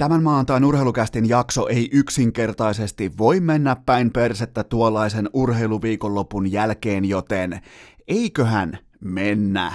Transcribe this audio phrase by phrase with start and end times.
[0.00, 7.60] Tämän maantain urheilukästin jakso ei yksinkertaisesti voi mennä päin persettä tuollaisen urheiluviikonlopun jälkeen, joten
[8.08, 9.72] eiköhän mennä.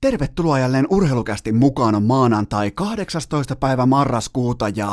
[0.00, 3.56] Tervetuloa jälleen urheilukästi mukaan maanantai 18.
[3.56, 4.88] päivä marraskuuta ja...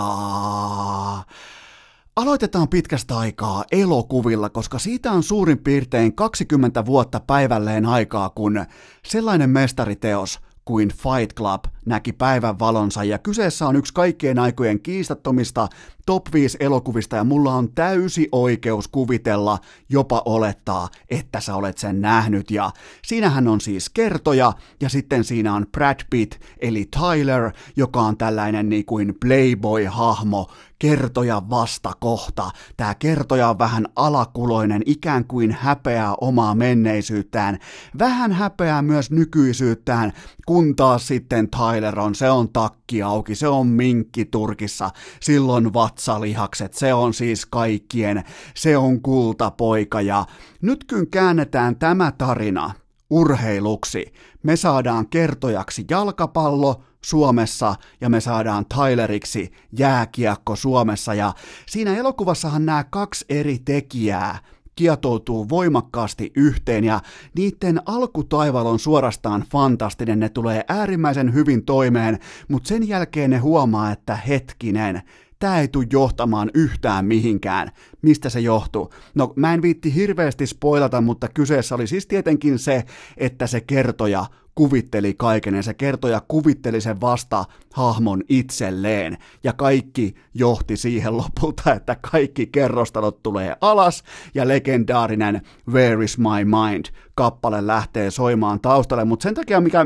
[2.15, 8.65] Aloitetaan pitkästä aikaa elokuvilla, koska siitä on suurin piirtein 20 vuotta päivälleen aikaa, kun
[9.07, 15.67] sellainen mestariteos kuin Fight Club näki päivän valonsa ja kyseessä on yksi kaikkien aikojen kiistattomista
[16.05, 22.01] top 5 elokuvista ja mulla on täysi oikeus kuvitella, jopa olettaa, että sä olet sen
[22.01, 22.51] nähnyt.
[22.51, 22.71] Ja
[23.05, 28.69] siinähän on siis kertoja ja sitten siinä on Brad Pitt eli Tyler, joka on tällainen
[28.69, 30.47] niin kuin playboy-hahmo,
[30.79, 32.51] kertoja vastakohta.
[32.77, 37.59] Tämä kertoja on vähän alakuloinen, ikään kuin häpeää omaa menneisyyttään,
[37.99, 40.13] vähän häpeää myös nykyisyyttään,
[40.45, 46.73] kun taas sitten Tyler on, se on takki auki, se on minkki turkissa, silloin vatsalihakset,
[46.73, 48.23] se on siis kaikkien,
[48.55, 50.01] se on kultapoika.
[50.01, 50.25] Ja
[50.61, 52.71] nyt kun käännetään tämä tarina
[53.09, 61.13] urheiluksi, me saadaan kertojaksi jalkapallo, Suomessa ja me saadaan Tyleriksi jääkiekko Suomessa.
[61.13, 61.33] Ja
[61.67, 64.39] siinä elokuvassahan nämä kaksi eri tekijää
[64.75, 66.99] kietoutuu voimakkaasti yhteen ja
[67.35, 73.91] niiden alkutaival on suorastaan fantastinen, ne tulee äärimmäisen hyvin toimeen, mutta sen jälkeen ne huomaa,
[73.91, 75.01] että hetkinen,
[75.39, 77.71] tämä ei tule johtamaan yhtään mihinkään.
[78.01, 78.93] Mistä se johtuu?
[79.15, 82.83] No mä en viitti hirveästi spoilata, mutta kyseessä oli siis tietenkin se,
[83.17, 84.25] että se kertoja
[84.55, 89.17] kuvitteli kaiken ja se kertoja kuvitteli sen vasta hahmon itselleen.
[89.43, 94.03] Ja kaikki johti siihen lopulta, että kaikki kerrostalot tulee alas
[94.33, 96.85] ja legendaarinen Where is my mind
[97.15, 99.85] kappale lähtee soimaan taustalle, mutta sen takia mikä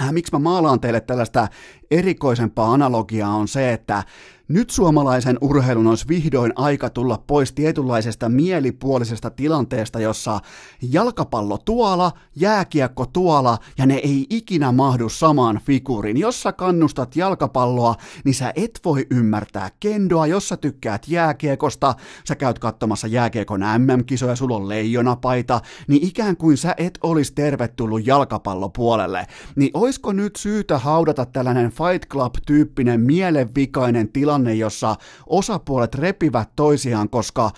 [0.00, 1.48] Äh, miksi mä maalaan teille tällaista
[1.90, 4.02] erikoisempaa analogiaa on se, että
[4.48, 10.40] nyt suomalaisen urheilun olisi vihdoin aika tulla pois tietynlaisesta mielipuolisesta tilanteesta, jossa
[10.82, 16.16] jalkapallo tuola, jääkiekko tuola ja ne ei ikinä mahdu samaan figuuriin.
[16.16, 17.94] Jos sä kannustat jalkapalloa,
[18.24, 20.26] niin sä et voi ymmärtää kendoa.
[20.26, 21.94] Jos sä tykkäät jääkiekosta,
[22.28, 28.06] sä käyt katsomassa jääkiekon MM-kisoja, sulla on leijonapaita, niin ikään kuin sä et olisi tervetullut
[28.06, 29.26] jalkapallopuolelle.
[29.56, 34.96] Niin oisko nyt syytä haudata tällainen Fight Club-tyyppinen mielenvikainen tilanne tilanne, jossa
[35.26, 37.50] osapuolet repivät toisiaan, koska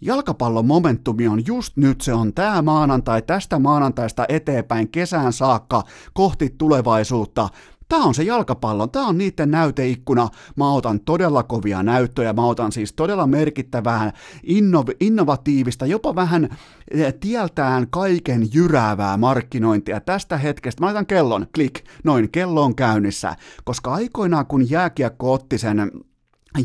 [0.00, 6.54] jalkapallon momentumi on just nyt, se on tämä maanantai, tästä maanantaista eteenpäin kesään saakka kohti
[6.58, 7.48] tulevaisuutta.
[7.88, 10.28] Tämä on se jalkapallo, tämä on niiden näyteikkuna.
[10.56, 14.12] Mä otan todella kovia näyttöjä, mä otan siis todella merkittävää,
[14.46, 16.48] inno- innovatiivista, jopa vähän
[16.90, 20.80] eh, tieltään kaiken jyräävää markkinointia tästä hetkestä.
[20.80, 25.90] Mä laitan kellon, klik, noin, kello on käynnissä, koska aikoinaan kun jääkiekko otti sen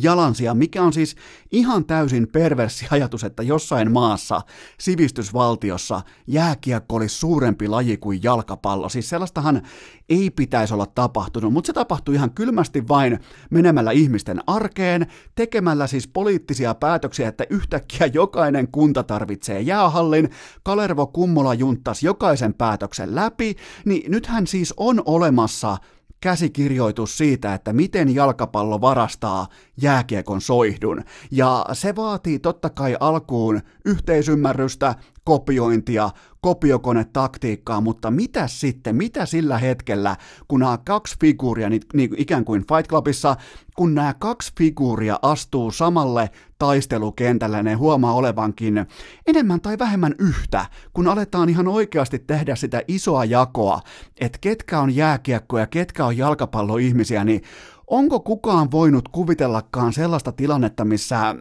[0.01, 1.15] jalansia, mikä on siis
[1.51, 4.41] ihan täysin perversi ajatus, että jossain maassa,
[4.79, 8.89] sivistysvaltiossa, jääkiekko olisi suurempi laji kuin jalkapallo.
[8.89, 9.61] Siis sellaistahan
[10.09, 13.19] ei pitäisi olla tapahtunut, mutta se tapahtui ihan kylmästi vain
[13.49, 20.29] menemällä ihmisten arkeen, tekemällä siis poliittisia päätöksiä, että yhtäkkiä jokainen kunta tarvitsee jäähallin,
[20.63, 25.77] Kalervo Kummola junttas jokaisen päätöksen läpi, niin nythän siis on olemassa
[26.21, 29.47] käsikirjoitus siitä, että miten jalkapallo varastaa
[29.81, 31.03] jääkiekon soihdun.
[31.31, 34.95] Ja se vaatii totta kai alkuun yhteisymmärrystä,
[35.29, 36.09] kopiointia,
[36.41, 40.15] kopiokonetaktiikkaa, mutta mitä sitten, mitä sillä hetkellä,
[40.47, 43.35] kun nämä kaksi figuuria, niin, niin ikään kuin Fight Clubissa,
[43.75, 46.29] kun nämä kaksi figuuria astuu samalle
[46.59, 48.85] taistelukentälle, ne huomaa olevankin
[49.27, 53.81] enemmän tai vähemmän yhtä, kun aletaan ihan oikeasti tehdä sitä isoa jakoa,
[54.19, 57.41] että ketkä on jääkiekko ja ketkä on jalkapalloihmisiä, niin
[57.87, 61.35] onko kukaan voinut kuvitellakaan sellaista tilannetta, missä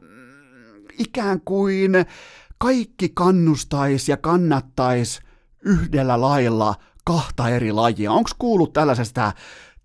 [0.98, 1.92] ikään kuin
[2.58, 5.20] kaikki kannustais ja kannattais
[5.64, 6.74] yhdellä lailla
[7.04, 8.12] kahta eri lajia.
[8.12, 9.32] Onko kuullut tällaisesta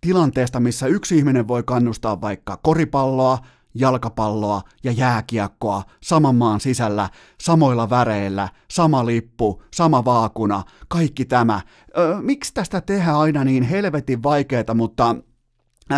[0.01, 3.39] tilanteesta, missä yksi ihminen voi kannustaa vaikka koripalloa,
[3.75, 7.09] jalkapalloa ja jääkiekkoa saman maan sisällä,
[7.41, 11.61] samoilla väreillä, sama lippu, sama vaakuna, kaikki tämä.
[11.97, 15.15] Öö, miksi tästä tehdään aina niin helvetin vaikeaa, mutta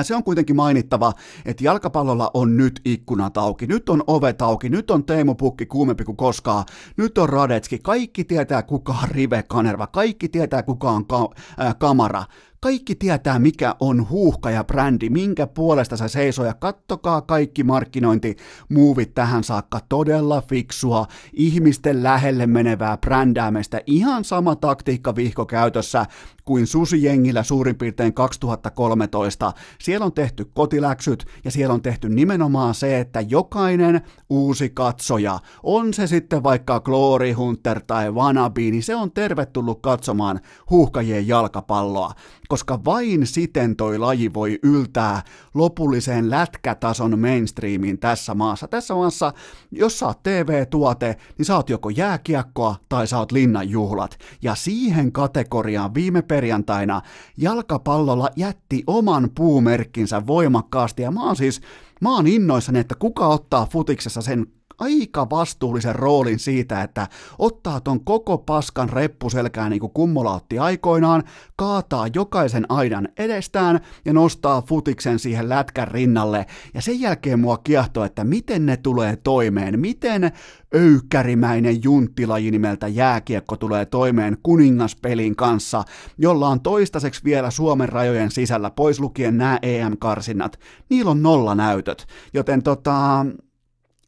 [0.03, 1.13] se on kuitenkin mainittava,
[1.45, 6.03] että jalkapallolla on nyt ikkunat auki, nyt on ovet auki, nyt on Teemu Pukki kuumempi
[6.03, 6.65] kuin koskaan,
[6.97, 11.29] nyt on Radetski, kaikki tietää kuka on Rive Kanerva, kaikki tietää kuka on ka-
[11.61, 12.23] äh, Kamara,
[12.59, 19.13] kaikki tietää, mikä on huuhka ja brändi, minkä puolesta se seisoo, ja kattokaa kaikki markkinointimuuvit
[19.13, 26.05] tähän saakka, todella fiksua, ihmisten lähelle menevää brändäämistä, ihan sama taktiikka vihko käytössä
[26.45, 29.53] kuin susijengillä suurin piirtein 2013.
[29.79, 35.93] Siellä on tehty kotiläksyt, ja siellä on tehty nimenomaan se, että jokainen uusi katsoja, on
[35.93, 42.11] se sitten vaikka Glory Hunter tai Wannabe, niin se on tervetullut katsomaan huuhkajien jalkapalloa
[42.47, 45.21] koska vain siten toi laji voi yltää
[45.53, 48.67] lopulliseen lätkätason mainstreamiin tässä maassa.
[48.67, 49.33] Tässä maassa,
[49.71, 54.17] jos sä oot TV-tuote, niin sä oot joko jääkiekkoa tai sä oot linnanjuhlat.
[54.41, 57.01] Ja siihen kategoriaan viime perjantaina
[57.37, 61.01] jalkapallolla jätti oman puumerkkinsä voimakkaasti.
[61.01, 61.61] Ja mä oon siis,
[62.01, 64.47] mä oon innoissani, että kuka ottaa futiksessa sen
[64.79, 67.07] aika vastuullisen roolin siitä, että
[67.39, 71.23] ottaa ton koko paskan reppuselkään niin kuin kummola otti aikoinaan,
[71.55, 76.45] kaataa jokaisen aidan edestään ja nostaa futiksen siihen lätkän rinnalle.
[76.73, 80.31] Ja sen jälkeen mua kiehtoo, että miten ne tulee toimeen, miten
[80.75, 85.83] öykkärimäinen junttilaji nimeltä jääkiekko tulee toimeen kuningaspelin kanssa,
[86.17, 90.59] jolla on toistaiseksi vielä Suomen rajojen sisällä, pois lukien nämä EM-karsinnat.
[90.89, 93.25] Niillä on nolla näytöt, joten tota,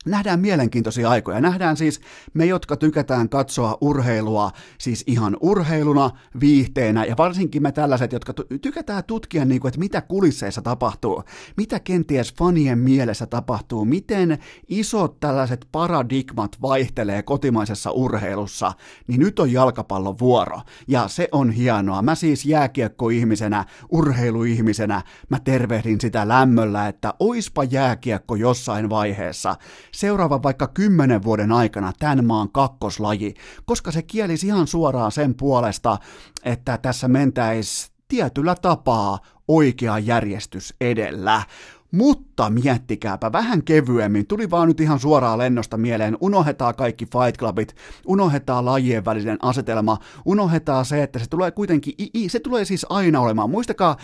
[0.05, 1.41] Nähdään mielenkiintoisia aikoja.
[1.41, 2.01] Nähdään siis
[2.33, 6.09] me, jotka tykätään katsoa urheilua siis ihan urheiluna,
[6.39, 11.23] viihteenä ja varsinkin me tällaiset, jotka tykätään tutkia, niin kuin, että mitä kulisseissa tapahtuu,
[11.57, 18.71] mitä kenties fanien mielessä tapahtuu, miten isot tällaiset paradigmat vaihtelee kotimaisessa urheilussa,
[19.07, 20.61] niin nyt on jalkapallon vuoro.
[20.87, 22.01] Ja se on hienoa.
[22.01, 29.55] Mä siis jääkiekko-ihmisenä, urheiluihmisenä, mä tervehdin sitä lämmöllä, että oispa jääkiekko jossain vaiheessa
[29.97, 33.33] seuraavan vaikka kymmenen vuoden aikana tämän maan kakkoslaji,
[33.65, 35.97] koska se kielisi ihan suoraan sen puolesta,
[36.43, 41.43] että tässä mentäisi tietyllä tapaa oikea järjestys edellä.
[41.91, 47.75] Mutta miettikääpä vähän kevyemmin, tuli vaan nyt ihan suoraan lennosta mieleen, unohdetaan kaikki Fight Clubit,
[48.05, 51.93] unohdetaan lajien välinen asetelma, unohdetaan se, että se tulee kuitenkin,
[52.27, 53.49] se tulee siis aina olemaan.
[53.49, 53.97] Muistakaa,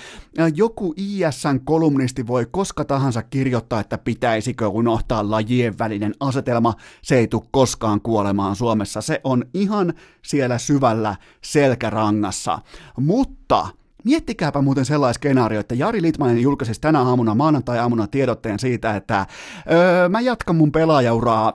[0.55, 7.27] joku ISN kolumnisti voi koska tahansa kirjoittaa, että pitäisikö unohtaa lajien välinen asetelma, se ei
[7.27, 12.59] tule koskaan kuolemaan Suomessa, se on ihan siellä syvällä selkärangassa.
[12.99, 13.67] Mutta
[14.03, 19.25] Miettikääpä muuten sellainen skenaario, että Jari Litmanen julkaisi tänä aamuna maanantai-aamuna tiedotteen siitä, että
[19.71, 21.53] öö, mä jatkan mun pelaajauraa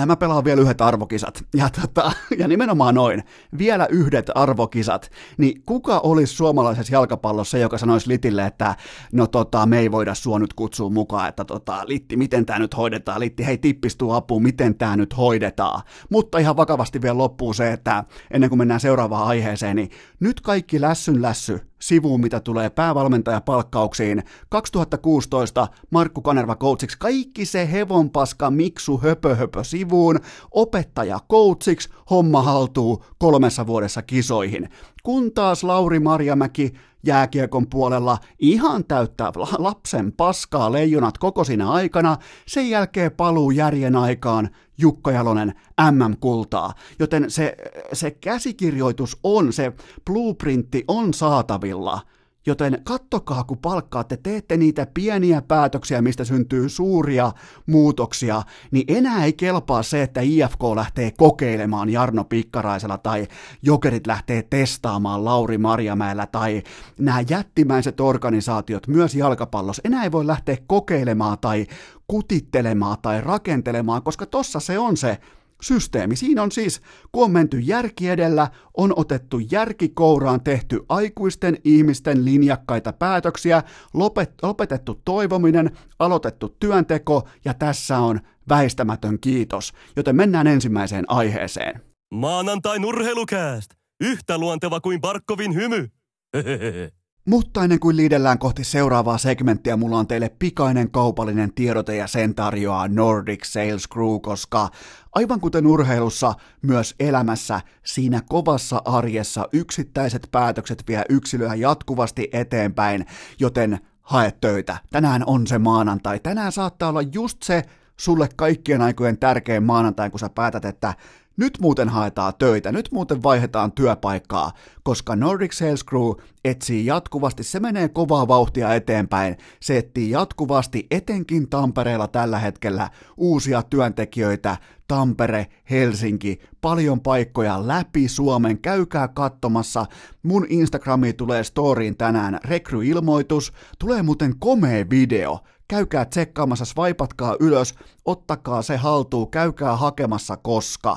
[0.00, 1.44] ja mä pelaan vielä yhdet arvokisat.
[1.54, 3.22] Ja, tota, ja nimenomaan noin,
[3.58, 5.10] vielä yhdet arvokisat.
[5.38, 8.74] Niin kuka olisi suomalaisessa jalkapallossa joka sanoisi Litille, että
[9.12, 12.76] no tota, me ei voida sua nyt kutsua mukaan, että tota, Litti, miten tämä nyt
[12.76, 13.20] hoidetaan?
[13.20, 15.82] Litti, hei tippistuu apuun, miten tämä nyt hoidetaan?
[16.10, 19.90] Mutta ihan vakavasti vielä loppuu se, että ennen kuin mennään seuraavaan aiheeseen, niin
[20.20, 24.22] nyt kaikki lässyn lässy sivuun, mitä tulee päävalmentajapalkkauksiin.
[24.48, 30.20] 2016 Markku Kanerva coachiksi, kaikki se hevonpaska miksu höpö höpö sivuun,
[30.50, 34.68] opettaja coachiksi, homma haltuu kolmessa vuodessa kisoihin.
[35.02, 36.72] Kun taas Lauri Marjamäki
[37.06, 42.16] jääkiekon puolella ihan täyttää lapsen paskaa leijonat koko siinä aikana,
[42.46, 45.54] sen jälkeen paluu järjen aikaan Jukka Jalonen
[45.90, 46.72] MM-kultaa.
[46.98, 47.56] Joten se,
[47.92, 49.72] se käsikirjoitus on, se
[50.04, 52.00] blueprintti on saatavilla–
[52.46, 57.32] Joten kattokaa, kun palkkaatte, teette niitä pieniä päätöksiä, mistä syntyy suuria
[57.66, 63.28] muutoksia, niin enää ei kelpaa se, että IFK lähtee kokeilemaan Jarno Pikkaraisella tai
[63.62, 66.62] Jokerit lähtee testaamaan Lauri Marjamäellä tai
[66.98, 69.82] nämä jättimäiset organisaatiot myös jalkapallossa.
[69.84, 71.66] Enää ei voi lähteä kokeilemaan tai
[72.08, 75.18] kutittelemaan tai rakentelemaan, koska tossa se on se
[75.62, 76.16] systeemi.
[76.16, 76.80] Siinä on siis,
[77.12, 83.62] kun on menty järki edellä, on otettu järki kouraan, tehty aikuisten ihmisten linjakkaita päätöksiä,
[83.94, 89.72] lopet, lopetettu toivominen, aloitettu työnteko ja tässä on väistämätön kiitos.
[89.96, 91.80] Joten mennään ensimmäiseen aiheeseen.
[92.14, 93.70] Maanantai urheilukääst!
[94.00, 95.88] Yhtä luonteva kuin Barkovin hymy!
[97.26, 102.34] Mutta ennen kuin liidellään kohti seuraavaa segmenttiä, mulla on teille pikainen kaupallinen tiedote ja sen
[102.34, 104.68] tarjoaa Nordic Sales Crew, koska
[105.14, 113.06] aivan kuten urheilussa, myös elämässä, siinä kovassa arjessa yksittäiset päätökset vie yksilöä jatkuvasti eteenpäin,
[113.40, 114.76] joten hae töitä.
[114.90, 116.20] Tänään on se maanantai.
[116.20, 117.62] Tänään saattaa olla just se
[117.96, 120.94] sulle kaikkien aikojen tärkein maanantai, kun sä päätät, että
[121.36, 126.10] nyt muuten haetaan töitä, nyt muuten vaihdetaan työpaikkaa, koska Nordic Sales Crew
[126.44, 133.62] etsii jatkuvasti, se menee kovaa vauhtia eteenpäin, se etsii jatkuvasti, etenkin Tampereella tällä hetkellä, uusia
[133.62, 134.56] työntekijöitä,
[134.88, 139.86] Tampere, Helsinki, paljon paikkoja läpi Suomen, käykää katsomassa,
[140.22, 145.38] mun Instagramiin tulee storyin tänään rekryilmoitus, tulee muuten komea video,
[145.72, 147.74] käykää tsekkaamassa, swipatkaa ylös,
[148.04, 150.96] ottakaa se haltuun, käykää hakemassa, koska.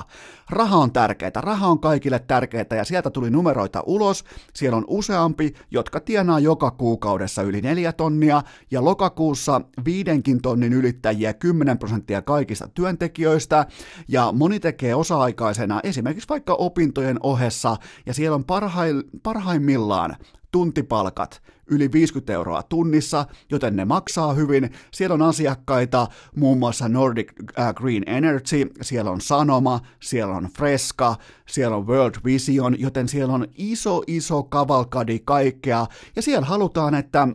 [0.50, 5.54] Raha on tärkeää, raha on kaikille tärkeää ja sieltä tuli numeroita ulos, siellä on useampi,
[5.70, 12.68] jotka tienaa joka kuukaudessa yli neljä tonnia ja lokakuussa viidenkin tonnin ylittäjiä 10 prosenttia kaikista
[12.68, 13.66] työntekijöistä.
[14.08, 18.44] Ja moni tekee osa-aikaisena esimerkiksi vaikka opintojen ohessa ja siellä on
[19.22, 20.16] parhaimmillaan
[20.56, 24.70] tuntipalkat yli 50 euroa tunnissa, joten ne maksaa hyvin.
[24.92, 31.14] Siellä on asiakkaita, muun muassa Nordic äh, Green Energy, siellä on Sanoma, siellä on Fresca,
[31.48, 35.86] siellä on World Vision, joten siellä on iso, iso kavalkadi kaikkea,
[36.16, 37.28] ja siellä halutaan, että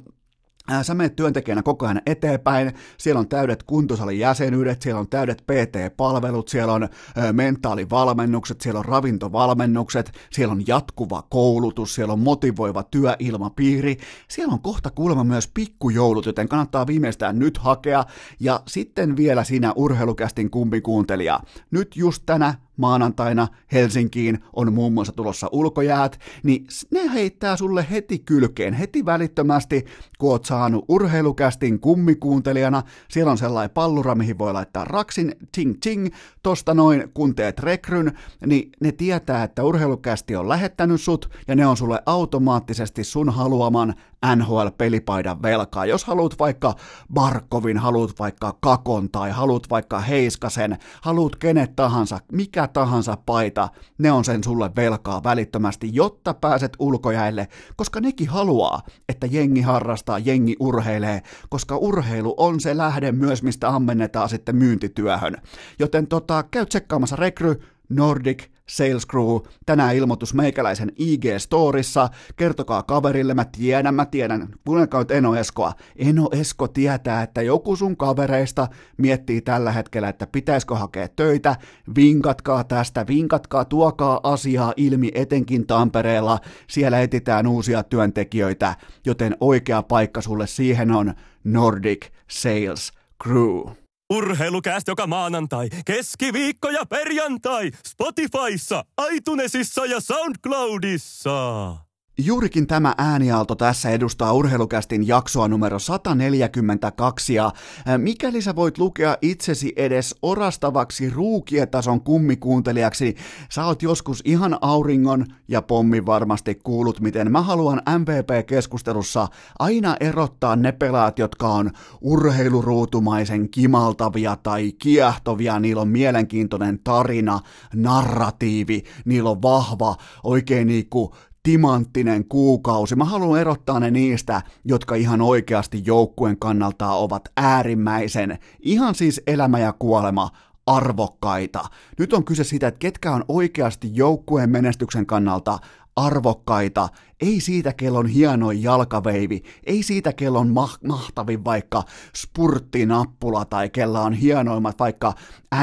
[0.82, 6.48] Sä menet työntekijänä koko ajan eteenpäin, siellä on täydet kuntosalin jäsenyydet, siellä on täydet PT-palvelut,
[6.48, 6.89] siellä on
[7.32, 14.89] mentaalivalmennukset, siellä on ravintovalmennukset, siellä on jatkuva koulutus, siellä on motivoiva työilmapiiri, siellä on kohta
[14.89, 18.06] kuulemma myös pikkujoulut, joten kannattaa viimeistään nyt hakea,
[18.39, 21.39] ja sitten vielä siinä urheilukästin kumpikuuntelija.
[21.72, 28.20] Nyt just tänä maanantaina Helsinkiin on muun muassa tulossa ulkojäät, niin ne heittää sulle heti
[28.20, 29.86] kylkeen, heti välittömästi,
[30.20, 36.08] kun oot saanut urheilukästin kummikuuntelijana, siellä on sellainen pallura, mihin voi laittaa raksin, ting ting,
[36.44, 41.68] tosta noin, kun teet rekryn, niin ne tietää, että urheilukästi on lähettänyt sut, ja ne
[41.68, 43.94] on sulle automaattisesti sun haluaman
[44.36, 45.86] NHL-pelipaidan velkaa.
[45.86, 46.75] Jos haluat vaikka
[47.13, 54.12] Barkovin, haluat vaikka Kakon tai haluat vaikka Heiskasen, haluat kenet tahansa, mikä tahansa paita, ne
[54.12, 60.56] on sen sulle velkaa välittömästi, jotta pääset ulkojäille, koska nekin haluaa, että jengi harrastaa, jengi
[60.60, 65.38] urheilee, koska urheilu on se lähde myös, mistä ammennetaan sitten myyntityöhön.
[65.80, 73.46] Joten tota, käy tsekkaamassa rekry, Nordic Sales Crew, tänään ilmoitus meikäläisen IG-storissa, kertokaa kaverille, mä
[73.46, 75.74] tiedän, mä tiedän, kuunnelkaa Eno Eskoa.
[75.96, 81.56] Eno Esko tietää, että joku sun kavereista miettii tällä hetkellä, että pitäisikö hakea töitä,
[81.96, 88.75] vinkatkaa tästä, vinkatkaa, tuokaa asiaa ilmi etenkin Tampereella, siellä etitään uusia työntekijöitä,
[89.06, 91.13] joten oikea paikka sulle siihen on
[91.44, 92.92] Nordic Sales
[93.24, 93.81] Crew.
[94.12, 101.90] Urheilukääst joka maanantai, keskiviikko ja perjantai Spotifyssa, iTunesissa ja SoundCloudissa.
[102.25, 107.51] Juurikin tämä äänialto tässä edustaa urheilukästin jaksoa numero 142 ja
[107.98, 113.16] mikäli sä voit lukea itsesi edes orastavaksi ruukietason kummikuuntelijaksi,
[113.50, 119.28] sä oot joskus ihan auringon ja pommi varmasti kuulut, miten mä haluan MVP-keskustelussa
[119.60, 127.40] aina erottaa ne pelaat, jotka on urheiluruutumaisen kimaltavia tai kiehtovia, niillä on mielenkiintoinen tarina,
[127.75, 132.95] narratiivi, niillä on vahva, oikein niinku timanttinen kuukausi.
[132.95, 139.60] Mä haluan erottaa ne niistä, jotka ihan oikeasti joukkueen kannalta ovat äärimmäisen, ihan siis elämä
[139.60, 140.29] ja kuolema,
[140.65, 141.65] arvokkaita.
[142.00, 145.60] Nyt on kyse siitä, että ketkä on oikeasti joukkueen menestyksen kannalta
[145.95, 146.89] arvokkaita,
[147.21, 151.83] ei siitä kellon hienoin jalkaveivi, ei siitä kellon ma- mahtavin vaikka
[152.15, 155.13] spurttinappula tai kella on hienoimmat vaikka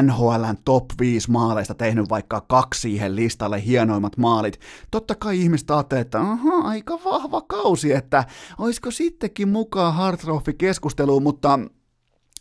[0.02, 4.60] NHLn top 5 maaleista tehnyt vaikka kaksi siihen listalle hienoimmat maalit.
[4.90, 8.24] Totta kai ihmiset ajattelee, että aha, aika vahva kausi, että
[8.58, 10.18] olisiko sittenkin mukaan Hard
[10.58, 11.58] keskusteluun, mutta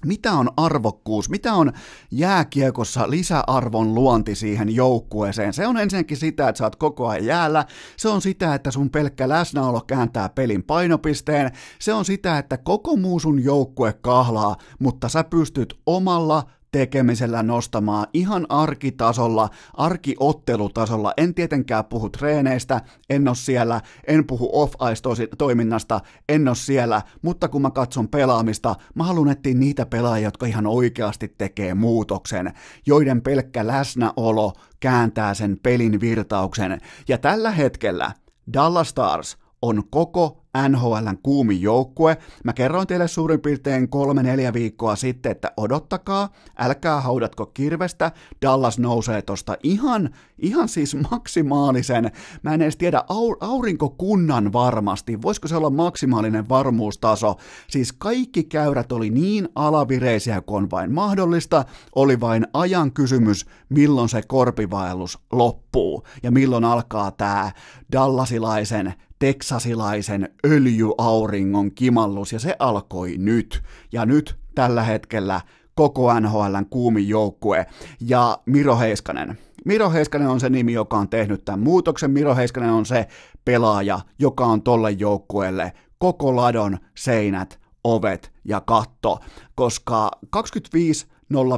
[0.06, 1.72] mitä on arvokkuus, mitä on
[2.12, 5.54] jääkiekossa lisäarvon luonti siihen joukkueeseen.
[5.54, 7.66] Se on ensinnäkin sitä, että sä oot koko ajan jäällä,
[7.98, 12.96] se on sitä, että sun pelkkä läsnäolo kääntää pelin painopisteen, se on sitä, että koko
[12.96, 16.44] muu sun joukkue kahlaa, mutta sä pystyt omalla
[16.78, 21.14] tekemisellä nostamaan ihan arkitasolla, arkiottelutasolla.
[21.18, 27.62] En tietenkään puhu treeneistä, en ole siellä, en puhu off-ice-toiminnasta, en ole siellä, mutta kun
[27.62, 32.54] mä katson pelaamista, mä haluan etsiä niitä pelaajia, jotka ihan oikeasti tekee muutoksen,
[32.86, 36.82] joiden pelkkä läsnäolo kääntää sen pelin virtauksen.
[37.08, 38.12] Ja tällä hetkellä
[38.54, 42.18] Dallas Stars on koko NHLn kuumin joukkue.
[42.44, 48.12] Mä kerroin teille suurin piirtein kolme neljä viikkoa sitten, että odottakaa, älkää haudatko kirvestä,
[48.42, 50.10] Dallas nousee tosta ihan,
[50.40, 52.12] ihan siis maksimaalisen,
[52.44, 57.36] mä en edes tiedä, au, aurinkokunnan varmasti, voisiko se olla maksimaalinen varmuustaso,
[57.68, 64.10] siis kaikki käyrät oli niin alavireisiä kuin on vain mahdollista, oli vain ajan kysymys, milloin
[64.10, 67.52] se korpivaellus loppuu ja milloin alkaa tämä
[67.92, 73.64] dallasilaisen teksasilaisen öljyauringon kimallus, ja se alkoi nyt.
[73.92, 75.42] Ja nyt tällä hetkellä
[75.76, 77.66] koko NHLn kuumin joukkue,
[78.02, 79.38] ja Miro Heiskanen.
[79.66, 82.12] Miro Heiskanen on se nimi, joka on tehnyt tämän muutoksen.
[82.12, 83.08] Miro Heiskanen on se
[83.46, 89.20] pelaaja, joka on tolle joukkueelle koko ladon seinät, ovet ja katto,
[89.56, 91.08] koska 25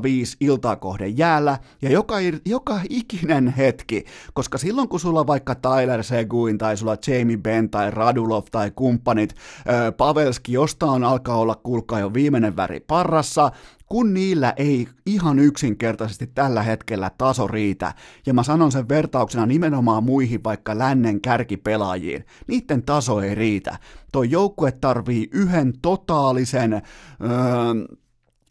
[0.01, 6.03] 05 iltaa kohden jäällä, ja joka, joka ikinen hetki, koska silloin kun sulla vaikka Tyler
[6.03, 9.35] Seguin tai sulla Jamie Benn tai Radulov tai kumppanit,
[9.97, 13.51] Pavelski jostain alkaa olla kulkaa jo viimeinen väri parrassa,
[13.85, 17.93] kun niillä ei ihan yksinkertaisesti tällä hetkellä taso riitä,
[18.25, 23.77] ja mä sanon sen vertauksena nimenomaan muihin vaikka lännen kärkipelaajiin, niiden taso ei riitä.
[24.11, 26.81] Toi joukkue tarvii yhden totaalisen öö,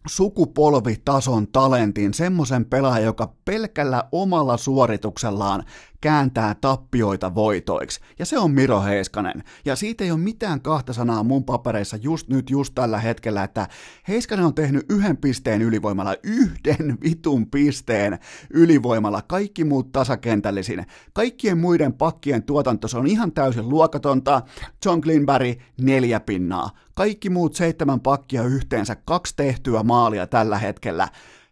[0.07, 5.65] sukupolvitason talentin, semmoisen pelaajan, joka pelkällä omalla suorituksellaan
[6.01, 8.01] kääntää tappioita voitoiksi.
[8.19, 9.45] Ja se on Miro Heiskanen.
[9.65, 13.69] Ja siitä ei ole mitään kahta sanaa mun papereissa just nyt, just tällä hetkellä, että
[14.09, 18.19] Heiskanen on tehnyt yhden pisteen ylivoimalla, yhden vitun pisteen
[18.51, 20.87] ylivoimalla, kaikki muut tasakentällisin.
[21.13, 24.43] Kaikkien muiden pakkien tuotanto, se on ihan täysin luokatonta.
[24.85, 26.71] John Glinberry, neljä pinnaa.
[26.95, 31.09] Kaikki muut seitsemän pakkia yhteensä, kaksi tehtyä maalia tällä hetkellä.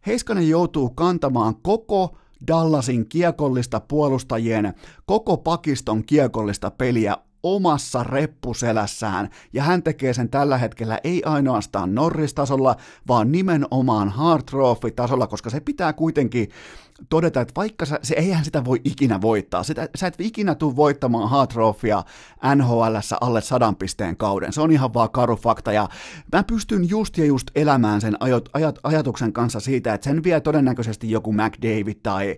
[0.06, 4.74] Heiskanen joutuu kantamaan koko Dallasin kiekollista puolustajien,
[5.06, 12.76] koko pakiston kiekollista peliä omassa reppuselässään, ja hän tekee sen tällä hetkellä ei ainoastaan Norris-tasolla,
[13.08, 16.48] vaan nimenomaan Hard Trophy-tasolla, koska se pitää kuitenkin
[17.08, 20.76] todeta, että vaikka sä, se, eihän sitä voi ikinä voittaa, sitä, sä et ikinä tule
[20.76, 22.04] voittamaan Hard Trophya
[22.54, 25.88] NHLssä alle sadan pisteen kauden, se on ihan vaan karu fakta, ja
[26.32, 30.40] mä pystyn just ja just elämään sen ajat, ajat, ajatuksen kanssa siitä, että sen vie
[30.40, 32.36] todennäköisesti joku McDavid, tai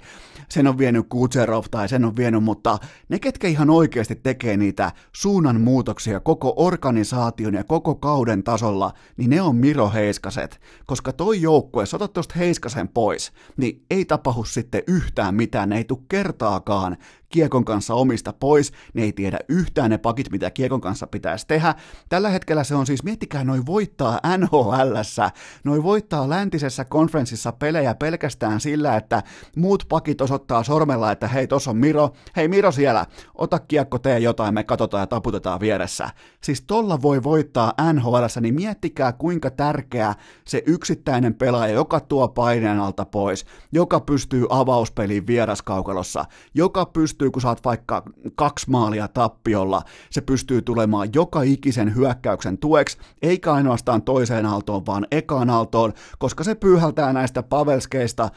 [0.49, 4.93] sen on vienyt Kutserov, tai sen on vienyt, mutta ne, ketkä ihan oikeasti tekee niitä
[5.13, 11.83] suunnanmuutoksia koko organisaation ja koko kauden tasolla, niin ne on Miro Heiskaset, koska toi joukkue,
[11.83, 16.97] jos otat tuosta Heiskasen pois, niin ei tapahdu sitten yhtään mitään, ne ei tule kertaakaan
[17.29, 21.75] kiekon kanssa omista pois, ne ei tiedä yhtään ne pakit, mitä kiekon kanssa pitäisi tehdä.
[22.09, 25.31] Tällä hetkellä se on siis, miettikää, noin voittaa NHLssä,
[25.65, 29.23] noin voittaa läntisessä konferenssissa pelejä pelkästään sillä, että
[29.57, 34.19] muut pakit osoittaa sormella, että hei, tossa on Miro, hei Miro siellä, ota kiekko, tee
[34.19, 36.11] jotain, me katsotaan ja taputetaan vieressä.
[36.41, 40.15] Siis tolla voi voittaa NHLssä, niin miettikää kuinka tärkeä
[40.45, 47.31] se yksittäinen pelaaja, joka tuo paineen alta pois, joka pystyy avauspeliin vieraskaukalossa, joka pystyy pystyy,
[47.31, 48.03] kun saat vaikka
[48.35, 55.07] kaksi maalia tappiolla, se pystyy tulemaan joka ikisen hyökkäyksen tueksi, eikä ainoastaan toiseen aaltoon, vaan
[55.11, 58.29] ekaan aaltoon, koska se pyyhältää näistä pavelskeista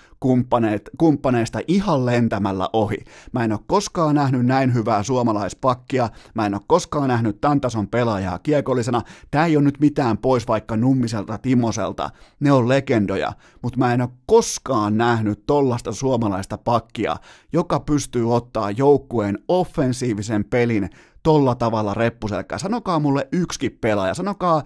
[0.98, 2.98] kumppaneista ihan lentämällä ohi.
[3.32, 7.88] Mä en ole koskaan nähnyt näin hyvää suomalaispakkia, mä en ole koskaan nähnyt tämän tason
[7.88, 13.80] pelaajaa kiekollisena, tää ei ole nyt mitään pois vaikka Nummiselta Timoselta, ne on legendoja, mutta
[13.80, 17.16] mä en ole koskaan nähnyt tollasta suomalaista pakkia,
[17.54, 20.90] joka pystyy ottaa joukkueen offensiivisen pelin
[21.24, 22.58] tolla tavalla reppuselkää.
[22.58, 24.64] Sanokaa mulle yksikin pelaaja, sanokaa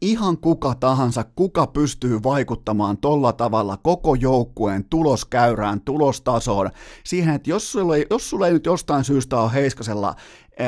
[0.00, 6.70] ihan kuka tahansa, kuka pystyy vaikuttamaan tolla tavalla koko joukkueen tuloskäyrään, tulostasoon,
[7.04, 10.14] siihen, että jos sulla, ei, jos sulla ei nyt jostain syystä ole Heiskasella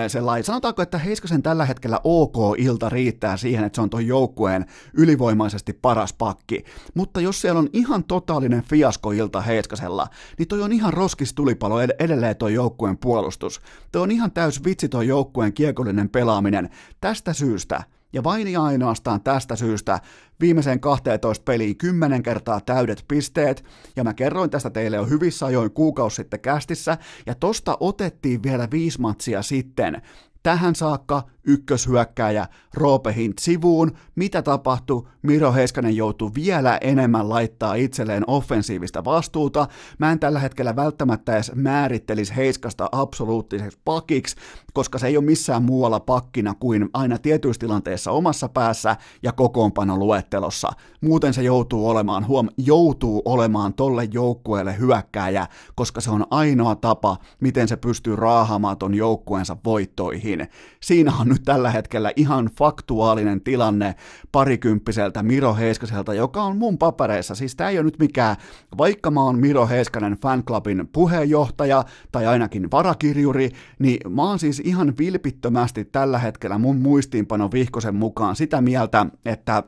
[0.08, 5.72] sellainen, sanotaanko, että Heiskasen tällä hetkellä OK-ilta riittää siihen, että se on tuon joukkueen ylivoimaisesti
[5.72, 10.06] paras pakki, mutta jos siellä on ihan totaalinen fiaskoilta Heiskasella,
[10.38, 13.60] niin toi on ihan roskistulipalo edelleen tuo joukkueen puolustus.
[13.92, 16.70] Toi on ihan täys vitsi tuo joukkueen kiekollinen pelaaminen.
[17.00, 20.00] Tästä syystä ja vain ja ainoastaan tästä syystä
[20.40, 23.64] viimeiseen 12 peliin 10 kertaa täydet pisteet,
[23.96, 28.68] ja mä kerroin tästä teille jo hyvissä ajoin kuukausi sitten kästissä, ja tosta otettiin vielä
[28.70, 30.02] viisi matsia sitten.
[30.42, 33.92] Tähän saakka ykköshyökkääjä Roope Hint sivuun.
[34.14, 35.02] Mitä tapahtui?
[35.22, 39.68] Miro Heiskanen joutui vielä enemmän laittaa itselleen offensiivista vastuuta.
[39.98, 44.36] Mä en tällä hetkellä välttämättä edes määrittelisi Heiskasta absoluuttiseksi pakiksi,
[44.72, 49.96] koska se ei ole missään muualla pakkina kuin aina tietyissä tilanteissa omassa päässä ja kokoonpano
[49.96, 50.68] luettelossa.
[51.00, 57.16] Muuten se joutuu olemaan, huom, joutuu olemaan tolle joukkueelle hyökkääjä, koska se on ainoa tapa,
[57.40, 60.48] miten se pystyy raahaamaan ton joukkueensa voittoihin.
[60.82, 63.94] Siinä on nyt tällä hetkellä ihan faktuaalinen tilanne
[64.32, 67.34] parikymppiseltä Miro Heiskaselta, joka on mun papereissa.
[67.34, 68.36] Siis tää ei ole nyt mikään,
[68.78, 74.94] vaikka mä oon Miro Heiskanen fanclubin puheenjohtaja tai ainakin varakirjuri, niin mä oon siis ihan
[74.98, 79.62] vilpittömästi tällä hetkellä mun muistiinpano vihkosen mukaan sitä mieltä, että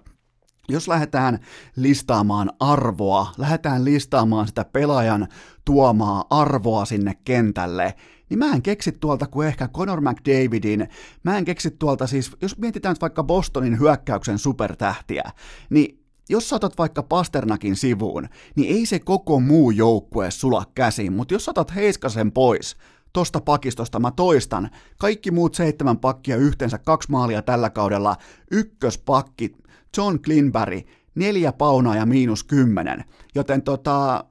[0.69, 1.39] jos lähdetään
[1.77, 5.29] listaamaan arvoa, lähdetään listaamaan sitä pelaajan
[5.65, 7.95] tuomaa arvoa sinne kentälle,
[8.31, 10.89] niin mä en keksi tuolta kuin ehkä Conor McDavidin,
[11.23, 15.31] mä en keksi tuolta siis, jos mietitään vaikka Bostonin hyökkäyksen supertähtiä,
[15.71, 21.35] niin jos saatat vaikka Pasternakin sivuun, niin ei se koko muu joukkue sula käsiin, mutta
[21.35, 22.77] jos saatat Heiskasen pois,
[23.13, 28.17] tosta pakistosta mä toistan, kaikki muut seitsemän pakkia yhteensä kaksi maalia tällä kaudella,
[28.51, 29.57] ykköspakki
[29.97, 30.81] John Klinberry,
[31.15, 33.05] neljä paunaa ja miinus kymmenen.
[33.35, 34.25] Joten tota,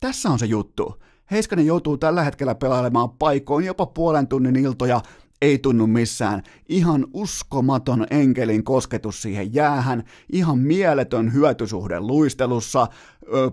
[0.00, 1.02] tässä on se juttu.
[1.32, 5.00] Heiskanen joutuu tällä hetkellä pelailemaan paikoin jopa puolen tunnin iltoja,
[5.42, 6.42] ei tunnu missään.
[6.68, 12.86] Ihan uskomaton enkelin kosketus siihen jäähän, ihan mieletön hyötysuhde luistelussa,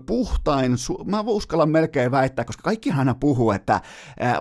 [0.06, 3.80] puhtain, su- mä uskallan melkein väittää, koska kaikki aina puhuu, että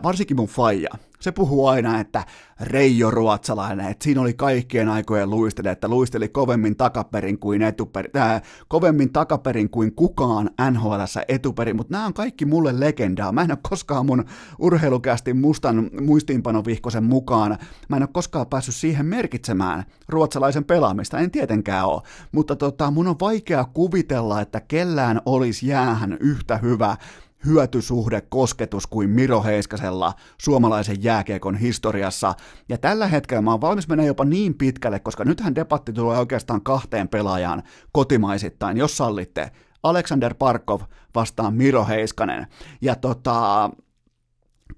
[0.04, 0.90] varsinkin mun faija,
[1.20, 2.24] se puhuu aina, että
[2.62, 8.42] Reijo Ruotsalainen, että siinä oli kaikkien aikojen luistele, että luisteli kovemmin takaperin kuin etuperin, äh,
[8.68, 10.94] kovemmin takaperin kuin kukaan NHL
[11.28, 13.32] etuperin, mutta nämä on kaikki mulle legendaa.
[13.32, 14.26] Mä en ole koskaan mun
[14.60, 17.58] urheilukästi mustan muistiinpanovihkosen mukaan,
[17.90, 23.08] mä en ole koskaan päässyt siihen merkitsemään ruotsalaisen pelaamista, en tietenkään ole, mutta tota, mun
[23.08, 26.98] on vaikea kuvitella, että kellään olisi jäähän yhtä hyvä
[27.46, 32.36] hyötysuhde kosketus kuin Miro Heiskasella suomalaisen jääkiekon historiassa.
[32.70, 36.62] Ja tällä hetkellä mä oon valmis mennä jopa niin pitkälle, koska nythän debatti tulee oikeastaan
[36.62, 39.52] kahteen pelaajaan kotimaisittain, jos sallitte.
[39.84, 40.82] Alexander Parkov
[41.16, 42.48] vastaan Miro Heiskanen.
[42.82, 43.70] Ja tota,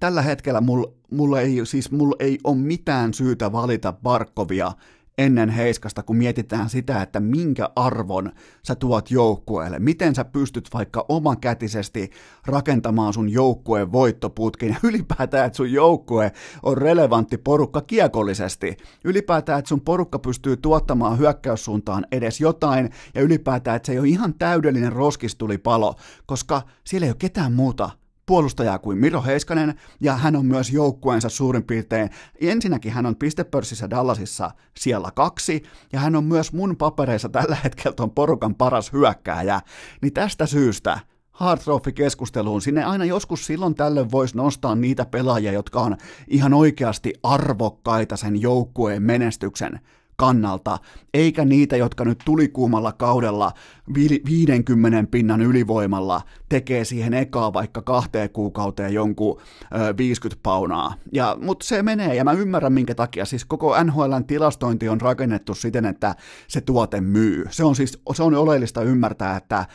[0.00, 4.72] tällä hetkellä mulla mul ei, siis mul ei ole mitään syytä valita Barkovia
[5.18, 11.04] ennen Heiskasta, kun mietitään sitä, että minkä arvon sä tuot joukkueelle, miten sä pystyt vaikka
[11.08, 12.10] omakätisesti
[12.46, 14.76] rakentamaan sun joukkueen voittoputkin?
[14.88, 22.06] Ylipäätään, että sun joukkue on relevantti porukka kiekollisesti, ylipäätään, että sun porukka pystyy tuottamaan hyökkäyssuuntaan
[22.12, 22.90] edes jotain.
[23.14, 25.94] Ja ylipäätään, että se ei ole ihan täydellinen roskistulipalo,
[26.26, 31.28] koska siellä ei ole ketään muuta puolustajaa kuin Miro Heiskanen, ja hän on myös joukkueensa
[31.28, 37.28] suurin piirtein, ensinnäkin hän on pistepörssissä Dallasissa siellä kaksi, ja hän on myös mun papereissa
[37.28, 39.60] tällä hetkellä ton porukan paras hyökkääjä,
[40.02, 40.98] niin tästä syystä
[41.32, 42.62] Hard Trophy-keskusteluun.
[42.62, 45.96] Sinne aina joskus silloin tällöin voisi nostaa niitä pelaajia, jotka on
[46.28, 49.80] ihan oikeasti arvokkaita sen joukkueen menestyksen
[50.22, 50.78] kannalta,
[51.14, 53.52] eikä niitä, jotka nyt tulikuumalla kaudella
[53.94, 59.40] 50 pinnan ylivoimalla tekee siihen ekaa vaikka kahteen kuukauteen jonkun
[59.88, 60.94] ö, 50 paunaa.
[61.12, 63.24] Ja, mutta se menee, ja mä ymmärrän minkä takia.
[63.24, 66.14] Siis koko NHLn tilastointi on rakennettu siten, että
[66.48, 67.44] se tuote myy.
[67.50, 69.66] Se on siis se on oleellista ymmärtää, että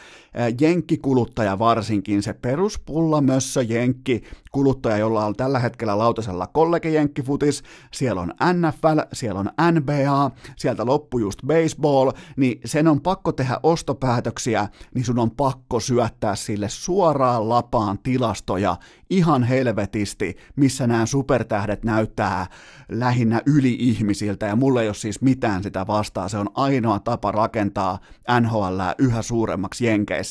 [0.59, 8.21] jenkkikuluttaja varsinkin, se peruspulla mössö jenkki kuluttaja, jolla on tällä hetkellä lautasella kollege jenkkifutis, siellä
[8.21, 14.67] on NFL, siellä on NBA, sieltä loppu just baseball, niin sen on pakko tehdä ostopäätöksiä,
[14.95, 18.77] niin sun on pakko syöttää sille suoraan lapaan tilastoja
[19.09, 22.47] ihan helvetisti, missä nämä supertähdet näyttää
[22.89, 27.99] lähinnä yli-ihmisiltä, ja mulle ei ole siis mitään sitä vastaa, se on ainoa tapa rakentaa
[28.41, 30.26] NHL yhä suuremmaksi Jenkeissä,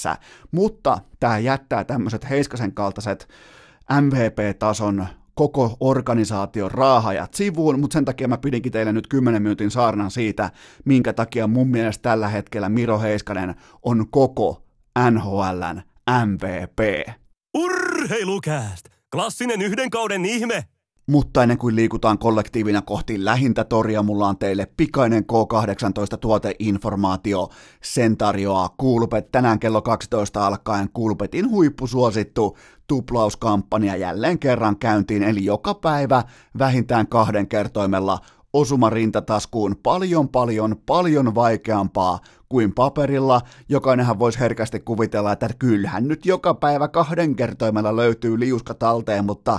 [0.51, 3.29] mutta tämä jättää tämmöiset Heiskasen kaltaiset
[4.01, 10.11] MVP-tason koko organisaation raahajat sivuun, mutta sen takia mä pidinkin teille nyt 10 minuutin saarnan
[10.11, 10.51] siitä,
[10.85, 14.63] minkä takia mun mielestä tällä hetkellä Miro Heiskanen on koko
[15.11, 15.83] NHLn
[16.27, 17.11] MVP.
[17.55, 18.89] Urheilukääst!
[19.13, 20.76] Klassinen yhden kauden ihme!
[21.09, 27.49] Mutta ennen kuin liikutaan kollektiivina kohti lähintä toria, mulla on teille pikainen K18 tuoteinformaatio.
[27.83, 35.75] Sen tarjoaa Kulpet tänään kello 12 alkaen Kulpetin huippusuosittu tuplauskampanja jälleen kerran käyntiin, eli joka
[35.75, 36.23] päivä
[36.59, 38.19] vähintään kahden kertoimella
[38.53, 43.41] osuma rintataskuun paljon paljon paljon vaikeampaa kuin paperilla.
[43.69, 49.59] Jokainenhan voisi herkästi kuvitella, että kyllähän nyt joka päivä kahden kertoimella löytyy liuska talteen, mutta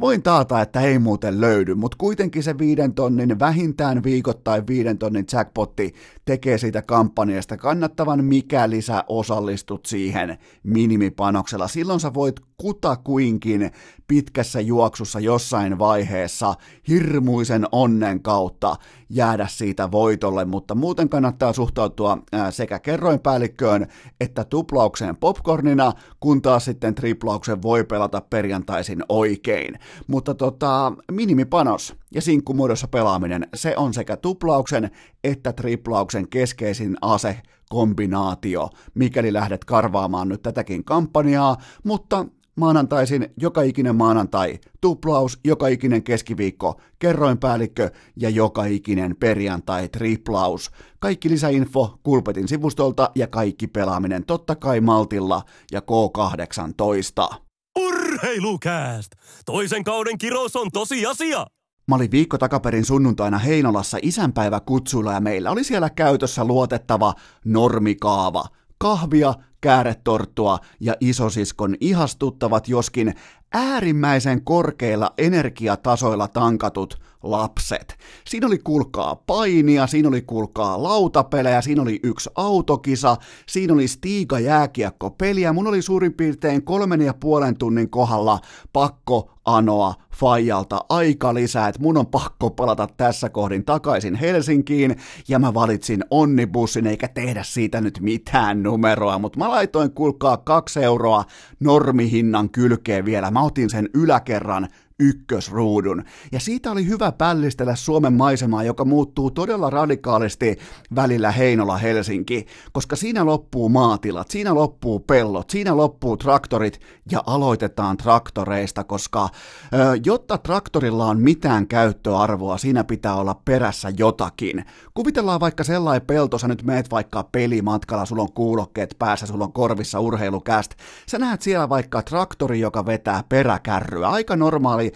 [0.00, 1.74] voin taata, että ei muuten löydy.
[1.74, 5.94] Mutta kuitenkin se viiden tonnin, vähintään viikoittain viiden tonnin jackpotti
[6.24, 11.68] tekee siitä kampanjasta kannattavan, mikäli sä osallistut siihen minimipanoksella.
[11.68, 13.70] Silloin sä voit kutakuinkin
[14.08, 16.54] pitkässä juoksussa jossain vaiheessa
[16.88, 18.76] hirmuisen onnen kautta
[19.10, 22.18] jäädä siitä voitolle, mutta muuten kannattaa suhtautua
[22.50, 23.86] sekä kerroinpäällikköön
[24.20, 29.78] että tuplaukseen popcornina, kun taas sitten triplauksen voi pelata perjantaisin oikein.
[30.06, 34.90] Mutta tota, minimipanos ja sinkkumuodossa pelaaminen, se on sekä tuplauksen
[35.24, 43.96] että triplauksen keskeisin ase kombinaatio, mikäli lähdet karvaamaan nyt tätäkin kampanjaa, mutta maanantaisin joka ikinen
[43.96, 50.70] maanantai, tuplaus joka ikinen keskiviikko, kerroinpäällikkö ja joka ikinen perjantai triplaus.
[50.98, 57.36] Kaikki lisäinfo Kulpetin sivustolta ja kaikki pelaaminen totta kai Maltilla ja K18.
[57.78, 59.12] Urheilukääst!
[59.46, 61.46] Toisen kauden kirous on tosi asia!
[61.88, 67.14] Mä olin viikko takaperin sunnuntaina Heinolassa isänpäiväkutsuilla ja meillä oli siellä käytössä luotettava
[67.44, 68.44] normikaava.
[68.78, 69.34] Kahvia,
[69.64, 73.14] kääretorttua ja isosiskon ihastuttavat, joskin
[73.52, 77.96] äärimmäisen korkeilla energiatasoilla tankatut lapset.
[78.26, 84.38] Siinä oli kulkaa painia, siinä oli kulkaa lautapelejä, siinä oli yksi autokisa, siinä oli Stiga
[84.38, 85.52] jääkiekko peliä.
[85.52, 88.40] Mun oli suurin piirtein kolmen ja puolen tunnin kohdalla
[88.72, 94.96] pakko anoa Fajalta aika lisää, että mun on pakko palata tässä kohdin takaisin Helsinkiin,
[95.28, 100.82] ja mä valitsin onnibussin, eikä tehdä siitä nyt mitään numeroa, mutta mä laitoin kulkaa kaksi
[100.82, 101.24] euroa
[101.60, 106.04] normihinnan kylkeen vielä, mä otin sen yläkerran ykkösruudun.
[106.32, 110.58] Ja siitä oli hyvä pällistellä Suomen maisemaa, joka muuttuu todella radikaalisti
[110.94, 116.80] välillä Heinola-Helsinki, koska siinä loppuu maatilat, siinä loppuu pellot, siinä loppuu traktorit
[117.10, 119.28] ja aloitetaan traktoreista, koska
[119.74, 124.64] ö, jotta traktorilla on mitään käyttöarvoa, siinä pitää olla perässä jotakin.
[124.94, 129.52] Kuvitellaan vaikka sellainen pelto, sä nyt meet vaikka pelimatkalla, sulla on kuulokkeet päässä, sulla on
[129.52, 130.74] korvissa urheilukäst,
[131.08, 134.92] sä näet siellä vaikka traktori, joka vetää peräkärryä, aika normaali normaali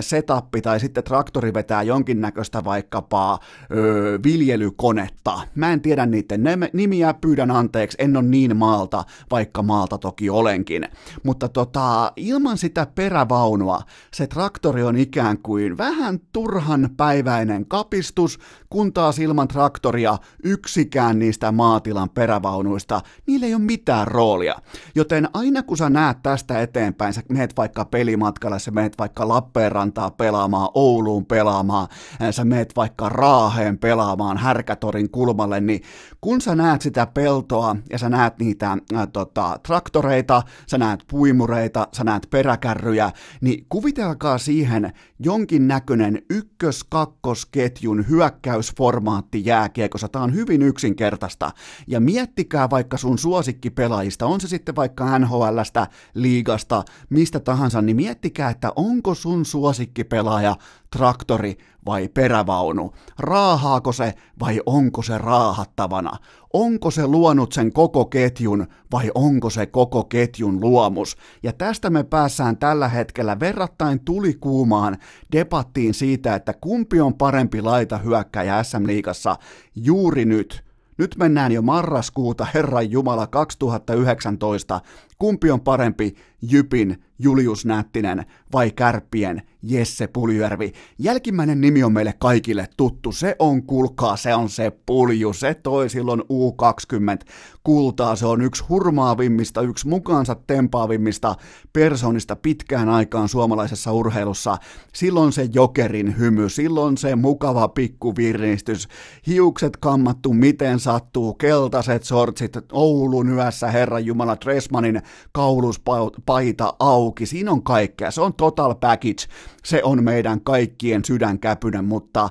[0.00, 3.38] setup tai sitten traktori vetää jonkinnäköistä vaikkapa
[3.70, 5.40] ö, viljelykonetta.
[5.54, 10.88] Mä en tiedä niiden nimiä, pyydän anteeksi, en ole niin maalta, vaikka maalta toki olenkin.
[11.22, 13.80] Mutta tota, ilman sitä perävaunua
[14.14, 18.38] se traktori on ikään kuin vähän turhan päiväinen kapistus,
[18.70, 24.54] kun taas ilman traktoria yksikään niistä maatilan perävaunuista, niillä ei ole mitään roolia.
[24.94, 30.10] Joten aina kun sä näet tästä eteenpäin, sä meet vaikka pelimatkalle, sä meet vaikka Lappeenrantaa
[30.10, 31.88] pelaamaan, Ouluun pelaamaan,
[32.30, 35.82] sä meet vaikka Raaheen pelaamaan Härkätorin kulmalle, niin
[36.20, 41.88] kun sä näet sitä peltoa ja sä näet niitä äh, tota, traktoreita, sä näet puimureita,
[41.92, 43.10] sä näet peräkärryjä,
[43.40, 50.08] niin kuvitelkaa siihen jonkin näköinen ykkös-kakkosketjun hyökkäysformaatti jääkiekossa.
[50.08, 51.50] Tämä on hyvin yksinkertaista.
[51.86, 58.50] Ja miettikää vaikka sun suosikkipelaajista, on se sitten vaikka NHLstä, liigasta, mistä tahansa, niin miettikää,
[58.50, 60.56] että onko sun suosikkipelaaja
[60.96, 62.92] traktori vai perävaunu?
[63.18, 66.16] Raahaako se vai onko se raahattavana?
[66.52, 71.16] Onko se luonut sen koko ketjun vai onko se koko ketjun luomus?
[71.42, 74.96] Ja tästä me päässään tällä hetkellä verrattain tulikuumaan
[75.32, 79.36] debattiin siitä, että kumpi on parempi laita hyökkäjä SM-liigassa
[79.74, 80.62] juuri nyt–
[80.98, 84.80] nyt mennään jo marraskuuta, Herran Jumala 2019.
[85.18, 90.72] Kumpi on parempi, Jypin Julius Nättinen vai Kärppien Jesse Puljärvi?
[90.98, 93.12] Jälkimmäinen nimi on meille kaikille tuttu.
[93.12, 95.32] Se on, kulkaa, se on se pulju.
[95.32, 97.26] Se toi silloin U20
[97.62, 98.16] kultaa.
[98.16, 101.34] Se on yksi hurmaavimmista, yksi mukaansa tempaavimmista
[101.72, 104.56] persoonista pitkään aikaan suomalaisessa urheilussa.
[104.94, 108.88] Silloin se jokerin hymy, silloin se mukava pikkuvirnistys,
[109.26, 117.62] hiukset kammattu miten sattuu, keltaiset sortsit, Oulun yössä Herran Jumala Tresmanin kauluspaita auki, siinä on
[117.62, 119.24] kaikkea, se on total package,
[119.64, 122.28] se on meidän kaikkien sydänkäpynen, mutta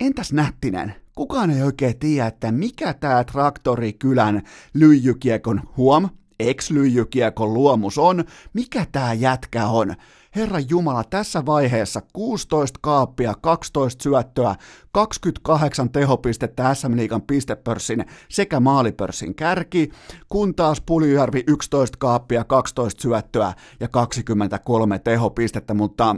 [0.00, 0.94] entäs Nättinen?
[1.14, 4.42] Kukaan ei oikein tiedä, että mikä tämä traktorikylän
[4.74, 6.08] lyijykiekon huom,
[6.40, 9.94] ex-lyijykiekon luomus on, mikä tämä jätkä on.
[10.36, 14.54] Herra Jumala, tässä vaiheessa 16 kaappia, 12 syöttöä,
[14.92, 19.90] 28 tehopistettä SM Liigan pistepörssin sekä maalipörssin kärki,
[20.28, 26.16] kun taas Puljujärvi 11 kaappia, 12 syöttöä ja 23 tehopistettä, mutta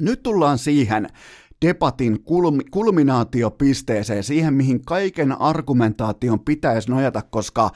[0.00, 1.08] nyt tullaan siihen,
[1.66, 7.70] debatin kulmi- kulminaatiopisteeseen, siihen mihin kaiken argumentaation pitäisi nojata, koska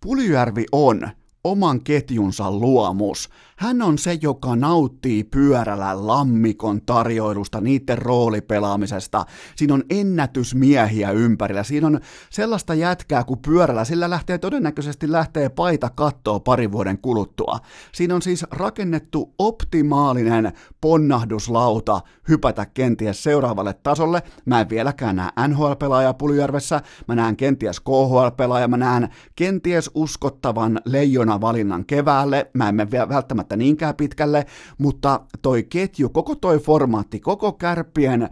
[0.00, 1.08] Puljujärvi on
[1.44, 3.28] oman ketjunsa luomus.
[3.60, 9.24] Hän on se, joka nauttii pyörällä lammikon tarjoilusta, niiden roolipelaamisesta.
[9.56, 11.62] Siinä on ennätysmiehiä ympärillä.
[11.62, 13.84] Siinä on sellaista jätkää kuin pyörällä.
[13.84, 17.58] Sillä lähtee todennäköisesti lähtee paita kattoa pari vuoden kuluttua.
[17.92, 24.22] Siinä on siis rakennettu optimaalinen ponnahduslauta hypätä kenties seuraavalle tasolle.
[24.44, 31.40] Mä en vieläkään näe NHL-pelaajaa Puljärvessä, mä näen kenties KHL-pelaaja, mä näen kenties uskottavan leijona
[31.40, 32.90] valinnan keväälle, mä en mene
[33.50, 34.46] välttämättä niinkään pitkälle,
[34.78, 38.28] mutta toi ketju, koko toi formaatti, koko kärppien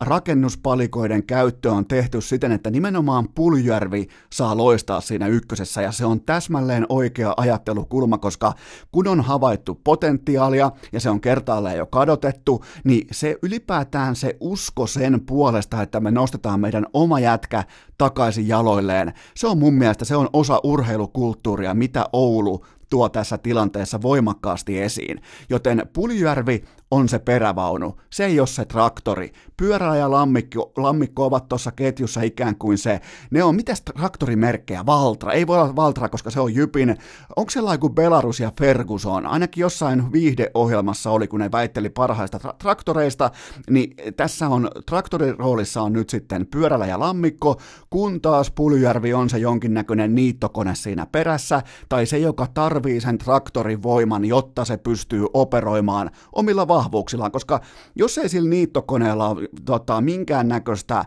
[0.00, 6.20] rakennuspalikoiden käyttö on tehty siten, että nimenomaan Puljärvi saa loistaa siinä ykkösessä ja se on
[6.20, 8.54] täsmälleen oikea ajattelukulma, koska
[8.92, 14.86] kun on havaittu potentiaalia ja se on kertaalleen jo kadotettu, niin se ylipäätään se usko
[14.86, 17.64] sen puolesta, että me nostetaan meidän oma jätkä
[17.98, 24.02] takaisin jaloilleen, se on mun mielestä se on osa urheilukulttuuria, mitä Oulu tuo tässä tilanteessa
[24.02, 25.20] voimakkaasti esiin.
[25.48, 29.32] Joten Puljärvi on se perävaunu, se ei ole se traktori.
[29.56, 34.86] Pyörä ja lammikko, lammikko ovat tuossa ketjussa ikään kuin se, ne on, mitäs traktorimerkkejä?
[34.86, 36.96] Valtra, ei voi olla Valtra, koska se on Jypin.
[37.36, 39.26] Onko sellainen kuin Belarus ja Ferguson?
[39.26, 43.30] Ainakin jossain viihdeohjelmassa oli, kun ne väitteli parhaista tra- traktoreista,
[43.70, 49.38] niin tässä on, traktoriroolissa on nyt sitten pyörällä ja lammikko, kun taas Puljärvi on se
[49.38, 56.10] jonkinnäköinen niittokone siinä perässä, tai se, joka tarvii sen traktorin voiman, jotta se pystyy operoimaan
[56.32, 57.60] omilla vahvuuksillaan, koska
[57.96, 61.04] jos ei sillä niittokoneella ole tota, minkäännäköistä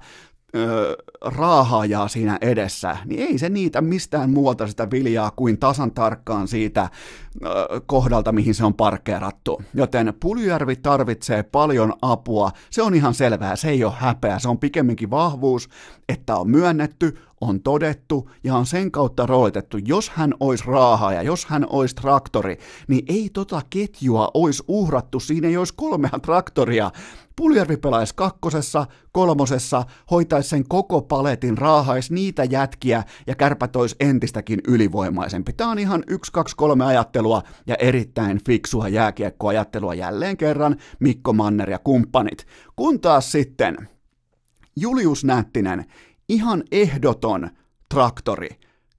[0.55, 6.47] öö, raahaajaa siinä edessä, niin ei se niitä mistään muualta sitä viljaa kuin tasan tarkkaan
[6.47, 6.89] siitä
[7.85, 9.61] kohdalta, mihin se on parkkeerattu.
[9.73, 14.59] Joten Puljärvi tarvitsee paljon apua, se on ihan selvää, se ei ole häpeä, se on
[14.59, 15.69] pikemminkin vahvuus,
[16.09, 21.45] että on myönnetty, on todettu ja on sen kautta roolitettu, jos hän olisi raahaaja, jos
[21.45, 26.91] hän olisi traktori, niin ei tota ketjua olisi uhrattu, siinä ei olisi kolmea traktoria.
[27.35, 34.61] Puljärvi pelaisi kakkosessa, kolmosessa, hoitaisi sen koko paletin, raahaisi niitä jätkiä ja kärpät olisi entistäkin
[34.67, 35.53] ylivoimaisempi.
[35.53, 36.85] Tämä on ihan 1, 2, 3
[37.21, 42.45] ajattelua ja erittäin fiksua jääkiekkoajattelua jälleen kerran Mikko Manner ja kumppanit.
[42.75, 43.89] Kun taas sitten
[44.75, 45.85] Julius Nättinen,
[46.29, 47.49] ihan ehdoton
[47.89, 48.49] traktori.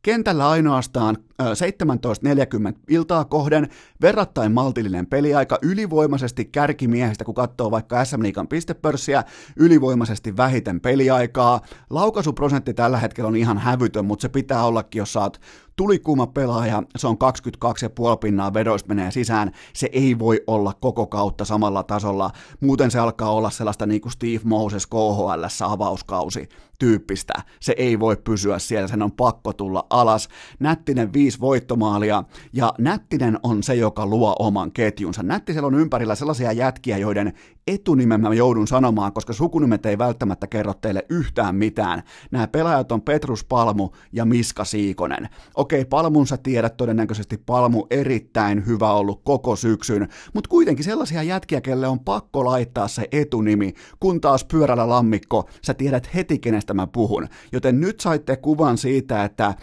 [0.02, 3.68] Kentällä ainoastaan 17.40 iltaa kohden,
[4.00, 9.24] verrattain maltillinen peliaika, ylivoimaisesti kärkimiehistä, kun katsoo vaikka SM Liikan pistepörssiä,
[9.56, 11.60] ylivoimaisesti vähiten peliaikaa.
[11.90, 15.40] Laukaisuprosentti tällä hetkellä on ihan hävytön, mutta se pitää ollakin, jos saat
[15.76, 21.44] tulikuuma pelaaja, se on 22,5 pinnaa vedoista menee sisään, se ei voi olla koko kautta
[21.44, 22.30] samalla tasolla,
[22.60, 28.16] muuten se alkaa olla sellaista niin kuin Steve Moses KHL avauskausi tyyppistä, se ei voi
[28.16, 30.28] pysyä siellä, sen on pakko tulla alas.
[30.60, 35.22] Nättinen viisi voittomaalia, ja Nättinen on se, joka luo oman ketjunsa.
[35.22, 37.32] Nättisellä on ympärillä sellaisia jätkiä, joiden
[37.66, 42.02] etunimen mä joudun sanomaan, koska sukunimet ei välttämättä kerro teille yhtään mitään.
[42.30, 45.28] Nämä pelaajat on Petrus Palmu ja Miska Siikonen.
[45.54, 51.60] Okei, Palmun sä tiedät todennäköisesti Palmu erittäin hyvä ollut koko syksyn, mutta kuitenkin sellaisia jätkiä,
[51.60, 56.86] kelle on pakko laittaa se etunimi, kun taas pyörällä lammikko, sä tiedät heti kenestä mä
[56.86, 57.28] puhun.
[57.52, 59.54] Joten nyt saitte kuvan siitä, että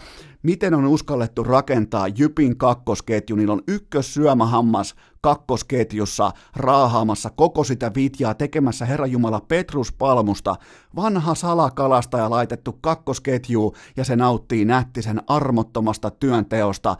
[0.43, 8.85] miten on uskallettu rakentaa Jypin kakkosketju, niillä on ykkössyömähammas kakkosketjussa raahaamassa koko sitä vitjaa tekemässä
[8.85, 10.55] Herra Jumala Petrus Palmusta,
[10.95, 16.97] vanha salakalastaja laitettu kakkosketju ja se nauttii nättisen armottomasta työnteosta,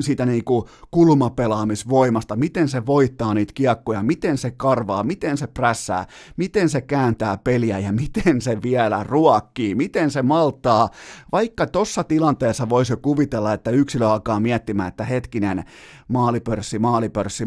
[0.00, 6.06] siitä niinku kulmapelaamisvoimasta, miten se voittaa niitä kiekkoja, miten se karvaa, miten se prässää,
[6.36, 7.78] miten se kääntää peliä?
[7.78, 10.88] Ja miten se vielä ruokkii, miten se maltaa.
[11.32, 15.64] Vaikka tuossa tilanteessa voisi jo kuvitella, että yksilö alkaa miettimään, että hetkinen,
[16.08, 17.46] maalipörssi, maalipörssi,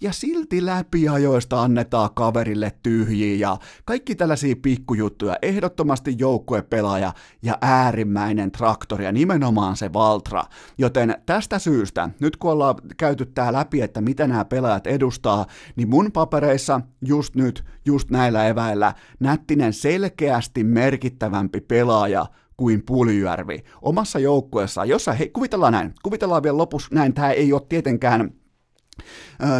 [0.00, 9.04] ja silti läpiajoista annetaan kaverille tyhjiä ja kaikki tällaisia pikkujuttuja, ehdottomasti joukkuepelaaja ja äärimmäinen traktori
[9.04, 10.44] ja nimenomaan se Valtra,
[10.78, 15.88] joten tästä syystä, nyt kun ollaan käyty tää läpi, että mitä nämä pelaajat edustaa, niin
[15.88, 24.88] mun papereissa just nyt, just näillä eväillä, Nättinen selkeästi merkittävämpi pelaaja kuin Puljärvi omassa joukkueessaan,
[24.88, 28.30] jossa, hei, kuvitellaan näin, kuvitellaan vielä lopussa näin, tämä ei ole tietenkään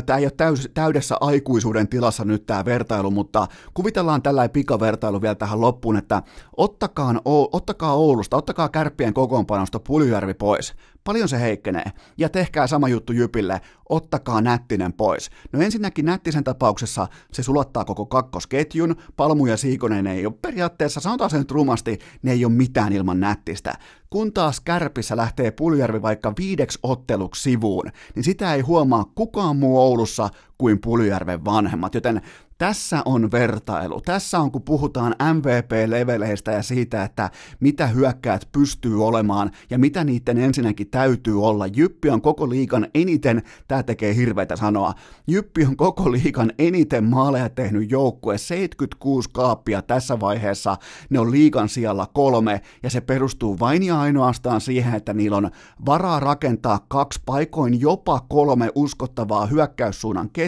[0.06, 5.34] Tämä ei ole täys, täydessä aikuisuuden tilassa nyt tämä vertailu, mutta kuvitellaan tällä pikavertailu vielä
[5.34, 6.22] tähän loppuun, että
[6.56, 7.14] ottakaa,
[7.52, 10.74] ottakaa Oulusta, ottakaa kärppien kokoonpanosta Puljärvi pois.
[11.04, 11.84] Paljon se heikkenee.
[12.18, 15.30] Ja tehkää sama juttu Jypille, ottakaa Nättinen pois.
[15.52, 21.30] No ensinnäkin Nättisen tapauksessa se sulattaa koko kakkosketjun, Palmu ja Siikonen ei ole periaatteessa, sanotaan
[21.30, 23.74] sen trumasti, ne ei ole mitään ilman Nättistä.
[24.10, 27.84] Kun taas Kärpissä lähtee Puljärvi vaikka viideksi otteluksi sivuun,
[28.14, 30.28] niin sitä ei huomaa kukaan muu Oulussa
[30.58, 32.22] kuin Puljärven vanhemmat, joten
[32.58, 34.00] tässä on vertailu.
[34.00, 40.38] Tässä on, kun puhutaan MVP-leveleistä ja siitä, että mitä hyökkäät pystyy olemaan ja mitä niiden
[40.38, 41.66] ensinnäkin täytyy olla.
[41.66, 44.92] Jyppi on koko liikan eniten, tämä tekee hirveitä sanoa,
[45.26, 50.76] Jyppi on koko liikan eniten maaleja tehnyt joukkue, 76 kaappia tässä vaiheessa,
[51.10, 55.50] ne on liikan sijalla kolme ja se perustuu vain ja ainoastaan siihen, että niillä on
[55.86, 60.47] varaa rakentaa kaksi paikoin jopa kolme uskottavaa hyökkäyssuunnan ketjua,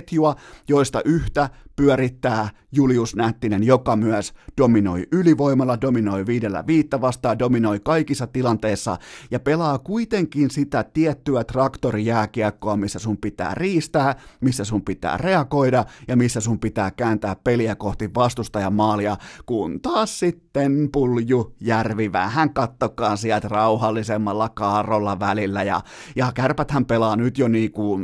[0.68, 8.26] joista yhtä pyörittää Julius Nättinen, joka myös dominoi ylivoimalla, dominoi viidellä viittä vastaan, dominoi kaikissa
[8.26, 8.96] tilanteissa
[9.30, 16.16] ja pelaa kuitenkin sitä tiettyä traktorijääkiekkoa, missä sun pitää riistää, missä sun pitää reagoida ja
[16.16, 23.16] missä sun pitää kääntää peliä kohti vastustajan maalia, kun taas sitten Pulju Järvi vähän kattokaa
[23.16, 25.80] sieltä rauhallisemmalla kaarrolla välillä ja,
[26.16, 28.00] ja kärpäthän pelaa nyt jo niinku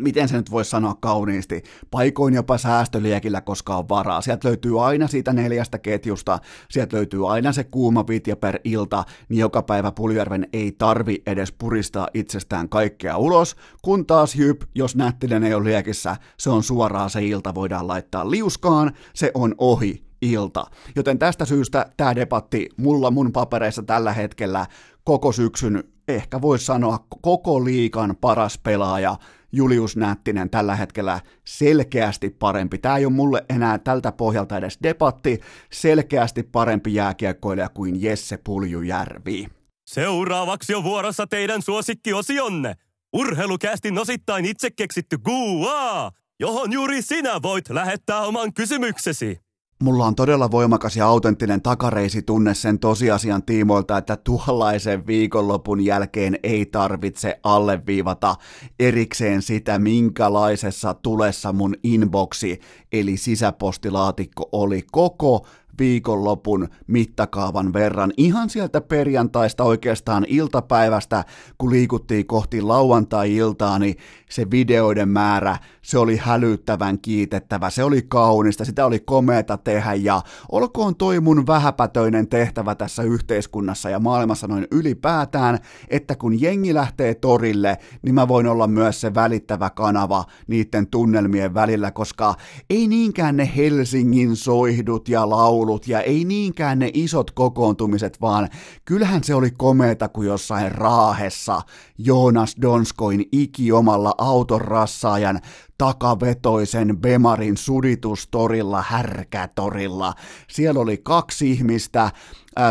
[0.00, 4.20] miten se nyt voisi sanoa kauniisti, paikoin jopa säästöliekillä, koska on varaa.
[4.20, 6.38] Sieltä löytyy aina siitä neljästä ketjusta,
[6.70, 11.52] sieltä löytyy aina se kuuma vitja per ilta, niin joka päivä Puljärven ei tarvi edes
[11.52, 17.10] puristaa itsestään kaikkea ulos, kun taas Jyp, jos Nättinen ei ole liekissä, se on suoraan
[17.10, 20.64] se ilta, voidaan laittaa liuskaan, se on ohi ilta.
[20.96, 24.66] Joten tästä syystä tämä debatti mulla mun papereissa tällä hetkellä
[25.04, 29.16] koko syksyn, ehkä voisi sanoa koko liikan paras pelaaja,
[29.52, 32.78] Julius Nättinen tällä hetkellä selkeästi parempi.
[32.78, 35.40] Tämä ei ole mulle enää tältä pohjalta edes debatti,
[35.72, 39.48] selkeästi parempi jääkiekkoilija kuin Jesse Puljujärvi.
[39.86, 42.74] Seuraavaksi on vuorossa teidän suosikkiosionne.
[43.12, 49.40] Urheilukästin osittain itse keksitty Guaa, johon juuri sinä voit lähettää oman kysymyksesi.
[49.82, 56.66] Mulla on todella voimakas ja autenttinen takareisitunne sen tosiasian tiimoilta, että tuollaisen viikonlopun jälkeen ei
[56.66, 58.34] tarvitse alleviivata
[58.80, 62.60] erikseen sitä, minkälaisessa tulessa mun inboxi
[62.92, 65.46] eli sisäpostilaatikko oli koko
[65.78, 68.12] viikonlopun mittakaavan verran.
[68.16, 71.24] Ihan sieltä perjantaista oikeastaan iltapäivästä,
[71.58, 73.96] kun liikuttiin kohti lauantai-iltaa, niin
[74.30, 79.94] se videoiden määrä, se oli hälyttävän kiitettävä, se oli kaunista, sitä oli komeeta tehdä.
[79.94, 80.22] Ja
[80.52, 85.58] olkoon toi mun vähäpätöinen tehtävä tässä yhteiskunnassa ja maailmassa noin ylipäätään,
[85.88, 91.54] että kun jengi lähtee torille, niin mä voin olla myös se välittävä kanava niiden tunnelmien
[91.54, 92.34] välillä, koska
[92.70, 98.48] ei niinkään ne Helsingin soihdut ja laulut ja ei niinkään ne isot kokoontumiset, vaan
[98.84, 101.62] kyllähän se oli komeeta kuin jossain raahessa
[101.98, 105.40] Joonas Donskoin ikiomalla autorassaajan
[105.78, 110.14] takavetoisen Bemarin suditustorilla, härkätorilla.
[110.48, 112.10] Siellä oli kaksi ihmistä,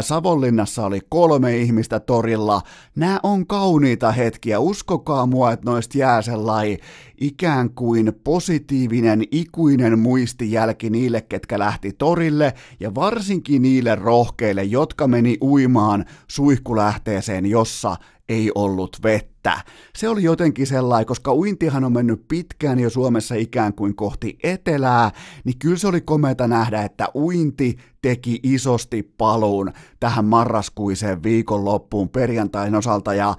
[0.02, 2.62] Savonlinnassa oli kolme ihmistä torilla.
[2.96, 6.78] Nämä on kauniita hetkiä, uskokaa mua, että noista jää sellainen
[7.22, 15.38] ikään kuin positiivinen, ikuinen muistijälki niille, ketkä lähti torille, ja varsinkin niille rohkeille, jotka meni
[15.42, 17.96] uimaan suihkulähteeseen, jossa
[18.32, 19.62] ei ollut vettä.
[19.96, 25.12] Se oli jotenkin sellainen, koska uintihan on mennyt pitkään jo Suomessa ikään kuin kohti etelää,
[25.44, 32.76] niin kyllä se oli komeata nähdä, että uinti teki isosti paluun tähän marraskuiseen viikonloppuun perjantain
[32.76, 33.36] osalta ja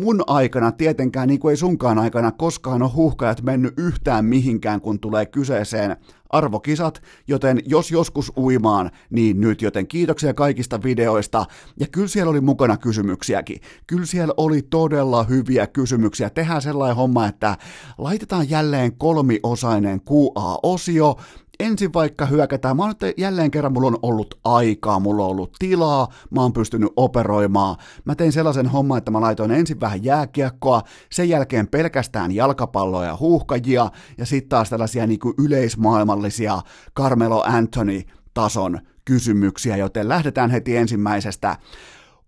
[0.00, 5.00] mun aikana tietenkään, niin kuin ei sunkaan aikana, koskaan ole huhkajat mennyt yhtään mihinkään, kun
[5.00, 5.96] tulee kyseeseen
[6.32, 11.44] arvokisat, joten jos joskus uimaan, niin nyt, joten kiitoksia kaikista videoista,
[11.80, 17.26] ja kyllä siellä oli mukana kysymyksiäkin, kyllä siellä oli todella hyviä kysymyksiä, tehdään sellainen homma,
[17.26, 17.56] että
[17.98, 21.16] laitetaan jälleen kolmiosainen QA-osio,
[21.60, 25.52] ensin vaikka hyökätään, mä oon nyt jälleen kerran, mulla on ollut aikaa, mulla on ollut
[25.58, 27.76] tilaa, mä oon pystynyt operoimaan.
[28.04, 30.82] Mä tein sellaisen homman, että mä laitoin ensin vähän jääkiekkoa,
[31.12, 36.62] sen jälkeen pelkästään jalkapalloa ja huuhkajia, ja sitten taas tällaisia niin kuin yleismaailmallisia
[36.96, 38.02] Carmelo Anthony
[38.34, 41.56] tason kysymyksiä, joten lähdetään heti ensimmäisestä.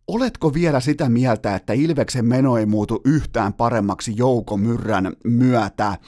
[0.08, 5.98] Oletko vielä sitä mieltä, että Ilveksen meno ei muutu yhtään paremmaksi Jouko Myrrän myötä?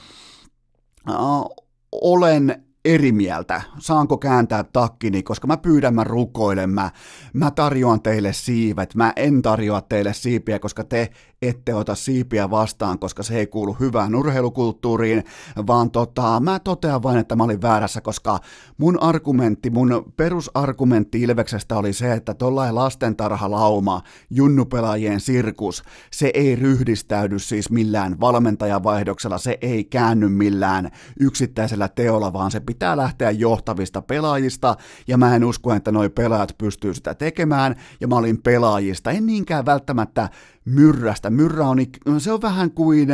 [1.91, 6.91] Olen eri mieltä, saanko kääntää takkini, koska mä pyydän, mä rukoilen, mä,
[7.33, 11.09] mä tarjoan teille siivet, mä en tarjoa teille siipiä, koska te
[11.41, 15.23] ette ota siipiä vastaan, koska se ei kuulu hyvään urheilukulttuuriin,
[15.67, 18.39] vaan tota, mä totean vain, että mä olin väärässä, koska
[18.77, 27.39] mun argumentti, mun perusargumentti Ilveksestä oli se, että tollain lastentarhalauma, junnupelaajien sirkus, se ei ryhdistäydy
[27.39, 34.75] siis millään valmentajavaihdoksella, se ei käänny millään yksittäisellä teolla, vaan se pitää lähteä johtavista pelaajista,
[35.07, 39.25] ja mä en usko, että noi pelaajat pystyy sitä tekemään, ja mä olin pelaajista, en
[39.25, 40.29] niinkään välttämättä
[40.65, 41.29] myrrästä.
[41.29, 41.77] Myrrä on,
[42.17, 43.09] se on vähän kuin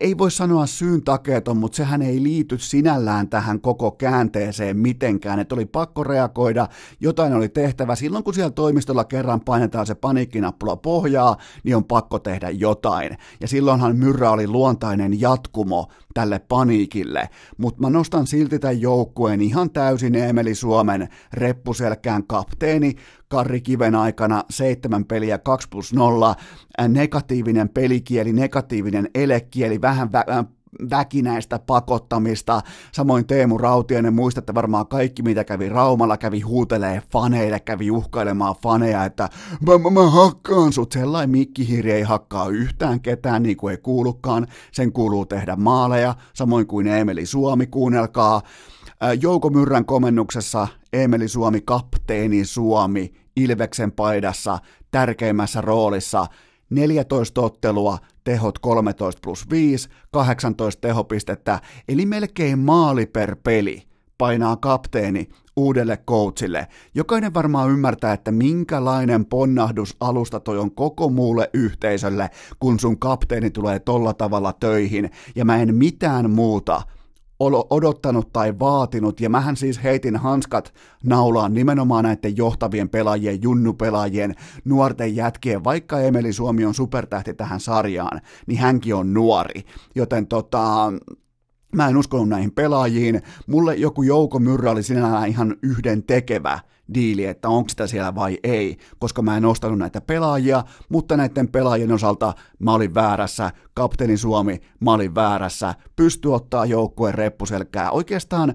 [0.00, 5.54] ei voi sanoa syyn takeeton, mutta sehän ei liity sinällään tähän koko käänteeseen mitenkään, että
[5.54, 6.68] oli pakko reagoida,
[7.00, 7.94] jotain oli tehtävä.
[7.94, 13.18] Silloin kun siellä toimistolla kerran painetaan se paniikkinappula pohjaa, niin on pakko tehdä jotain.
[13.40, 19.70] Ja silloinhan myrrä oli luontainen jatkumo tälle paniikille, mutta mä nostan silti tämän joukkueen ihan
[19.70, 22.96] täysin Emeli Suomen reppuselkään kapteeni,
[23.28, 26.34] Karri Kiven aikana seitsemän peliä 2 plus 0,
[26.88, 30.44] negatiivinen pelikieli, negatiivinen elekieli, vähän vä-
[30.90, 32.60] väkinäistä pakottamista.
[32.92, 39.04] Samoin Teemu Rautiainen, muistatte varmaan kaikki, mitä kävi Raumalla, kävi huutelee faneille, kävi uhkailemaan faneja,
[39.04, 39.28] että
[39.66, 40.92] mä, mä, mä hakkaan sut.
[40.92, 44.46] Sellainen mikkihiri ei hakkaa yhtään ketään, niin kuin ei kuulukaan.
[44.72, 48.42] Sen kuuluu tehdä maaleja, samoin kuin Emeli Suomi, kuunnelkaa.
[49.20, 54.58] Jouko Myrrän komennuksessa Emeli Suomi, kapteeni Suomi, Ilveksen paidassa,
[54.90, 56.26] tärkeimmässä roolissa,
[56.70, 63.82] 14 ottelua, tehot 13 plus 5, 18 tehopistettä, eli melkein maali per peli
[64.18, 66.66] painaa kapteeni uudelle coachille.
[66.94, 72.30] Jokainen varmaan ymmärtää, että minkälainen ponnahdus alusta toi on koko muulle yhteisölle,
[72.60, 76.82] kun sun kapteeni tulee tolla tavalla töihin, ja mä en mitään muuta
[77.70, 80.74] odottanut tai vaatinut, ja mähän siis heitin hanskat
[81.04, 84.34] naulaan nimenomaan näiden johtavien pelaajien, junnupelaajien,
[84.64, 89.64] nuorten jätkien, vaikka Emeli Suomi on supertähti tähän sarjaan, niin hänkin on nuori,
[89.94, 90.92] joten tota,
[91.74, 93.22] Mä en uskonut näihin pelaajiin.
[93.46, 96.58] Mulle joku Jouko Myrrä oli sinällään ihan yhden tekevä
[96.94, 101.48] diili, että onko sitä siellä vai ei, koska mä en ostanut näitä pelaajia, mutta näiden
[101.48, 107.90] pelaajien osalta mä olin väärässä, kapteeni Suomi, mä olin väärässä, pysty ottaa joukkueen reppuselkää.
[107.90, 108.54] Oikeastaan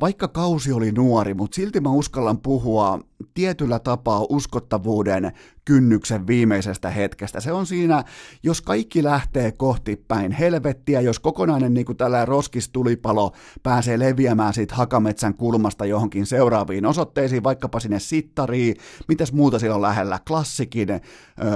[0.00, 3.00] vaikka kausi oli nuori, mutta silti mä uskallan puhua
[3.34, 5.32] tietyllä tapaa uskottavuuden
[5.64, 7.40] kynnyksen viimeisestä hetkestä.
[7.40, 8.04] Se on siinä,
[8.42, 14.74] jos kaikki lähtee kohti päin helvettiä, jos kokonainen niin kuin tällä roskistulipalo pääsee leviämään siitä
[14.74, 18.76] Hakametsän kulmasta johonkin seuraaviin osoitteisiin, vaikkapa sinne Sittariin,
[19.08, 21.00] mitäs muuta siellä on lähellä, klassikin, ö,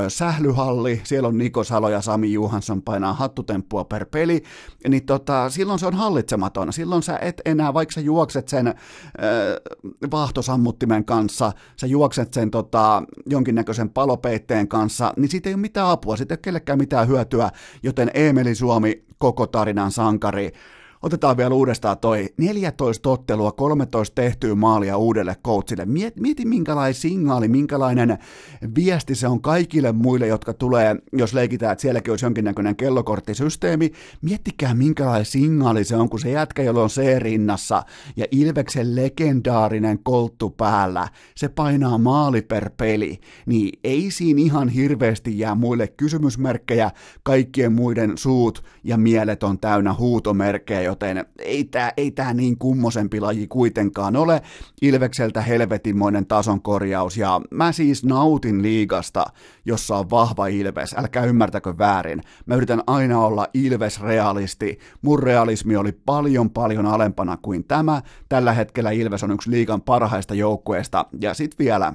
[0.08, 4.42] sählyhalli, siellä on Niko Salo ja Sami Juhansson painaa hattutemppua per peli,
[4.88, 8.74] niin tota, silloin se on hallitsematon, silloin sä et enää, vaikka sä juokset sen ö,
[10.10, 16.16] vahtosammuttimen kanssa, sä juokset sen tota, jonkinnäköisen palopeitteen kanssa, niin siitä ei ole mitään apua,
[16.16, 17.50] siitä ei ole kellekään mitään hyötyä,
[17.82, 20.52] joten Emeli Suomi, koko tarinan sankari,
[21.02, 25.84] Otetaan vielä uudestaan toi 14 ottelua, 13 tehtyä maalia uudelle coachille.
[25.84, 28.18] Mieti, mieti minkälainen signaali, minkälainen
[28.74, 33.92] viesti se on kaikille muille, jotka tulee, jos leikitään, että sielläkin olisi jonkinnäköinen kellokorttisysteemi.
[34.22, 37.82] Miettikää minkälainen signaali se on, kun se jätkä, jolla on C-rinnassa
[38.16, 45.38] ja Ilveksen legendaarinen kolttu päällä, se painaa maali per peli, niin ei siinä ihan hirveästi
[45.38, 46.90] jää muille kysymysmerkkejä,
[47.22, 53.20] kaikkien muiden suut ja mielet on täynnä huutomerkkejä, joten ei tämä ei tää niin kummosempi
[53.20, 54.42] laji kuitenkaan ole.
[54.82, 59.24] Ilvekseltä helvetinmoinen tason korjaus, ja mä siis nautin liigasta,
[59.64, 62.22] jossa on vahva Ilves, älkää ymmärtäkö väärin.
[62.46, 64.78] Mä yritän aina olla Ilves-realisti.
[65.02, 68.02] Mun realismi oli paljon paljon alempana kuin tämä.
[68.28, 71.92] Tällä hetkellä Ilves on yksi liigan parhaista joukkueista, ja sit vielä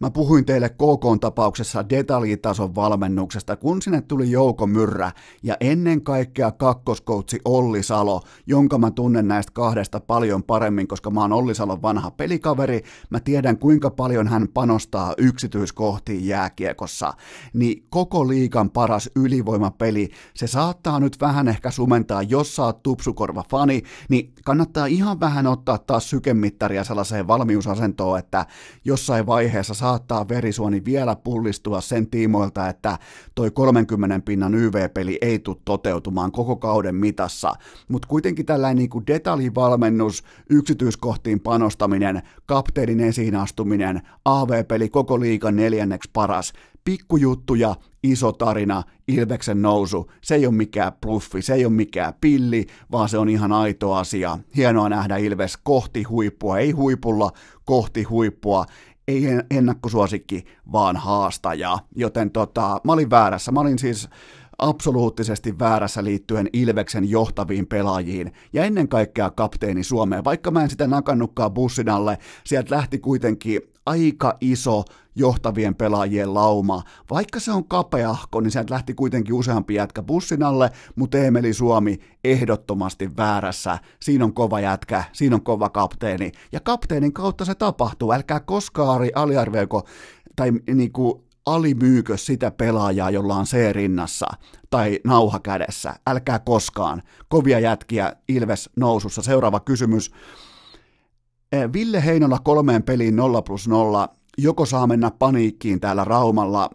[0.00, 7.40] Mä puhuin teille KK-tapauksessa detaljitason valmennuksesta, kun sinne tuli Jouko Myrrä ja ennen kaikkea kakkoskoutsi
[7.44, 12.10] Olli Salo, jonka mä tunnen näistä kahdesta paljon paremmin, koska mä oon Olli Salon vanha
[12.10, 17.12] pelikaveri, mä tiedän kuinka paljon hän panostaa yksityiskohtiin jääkiekossa,
[17.52, 23.44] niin koko liikan paras ylivoimapeli, se saattaa nyt vähän ehkä sumentaa, jos sä oot tupsukorva
[23.50, 28.46] fani, niin kannattaa ihan vähän ottaa taas sykemittaria sellaiseen valmiusasentoon, että
[28.84, 32.98] jossain vaiheessa saattaa verisuoni vielä pullistua sen tiimoilta, että
[33.34, 37.52] toi 30 pinnan YV-peli ei tule toteutumaan koko kauden mitassa,
[37.88, 46.10] mutta kuitenkin tällainen niin kuin detaljivalmennus, yksityiskohtiin panostaminen, kapteenin esiin astuminen, AV-peli koko liikan neljänneksi
[46.12, 46.52] paras,
[46.84, 52.66] pikkujuttuja, iso tarina, Ilveksen nousu, se ei ole mikään bluffi, se ei ole mikään pilli,
[52.92, 54.38] vaan se on ihan aito asia.
[54.56, 57.30] Hienoa nähdä Ilves kohti huippua, ei huipulla,
[57.64, 58.64] kohti huippua
[59.08, 61.78] ei ennakkosuosikki, vaan haastaja.
[61.96, 63.52] Joten tota, mä olin väärässä.
[63.52, 64.08] Mä olin siis
[64.58, 70.24] absoluuttisesti väärässä liittyen Ilveksen johtaviin pelaajiin ja ennen kaikkea kapteeni Suomeen.
[70.24, 76.82] Vaikka mä en sitä nakannutkaan bussin alle, sieltä lähti kuitenkin aika iso johtavien pelaajien lauma.
[77.10, 81.98] Vaikka se on kapeahko, niin sieltä lähti kuitenkin useampi jätkä bussin alle, mutta Emeli Suomi
[82.24, 83.78] ehdottomasti väärässä.
[84.00, 88.12] Siinä on kova jätkä, siinä on kova kapteeni, ja kapteenin kautta se tapahtuu.
[88.12, 89.86] Älkää koskaan aliarvioiko
[90.36, 94.26] tai niinku alimyykö sitä pelaajaa, jolla on C rinnassa
[94.70, 95.94] tai nauha kädessä.
[96.06, 97.02] Älkää koskaan.
[97.28, 99.22] Kovia jätkiä Ilves nousussa.
[99.22, 100.10] Seuraava kysymys.
[101.54, 104.08] Eh, Ville Heinola kolmeen peliin 0 plus 0.
[104.38, 106.70] Joko saa mennä paniikkiin täällä Raumalla?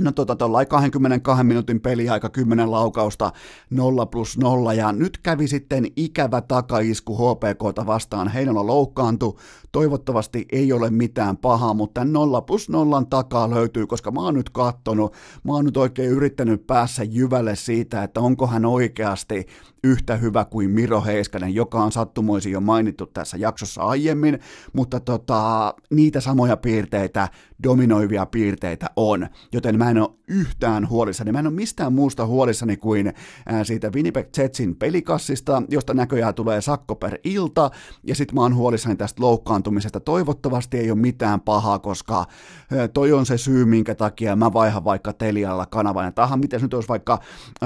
[0.00, 1.80] No tota, tuolla 22 minuutin
[2.10, 3.32] aika 10 laukausta,
[3.70, 9.36] 0 plus 0, ja nyt kävi sitten ikävä takaisku HPKta vastaan, Heinola loukkaantui,
[9.72, 14.50] toivottavasti ei ole mitään pahaa, mutta 0 plus 0 takaa löytyy, koska mä oon nyt
[14.50, 19.46] kattonut, mä oon nyt oikein yrittänyt päässä jyvälle siitä, että onko hän oikeasti
[19.84, 24.38] yhtä hyvä kuin Miro Heiskanen, joka on sattumoisin jo mainittu tässä jaksossa aiemmin,
[24.72, 27.28] mutta tota, niitä samoja piirteitä,
[27.62, 31.32] dominoivia piirteitä on, joten mä en ole yhtään huolissani.
[31.32, 33.12] Mä en ole mistään muusta huolissani kuin
[33.62, 37.70] siitä Winnipeg Jetsin pelikassista, josta näköjään tulee sakko per ilta,
[38.02, 40.00] ja sit mä oon huolissani tästä loukkaantumisesta.
[40.00, 42.24] Toivottavasti ei ole mitään pahaa, koska
[42.94, 46.08] toi on se syy, minkä takia mä vaihan vaikka Telialla kanavan.
[46.08, 47.18] Että aha, miten nyt olisi vaikka,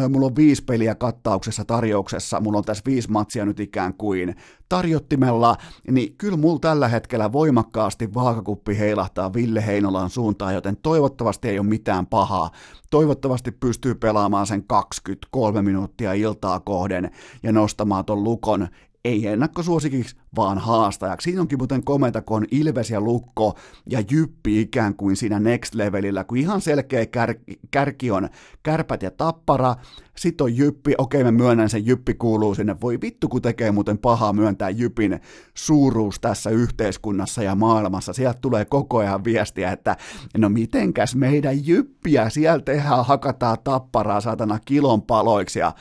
[0.08, 4.36] mulla on viisi peliä kattauksessa tarjouksessa, mulla on tässä viisi matsia nyt ikään kuin
[4.68, 5.56] tarjottimella,
[5.90, 11.66] niin kyllä mulla tällä hetkellä voimakkaasti vaakakuppi heilahtaa Ville Heinolan suuntaan, joten toivottavasti ei ole
[11.66, 12.50] mitään pahaa.
[12.90, 17.10] Toivottavasti pystyy pelaamaan sen 23 minuuttia iltaa kohden
[17.42, 18.68] ja nostamaan ton lukon
[19.08, 21.24] ei ennakkosuosikiksi, vaan haastajaksi.
[21.24, 23.58] Siinä onkin muuten komenta, kun on Ilves ja Lukko
[23.90, 27.34] ja Jyppi ikään kuin siinä next levelillä, kun ihan selkeä kär,
[27.70, 28.28] kärki on
[28.62, 29.74] kärpät ja tappara,
[30.16, 33.98] sitten on Jyppi, okei mä myönnän sen, Jyppi kuuluu sinne, voi vittu kun tekee muuten
[33.98, 35.20] pahaa myöntää Jypin
[35.54, 39.96] suuruus tässä yhteiskunnassa ja maailmassa, sieltä tulee koko ajan viestiä, että
[40.38, 45.72] no mitenkäs meidän Jyppiä, sieltä tehdään, hakataan tapparaa saatana kilon paloiksi ja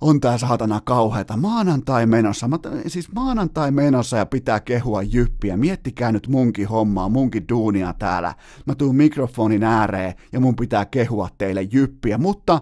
[0.00, 1.36] on tää saatana kauheata.
[1.36, 5.56] Maanantai menossa, mä, siis maanantai menossa ja pitää kehua jyppiä.
[5.56, 8.34] Miettikää nyt munkin hommaa, munkin duunia täällä.
[8.66, 12.60] Mä tuun mikrofonin ääreen ja mun pitää kehua teille jyppiä, mutta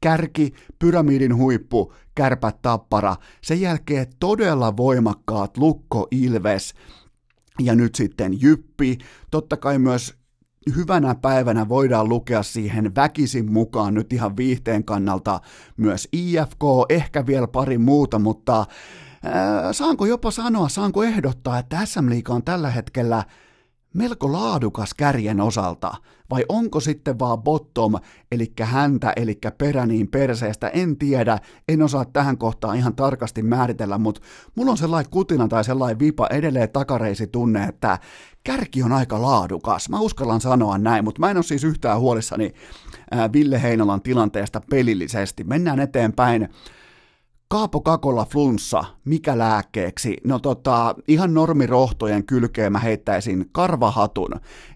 [0.00, 6.74] kärki, pyramidin huippu, kärpät tappara, sen jälkeen todella voimakkaat lukko Ilves,
[7.60, 8.98] ja nyt sitten Jyppi,
[9.30, 10.17] totta kai myös
[10.76, 15.40] hyvänä päivänä voidaan lukea siihen väkisin mukaan nyt ihan viihteen kannalta
[15.76, 18.66] myös IFK, ehkä vielä pari muuta, mutta äh,
[19.72, 23.24] saanko jopa sanoa, saanko ehdottaa, että SM Liiga on tällä hetkellä
[23.94, 25.94] melko laadukas kärjen osalta,
[26.30, 27.94] vai onko sitten vaan bottom,
[28.32, 34.20] eli häntä, eli peräniin perseestä, en tiedä, en osaa tähän kohtaan ihan tarkasti määritellä, mutta
[34.54, 37.98] mulla on sellainen kutina tai sellainen vipa edelleen takareisi tunne, että
[38.44, 42.54] kärki on aika laadukas, mä uskallan sanoa näin, mutta mä en ole siis yhtään huolissani
[43.32, 46.48] Ville Heinolan tilanteesta pelillisesti, mennään eteenpäin,
[47.50, 50.16] Kaapo Kakolla flunssa, mikä lääkkeeksi?
[50.24, 54.30] No tota, ihan normirohtojen kylkeen mä heittäisin karvahatun.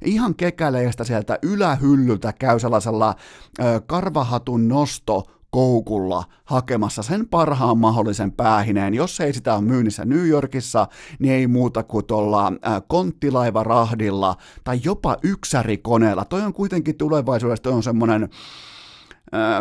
[0.05, 3.15] Ihan kekäleestä sieltä ylähyllyltä käy sellaisella
[3.61, 8.95] ö, karvahatun nosto koukulla hakemassa sen parhaan mahdollisen päähineen.
[8.95, 12.53] Jos ei sitä ole myynnissä New Yorkissa, niin ei muuta kuin tuolla
[12.89, 16.25] konttilaivarahdilla tai jopa yksärikoneella.
[16.25, 18.29] Toi on kuitenkin tulevaisuudessa, toi on semmoinen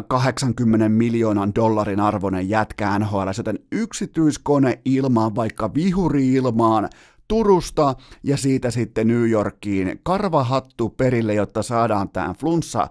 [0.08, 6.90] 80 miljoonan dollarin arvoinen jätkä NHL, joten yksityiskone ilmaan, vaikka vihuri ilmaan,
[7.28, 12.88] Turusta ja siitä sitten New Yorkiin karvahattu perille, jotta saadaan tämä flunssa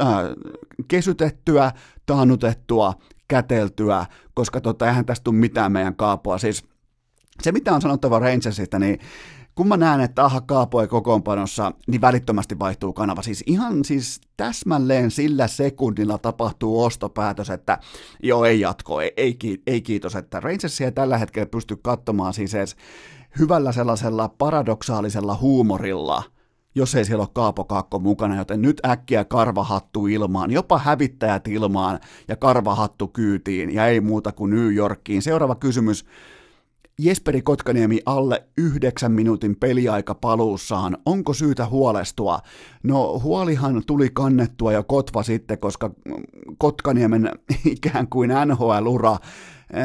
[0.00, 0.08] äh,
[0.88, 1.72] kesytettyä,
[2.06, 2.94] taannutettua,
[3.28, 6.38] käteltyä, koska tota, eihän tästä tule mitään meidän kaapua.
[6.38, 6.64] Siis
[7.42, 8.98] se, mitä on sanottava Rangersista, niin
[9.54, 13.22] kun mä näen, että aha kaapoi kokoonpanossa, niin välittömästi vaihtuu kanava.
[13.22, 17.78] Siis ihan siis täsmälleen sillä sekunnilla tapahtuu ostopäätös, että
[18.22, 19.36] joo, ei jatko, ei, ei,
[19.66, 22.76] ei kiitos, että Rangers ei tällä hetkellä pysty katsomaan siis edes
[23.38, 26.22] hyvällä sellaisella paradoksaalisella huumorilla,
[26.74, 32.00] jos ei siellä ole Kaapo Kakko mukana, joten nyt äkkiä karvahattu ilmaan, jopa hävittäjät ilmaan
[32.28, 35.22] ja karvahattu kyytiin ja ei muuta kuin New Yorkiin.
[35.22, 36.04] Seuraava kysymys.
[36.98, 40.96] Jesperi Kotkaniemi alle yhdeksän minuutin peliaika paluussaan.
[41.06, 42.40] Onko syytä huolestua?
[42.82, 45.90] No huolihan tuli kannettua jo Kotva sitten, koska
[46.58, 47.30] Kotkaniemen
[47.64, 49.16] ikään kuin NHL-ura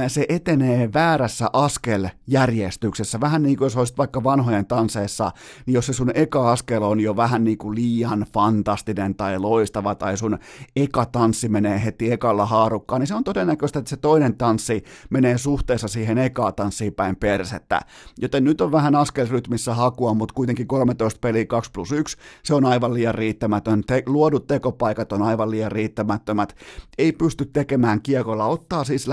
[0.07, 3.19] se etenee väärässä askeljärjestyksessä.
[3.19, 5.31] Vähän niin kuin jos olisit vaikka vanhojen tanseissa,
[5.65, 9.95] niin jos se sun eka askel on jo vähän niin kuin liian fantastinen tai loistava,
[9.95, 10.38] tai sun
[10.75, 15.38] eka tanssi menee heti ekalla haarukkaan, niin se on todennäköistä, että se toinen tanssi menee
[15.38, 17.81] suhteessa siihen ekaa tanssiin päin persettä.
[18.21, 22.65] Joten nyt on vähän askelrytmissä hakua, mutta kuitenkin 13 peliä 2 plus 1, se on
[22.65, 23.83] aivan liian riittämätön.
[23.88, 26.55] Te- luodut tekopaikat on aivan liian riittämättömät.
[26.97, 29.07] Ei pysty tekemään kiekolla, ottaa siis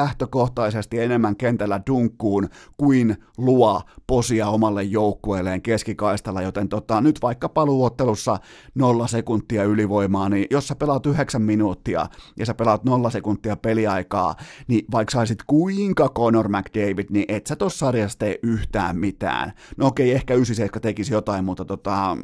[0.64, 8.36] lähtökohtaisesti enemmän kentällä dunkkuun kuin luo posia omalle joukkueelleen keskikaistalla, joten tota, nyt vaikka paluuottelussa
[8.74, 12.06] nolla sekuntia ylivoimaa, niin jos sä pelaat yhdeksän minuuttia
[12.38, 14.34] ja sä pelaat nolla sekuntia peliaikaa,
[14.68, 19.52] niin vaikka saisit kuinka Conor McDavid, niin et sä tossa sarjassa tee yhtään mitään.
[19.76, 22.16] No okei, ehkä 97 tekisi jotain, mutta tota,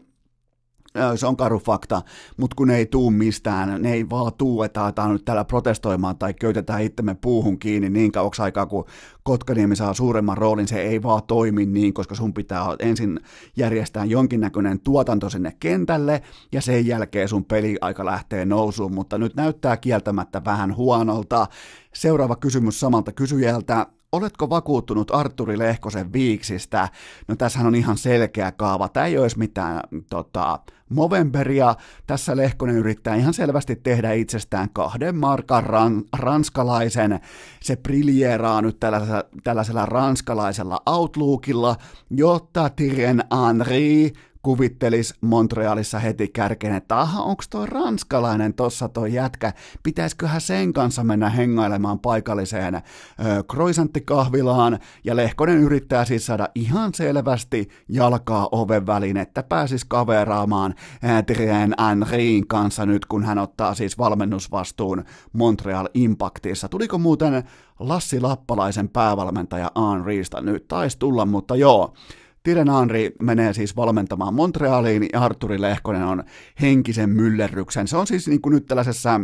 [1.16, 2.02] se on karu fakta,
[2.36, 6.18] mutta kun ne ei tuu mistään, ne ei vaan tuu, että aletaan nyt täällä protestoimaan
[6.18, 8.84] tai köytetään itsemme puuhun kiinni niin kauaksi aikaa, kun
[9.22, 13.20] Kotkaniemi saa suuremman roolin, se ei vaan toimi niin, koska sun pitää ensin
[13.56, 16.22] järjestää jonkinnäköinen tuotanto sinne kentälle,
[16.52, 21.46] ja sen jälkeen sun peliaika lähtee nousuun, mutta nyt näyttää kieltämättä vähän huonolta.
[21.94, 26.88] Seuraava kysymys samalta kysyjältä, oletko vakuuttunut Arturi Lehkosen viiksistä?
[27.28, 28.88] No tässähän on ihan selkeä kaava.
[28.88, 29.80] Tämä ei olisi mitään
[30.10, 30.58] tota,
[30.88, 31.74] Movemberia.
[32.06, 37.20] Tässä Lehkonen yrittää ihan selvästi tehdä itsestään kahden markan ran, ranskalaisen.
[37.60, 41.76] Se briljeeraa nyt tällaisella, tällaisella ranskalaisella outlookilla,
[42.10, 44.10] jotta Thierry Henry
[44.42, 51.04] kuvittelis Montrealissa heti kärkeen, että aha, onko toi ranskalainen tossa toi jätkä, pitäisiköhän sen kanssa
[51.04, 52.82] mennä hengailemaan paikalliseen
[53.50, 60.74] kroisanttikahvilaan, ja Lehkonen yrittää siis saada ihan selvästi jalkaa oven väliin, että pääsis kaveraamaan
[61.18, 66.68] Adrien Henryin kanssa nyt, kun hän ottaa siis valmennusvastuun Montreal Impactissa.
[66.68, 67.44] Tuliko muuten
[67.78, 70.68] Lassi Lappalaisen päävalmentaja Henrystä nyt?
[70.68, 71.94] Taisi tulla, mutta joo,
[72.42, 76.24] Tiren Henry menee siis valmentamaan Montrealiin ja Arturi Lehkonen on
[76.60, 77.88] henkisen myllerryksen.
[77.88, 79.20] Se on siis niin kuin nyt tällaisessa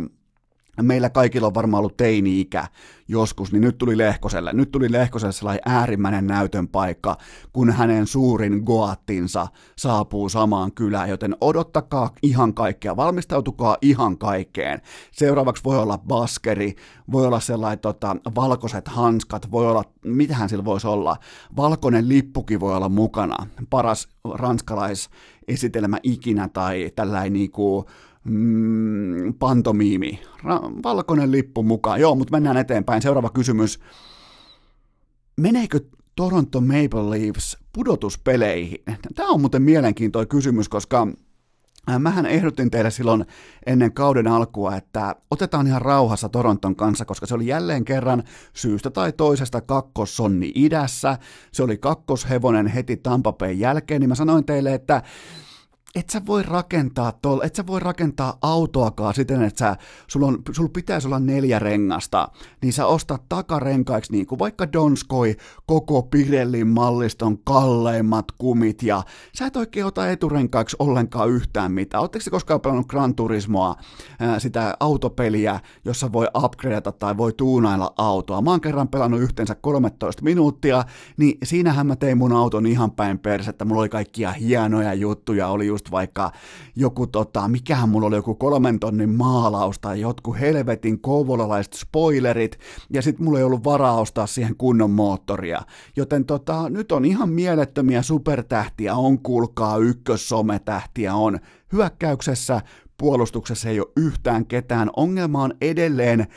[0.81, 2.67] meillä kaikilla on varmaan ollut teini-ikä
[3.07, 4.53] joskus, niin nyt tuli Lehkoselle.
[4.53, 7.17] Nyt tuli Lehkoselle sellainen äärimmäinen näytön paikka,
[7.53, 9.47] kun hänen suurin goattinsa
[9.77, 14.81] saapuu samaan kylään, joten odottakaa ihan kaikkea, valmistautukaa ihan kaikkeen.
[15.11, 16.75] Seuraavaksi voi olla baskeri,
[17.11, 21.17] voi olla sellainen tota, valkoiset hanskat, voi olla, mitähän sillä voisi olla,
[21.55, 27.85] valkoinen lippukin voi olla mukana, paras ranskalaisesitelmä ikinä tai tällainen niinku,
[28.29, 30.21] mm, pantomiimi.
[30.43, 31.99] Ra- valkoinen lippu mukaan.
[31.99, 33.01] Joo, mutta mennään eteenpäin.
[33.01, 33.79] Seuraava kysymys.
[35.37, 35.79] Meneekö
[36.15, 38.83] Toronto Maple Leafs pudotuspeleihin?
[39.15, 41.07] Tämä on muuten mielenkiintoinen kysymys, koska
[41.89, 43.25] äh, Mähän ehdotin teille silloin
[43.65, 48.23] ennen kauden alkua, että otetaan ihan rauhassa Toronton kanssa, koska se oli jälleen kerran
[48.53, 51.17] syystä tai toisesta kakkossonni idässä.
[51.51, 55.01] Se oli kakkoshevonen heti Tampapeen jälkeen, niin mä sanoin teille, että
[55.99, 59.75] et sä voi rakentaa tol, et sä voi rakentaa autoakaan siten, että sä,
[60.07, 62.29] sulla, on, sulla pitäisi olla neljä rengasta,
[62.61, 65.35] niin sä ostat takarenkaiksi niin kuin vaikka Donskoi
[65.65, 72.01] koko Pirellin malliston kalleimmat kumit ja sä et oikein ota eturenkaiksi ollenkaan yhtään mitään.
[72.01, 73.75] Oletteko se koskaan pelannut Gran Turismoa,
[74.37, 78.41] sitä autopeliä, jossa voi upgradeata tai voi tuunailla autoa?
[78.41, 80.83] Mä oon kerran pelannut yhteensä 13 minuuttia,
[81.17, 83.65] niin siinähän mä tein mun auton ihan päin persettä.
[83.65, 86.31] Mulla oli kaikkia hienoja juttuja, oli just vaikka
[86.75, 92.59] joku, tota, mikähän mulla oli joku kolmen tonnin maalaus tai jotkut helvetin kouvolalaiset spoilerit,
[92.89, 95.61] ja sitten mulla ei ollut varaa ostaa siihen kunnon moottoria.
[95.95, 101.39] Joten tota, nyt on ihan mielettömiä supertähtiä, on kuulkaa ykkössometähtiä, on
[101.73, 102.61] hyökkäyksessä,
[102.97, 104.89] puolustuksessa ei ole yhtään ketään.
[104.95, 106.27] Ongelma on edelleen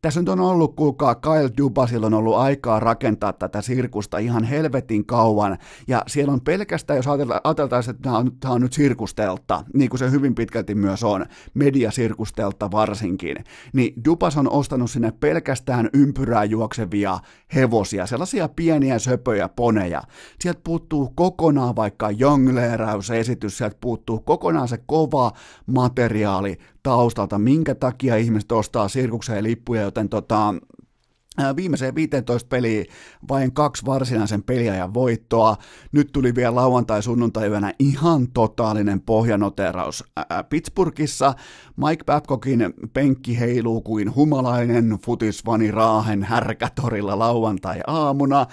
[0.00, 5.06] tässä nyt on ollut, kuulkaa, Kyle Dubasilla on ollut aikaa rakentaa tätä sirkusta ihan helvetin
[5.06, 7.06] kauan, ja siellä on pelkästään, jos
[7.44, 11.26] ajateltaisiin, että tämä on, tämä on nyt sirkustelta, niin kuin se hyvin pitkälti myös on,
[11.54, 13.36] mediasirkustelta varsinkin,
[13.72, 17.18] niin Dubas on ostanut sinne pelkästään ympyrää juoksevia
[17.54, 20.02] hevosia, sellaisia pieniä söpöjä poneja.
[20.40, 25.32] Sieltä puuttuu kokonaan vaikka jongleerausesitys, sieltä puuttuu kokonaan se kova
[25.66, 26.58] materiaali,
[26.88, 30.54] taustalta, minkä takia ihmiset ostaa sirkukseen lippuja, joten tota,
[31.56, 32.86] Viimeiseen 15 peliin
[33.28, 35.56] vain kaksi varsinaisen peliajan voittoa.
[35.92, 40.04] Nyt tuli vielä lauantai sunnuntai ihan totaalinen pohjanoteraus
[40.48, 41.34] Pittsburghissa.
[41.76, 48.46] Mike Babcockin penkki heiluu kuin humalainen futisvani Raahen härkätorilla lauantai-aamuna.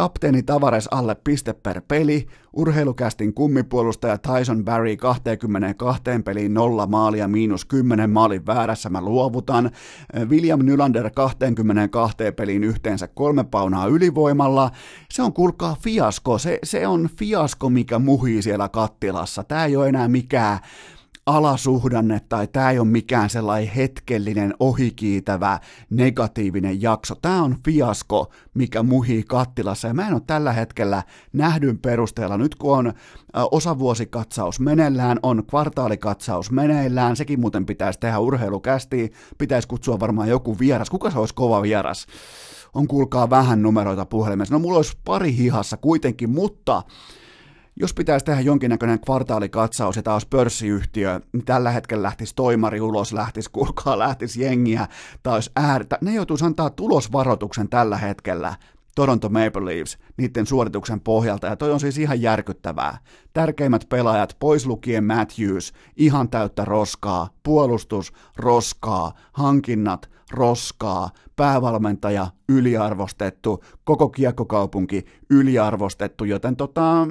[0.00, 7.64] Kapteeni Tavares alle piste per peli, urheilukästin kummipuolustaja Tyson Barry 22 peliin nolla maalia miinus
[7.64, 9.70] 10 maalin väärässä mä luovutan,
[10.28, 14.70] William Nylander 22 peliin yhteensä kolme paunaa ylivoimalla,
[15.10, 19.88] se on kuulkaa fiasko, se, se on fiasko mikä muhii siellä kattilassa, tää ei ole
[19.88, 20.58] enää mikään
[21.26, 25.58] alasuhdanne tai tämä ei ole mikään sellainen hetkellinen ohikiitävä
[25.90, 27.14] negatiivinen jakso.
[27.14, 31.02] Tämä on fiasko, mikä muhii kattilassa ja mä en ole tällä hetkellä
[31.32, 32.38] nähdyn perusteella.
[32.38, 32.92] Nyt kun on
[33.50, 40.90] osavuosikatsaus meneillään, on kvartaalikatsaus meneillään, sekin muuten pitäisi tehdä urheilukästi, pitäisi kutsua varmaan joku vieras.
[40.90, 42.06] Kuka se olisi kova vieras?
[42.74, 44.54] On kuulkaa vähän numeroita puhelimessa.
[44.54, 46.82] No mulla olisi pari hihassa kuitenkin, mutta
[47.80, 53.50] jos pitäisi tehdä jonkinnäköinen kvartaalikatsaus ja taas pörssiyhtiö, niin tällä hetkellä lähtisi toimari ulos, lähtisi
[53.50, 54.88] kulkaa, lähtisi jengiä,
[55.26, 55.98] olisi äärtä.
[56.00, 58.54] Ne joutuisi antaa tulosvaroituksen tällä hetkellä.
[58.94, 62.98] Toronto Maple Leafs niiden suorituksen pohjalta, ja toi on siis ihan järkyttävää.
[63.32, 74.08] Tärkeimmät pelaajat, pois lukien Matthews, ihan täyttä roskaa, puolustus, roskaa, hankinnat, roskaa, päävalmentaja yliarvostettu, koko
[74.08, 77.06] kiekkokaupunki yliarvostettu, joten tota,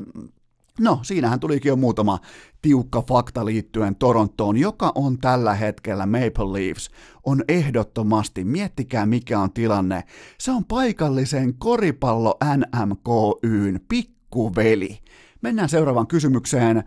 [0.80, 2.19] No, siinähän tulikin jo muutama
[2.61, 6.89] tiukka fakta liittyen Torontoon, joka on tällä hetkellä Maple Leafs,
[7.25, 10.03] on ehdottomasti, miettikää mikä on tilanne,
[10.38, 14.99] se on paikallisen koripallo NMKYn pikkuveli.
[15.41, 16.84] Mennään seuraavaan kysymykseen.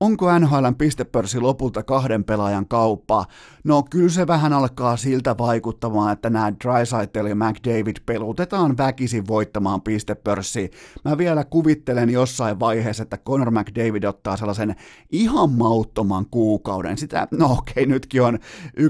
[0.00, 3.24] Onko NHLn pistepörssi lopulta kahden pelaajan kauppa?
[3.64, 9.82] No kyllä se vähän alkaa siltä vaikuttamaan, että nämä Drysaitel ja McDavid pelutetaan väkisin voittamaan
[9.82, 10.70] pistepörssi.
[11.04, 14.76] Mä vielä kuvittelen jossain vaiheessa, että Conor McDavid ottaa sellaisen
[15.12, 16.98] ihan mauttoman kuukauden.
[16.98, 18.38] Sitä, no okei, nytkin on
[18.80, 18.84] 1,82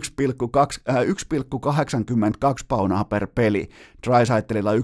[0.89, 3.69] äh, paunaa per peli.
[4.07, 4.83] Drysaitelilla 1,95.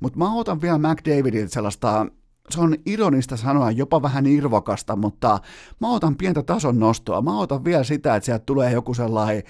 [0.00, 2.06] Mutta mä otan vielä McDavidilta sellaista
[2.50, 5.38] se on ironista sanoa, jopa vähän irvokasta, mutta
[5.80, 7.22] mä otan pientä tason nostoa.
[7.22, 9.42] Mä otan vielä sitä, että sieltä tulee joku sellainen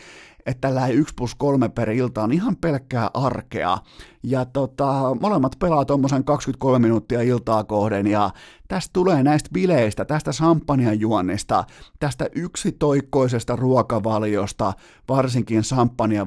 [0.49, 3.79] että tällä 1 plus 3 per ilta on ihan pelkkää arkea.
[4.23, 8.31] Ja tota, molemmat pelaa tuommoisen 23 minuuttia iltaa kohden ja
[8.69, 11.65] tästä tulee näistä bileistä, tästä samppanjan juonnista,
[12.01, 14.73] tästä yksitoikkoisesta ruokavaliosta,
[15.09, 15.63] varsinkin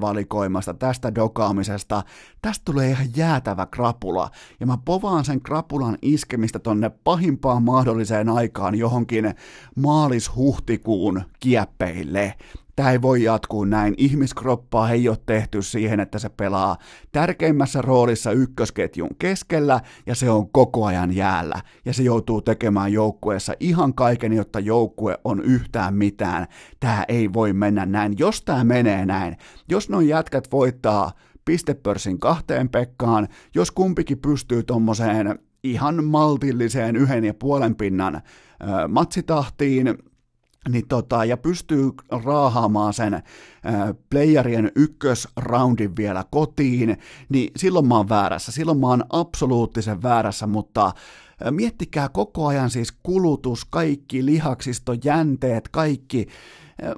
[0.01, 2.03] valikoimasta, tästä dokaamisesta,
[2.41, 4.29] tästä tulee ihan jäätävä krapula.
[4.59, 9.35] Ja mä povaan sen krapulan iskemistä tonne pahimpaan mahdolliseen aikaan johonkin
[9.75, 12.33] maalis-huhtikuun kieppeille.
[12.81, 13.93] Tämä ei voi jatkuu näin.
[13.97, 16.77] Ihmiskroppaa ei ole tehty siihen, että se pelaa
[17.11, 21.55] tärkeimmässä roolissa ykkösketjun keskellä ja se on koko ajan jäällä.
[21.85, 26.47] Ja se joutuu tekemään joukkueessa ihan kaiken, jotta joukkue on yhtään mitään.
[26.79, 28.15] Tämä ei voi mennä näin.
[28.17, 29.37] Jos tämä menee näin,
[29.69, 31.11] jos noin jätkät voittaa
[31.45, 38.21] pistepörssin kahteen Pekkaan, jos kumpikin pystyy tuommoiseen ihan maltilliseen yhden ja puolen pinnan
[38.87, 39.97] matsitahtiin,
[40.69, 41.91] niin tota, ja pystyy
[42.23, 43.23] raahaamaan sen äh,
[44.09, 46.97] playerien ykkösroundin vielä kotiin,
[47.29, 48.51] niin silloin mä oon väärässä.
[48.51, 50.93] Silloin mä oon absoluuttisen väärässä, mutta äh,
[51.51, 56.27] miettikää koko ajan siis kulutus, kaikki lihaksisto, jänteet, kaikki.
[56.83, 56.91] Äh,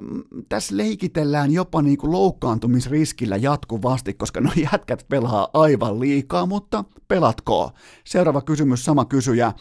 [0.48, 7.70] tässä leikitellään jopa niin kuin loukkaantumisriskillä jatkuvasti, koska no jätkät pelaa aivan liikaa, mutta pelatko?
[8.04, 9.52] Seuraava kysymys, sama kysyjä.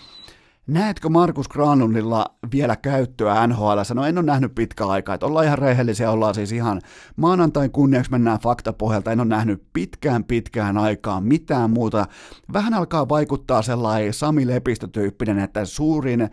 [0.67, 3.79] Näetkö Markus Granlundilla vielä käyttöä NHL?
[3.93, 6.81] No en ole nähnyt pitkä aikaa, että ollaan ihan rehellisiä, ollaan siis ihan
[7.15, 12.05] maanantain kunniaksi mennään faktapohjalta, en ole nähnyt pitkään pitkään aikaan mitään muuta.
[12.53, 16.29] Vähän alkaa vaikuttaa sellainen Sami Lepistö-tyyppinen, että suurin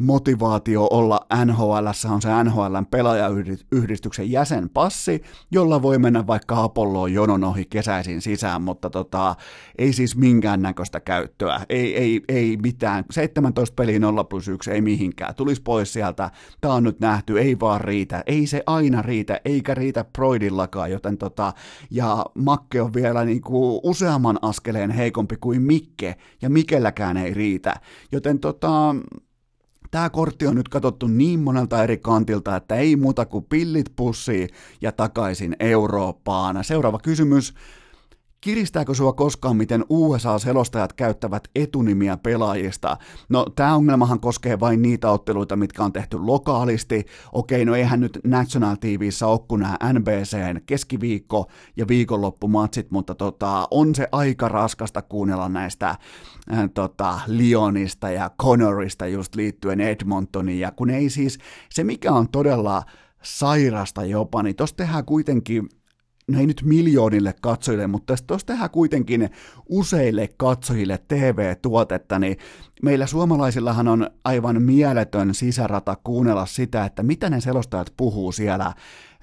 [0.00, 7.64] motivaatio olla NHL on se NHLn pelaajayhdistyksen jäsenpassi, jolla voi mennä vaikka Apolloon jonon ohi
[7.64, 9.34] kesäisin sisään, mutta tota,
[9.78, 15.34] ei siis minkäännäköistä käyttöä, ei, ei, ei mitään, 17 peliä 0 plus 1, ei mihinkään,
[15.34, 16.30] tulisi pois sieltä,
[16.60, 21.18] tämä on nyt nähty, ei vaan riitä, ei se aina riitä, eikä riitä Broidillakaan, joten
[21.18, 21.52] tota,
[21.90, 27.74] ja Makke on vielä niinku useamman askeleen heikompi kuin Mikke, ja Mikelläkään ei riitä,
[28.12, 28.94] joten tota,
[29.94, 34.48] tämä kortti on nyt katsottu niin monelta eri kantilta, että ei muuta kuin pillit pussiin
[34.80, 36.64] ja takaisin Eurooppaan.
[36.64, 37.54] Seuraava kysymys.
[38.44, 42.96] Kiristääkö sua koskaan, miten USA-selostajat käyttävät etunimiä pelaajista?
[43.28, 47.04] No, tämä ongelmahan koskee vain niitä otteluita, mitkä on tehty lokaalisti.
[47.32, 53.68] Okei, no eihän nyt National TVissä ole kuin nämä NBCn keskiviikko- ja viikonloppumatsit, mutta tota,
[53.70, 55.98] on se aika raskasta kuunnella näistä äh,
[56.74, 61.38] tota, Lionista ja Connorista just liittyen Edmontoniin, ja kun ei siis,
[61.70, 62.82] se mikä on todella
[63.22, 65.68] sairasta jopa, niin tuossa tehdään kuitenkin
[66.28, 69.30] no ei nyt miljoonille katsojille, mutta jos tehdään kuitenkin
[69.68, 72.36] useille katsojille TV-tuotetta, niin
[72.82, 78.72] meillä suomalaisillahan on aivan mieletön sisärata kuunnella sitä, että mitä ne selostajat puhuu siellä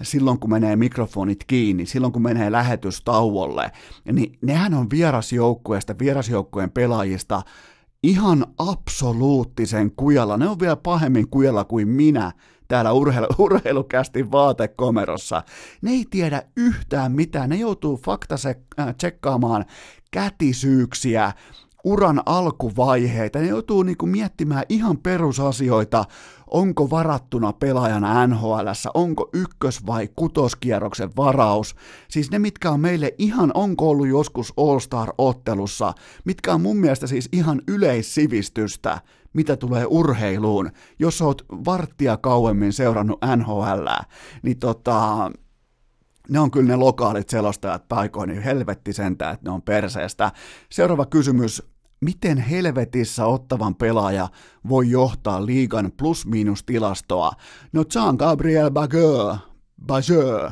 [0.02, 3.72] silloin, kun menee mikrofonit kiinni, silloin, kun menee lähetystauolle,
[4.12, 7.42] niin nehän on vierasjoukkueesta, vierasjoukkueen pelaajista
[8.04, 10.38] ihan absoluuttisen kujalla.
[10.38, 12.32] Ne on vielä pahemmin kujalla kuin minä
[12.72, 15.44] täällä urheilu, urheilukästi vaatekomerossa.
[15.82, 19.66] Ne ei tiedä yhtään mitään, ne joutuu faktase äh, tsekkaamaan
[20.12, 21.32] kätisyyksiä,
[21.84, 26.06] uran alkuvaiheita, ne joutuu niinku miettimään ihan perusasioita,
[26.52, 31.76] onko varattuna pelaajana NHL, onko ykkös- vai kutoskierroksen varaus,
[32.10, 35.94] siis ne mitkä on meille ihan, onko ollut joskus All-Star-ottelussa,
[36.26, 39.02] mitkä on mun mielestä siis ihan yleissivistystä,
[39.34, 43.88] mitä tulee urheiluun, jos oot varttia kauemmin seurannut NHL,
[44.44, 45.32] niin tota,
[46.30, 50.32] ne on kyllä ne lokaalit selostajat paikoin, niin helvetti sentään, että ne on perseestä.
[50.70, 51.64] Seuraava kysymys.
[52.06, 54.30] Miten helvetissä ottavan pelaaja
[54.70, 57.32] voi johtaa liigan plus-miinus tilastoa?
[57.74, 59.36] No Jean-Gabriel Bageur,
[59.86, 60.52] Bageur,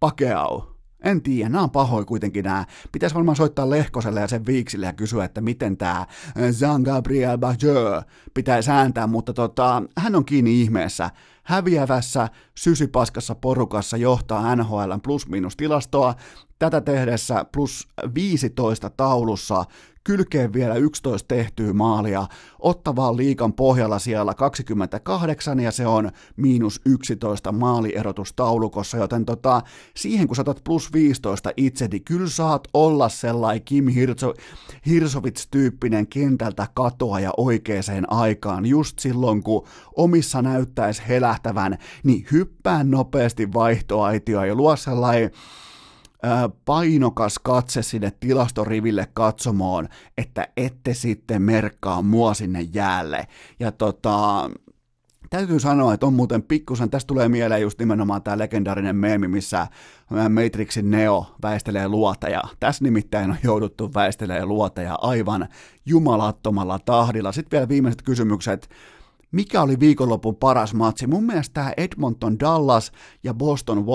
[0.00, 0.75] Pakeau,
[1.06, 2.64] en tiedä, nämä on pahoin kuitenkin nämä.
[2.92, 8.04] Pitäisi varmaan soittaa Lehkoselle ja sen Viiksille ja kysyä, että miten tämä Jean-Gabriel Bajeux
[8.34, 11.10] pitää sääntää, mutta tota, hän on kiinni ihmeessä.
[11.42, 16.14] Häviävässä, sysipaskassa porukassa johtaa NHL plus-minus tilastoa.
[16.58, 19.64] Tätä tehdessä plus 15 taulussa
[20.06, 22.26] kylkeen vielä 11 tehtyä maalia,
[22.58, 29.62] ottavaa liikan pohjalla siellä 28 ja se on miinus 11 maalierotustaulukossa, joten tota,
[29.96, 34.34] siihen kun saatat plus 15 itse, niin kyllä saat olla sellainen Kim Hirso,
[34.86, 43.52] Hirsovits-tyyppinen kentältä katoa ja oikeaan aikaan, just silloin kun omissa näyttäisi helähtävän, niin hyppää nopeasti
[43.52, 45.30] vaihtoaitioa ja luo sellainen
[46.64, 49.88] painokas katse sinne tilastoriville katsomoon,
[50.18, 53.26] että ette sitten merkkaa mua sinne jäälle.
[53.60, 54.50] Ja tota,
[55.30, 59.66] täytyy sanoa, että on muuten pikkusen, tästä tulee mieleen just nimenomaan tämä legendaarinen meemi, missä
[60.28, 62.42] Matrixin Neo väistelee luoteja.
[62.60, 65.48] Tässä nimittäin on jouduttu väistelee luoteja aivan
[65.86, 67.32] jumalattomalla tahdilla.
[67.32, 68.68] Sitten vielä viimeiset kysymykset.
[69.32, 71.06] Mikä oli viikonlopun paras matsi?
[71.06, 72.92] Mun mielestä tämä Edmonton Dallas
[73.24, 73.86] ja Boston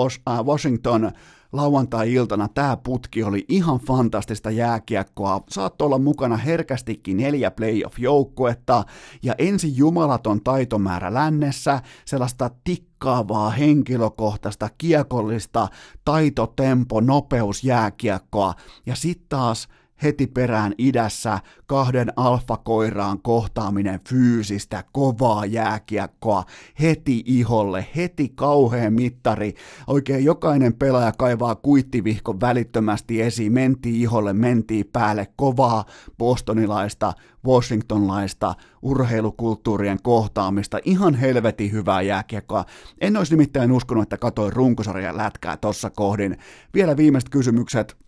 [0.44, 1.12] Washington
[1.52, 5.40] lauantai-iltana tämä putki oli ihan fantastista jääkiekkoa.
[5.50, 8.84] Saattoi olla mukana herkästikin neljä playoff-joukkuetta
[9.22, 15.68] ja ensin jumalaton taitomäärä lännessä, sellaista tikkaavaa henkilökohtaista kiekollista
[16.04, 18.54] taitotempo nopeusjääkiekkoa
[18.86, 19.68] ja sitten taas–
[20.02, 26.44] heti perään idässä kahden alfakoiraan kohtaaminen fyysistä, kovaa jääkiekkoa,
[26.80, 29.54] heti iholle, heti kauhean mittari.
[29.86, 35.84] Oikein jokainen pelaaja kaivaa kuittivihkon välittömästi esiin, mentiin iholle, mentiin päälle, kovaa
[36.18, 37.12] bostonilaista,
[37.46, 42.64] washingtonlaista urheilukulttuurien kohtaamista, ihan helvetin hyvää jääkiekkoa.
[43.00, 46.36] En olisi nimittäin uskonut, että katoin runkosarjan lätkää tossa kohdin.
[46.74, 48.02] Vielä viimeiset kysymykset.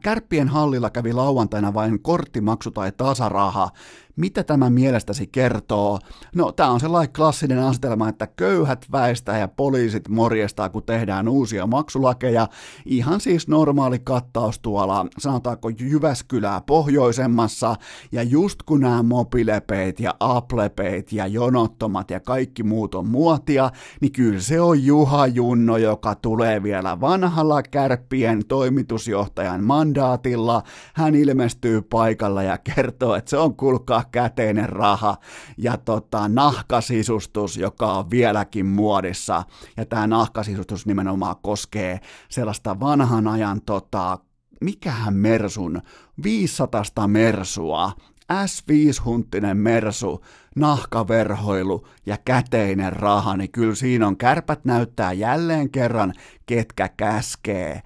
[0.00, 3.70] Kärppien hallilla kävi lauantaina vain korttimaksu tai tasaraha.
[4.16, 5.98] Mitä tämä mielestäsi kertoo?
[6.34, 11.66] No, tämä on sellainen klassinen asetelma, että köyhät väistää ja poliisit morjestaa, kun tehdään uusia
[11.66, 12.48] maksulakeja.
[12.86, 17.76] Ihan siis normaali kattaus tuolla, sanotaanko Jyväskylää pohjoisemmassa.
[18.12, 24.12] Ja just kun nämä mobilepeit ja applepeit ja jonottomat ja kaikki muut on muotia, niin
[24.12, 30.62] kyllä se on Juha Junno, joka tulee vielä vanhalla kärppien toimitusjohtajan mandaatilla.
[30.94, 35.16] Hän ilmestyy paikalla ja kertoo, että se on kulkaa käteinen raha
[35.58, 39.42] ja tota, nahkasisustus, joka on vieläkin muodissa.
[39.76, 44.18] Ja tämä nahkasisustus nimenomaan koskee sellaista vanhan ajan, tota,
[44.60, 45.82] mikähän Mersun,
[46.22, 47.92] 500 Mersua,
[48.32, 50.24] S5-hunttinen mersu,
[50.56, 56.12] nahkaverhoilu ja käteinen raha, niin kyllä siinä on kärpät näyttää jälleen kerran,
[56.46, 57.82] ketkä käskee.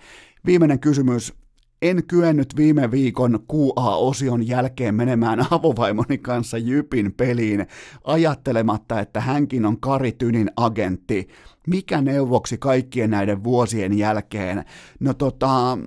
[0.47, 1.35] Viimeinen kysymys,
[1.83, 7.67] en kyennyt viime viikon QA-osion jälkeen menemään avovaimoni kanssa Jypin peliin
[8.05, 11.29] ajattelematta, että hänkin on Kari Tynin agentti.
[11.67, 14.65] Mikä neuvoksi kaikkien näiden vuosien jälkeen?
[15.01, 15.79] No tota,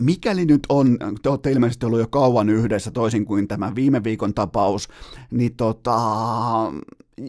[0.00, 4.34] mikäli nyt on, te olette ilmeisesti ollut jo kauan yhdessä toisin kuin tämä viime viikon
[4.34, 4.88] tapaus,
[5.30, 6.00] niin tota,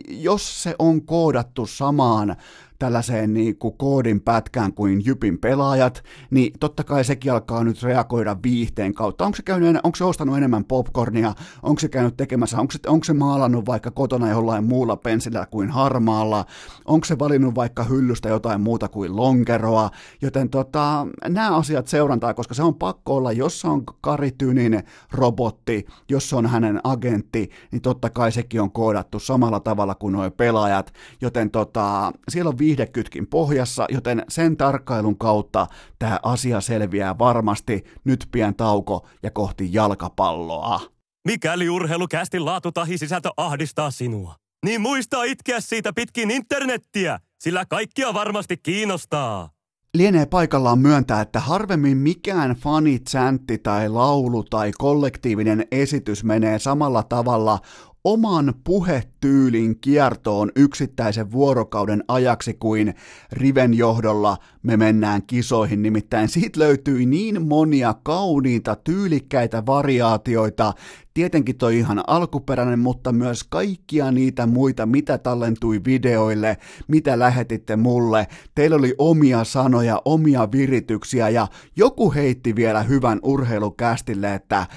[0.08, 2.36] jos se on koodattu samaan
[2.82, 8.38] tällaiseen niin kuin koodin pätkään kuin Jypin pelaajat, niin totta kai sekin alkaa nyt reagoida
[8.44, 9.26] viihteen kautta.
[9.26, 13.04] Onko se, käynyt, onko se ostanut enemmän popcornia, onko se käynyt tekemässä, onko se, onko
[13.04, 16.46] se maalannut vaikka kotona jollain muulla pensillä kuin harmaalla,
[16.86, 19.90] onko se valinnut vaikka hyllystä jotain muuta kuin lonkeroa,
[20.22, 24.84] joten tota, nämä asiat seurantaa, koska se on pakko olla, jos se on Kari Tynin
[25.12, 30.12] robotti, jos se on hänen agentti, niin totta kai sekin on koodattu samalla tavalla kuin
[30.12, 35.68] nuo pelaajat, joten tota, siellä on viihdekytkin pohjassa, joten sen tarkkailun kautta
[36.00, 37.84] tämä asia selviää varmasti.
[38.04, 40.82] Nyt pian tauko ja kohti jalkapalloa.
[41.28, 48.14] Mikäli urheilukästin laatu tahi sisältö ahdistaa sinua, niin muista itkeä siitä pitkin internettiä, sillä kaikkia
[48.14, 49.50] varmasti kiinnostaa.
[49.94, 57.60] Lienee paikallaan myöntää, että harvemmin mikään fanitsäntti tai laulu tai kollektiivinen esitys menee samalla tavalla
[58.04, 62.94] oman puhetyylin kiertoon yksittäisen vuorokauden ajaksi kuin
[63.32, 65.82] Riven johdolla me mennään kisoihin.
[65.82, 70.74] Nimittäin siitä löytyi niin monia kauniita, tyylikkäitä variaatioita.
[71.14, 78.28] Tietenkin toi ihan alkuperäinen, mutta myös kaikkia niitä muita, mitä tallentui videoille, mitä lähetitte mulle.
[78.56, 84.68] Teillä oli omia sanoja, omia virityksiä ja joku heitti vielä hyvän urheilukästille, että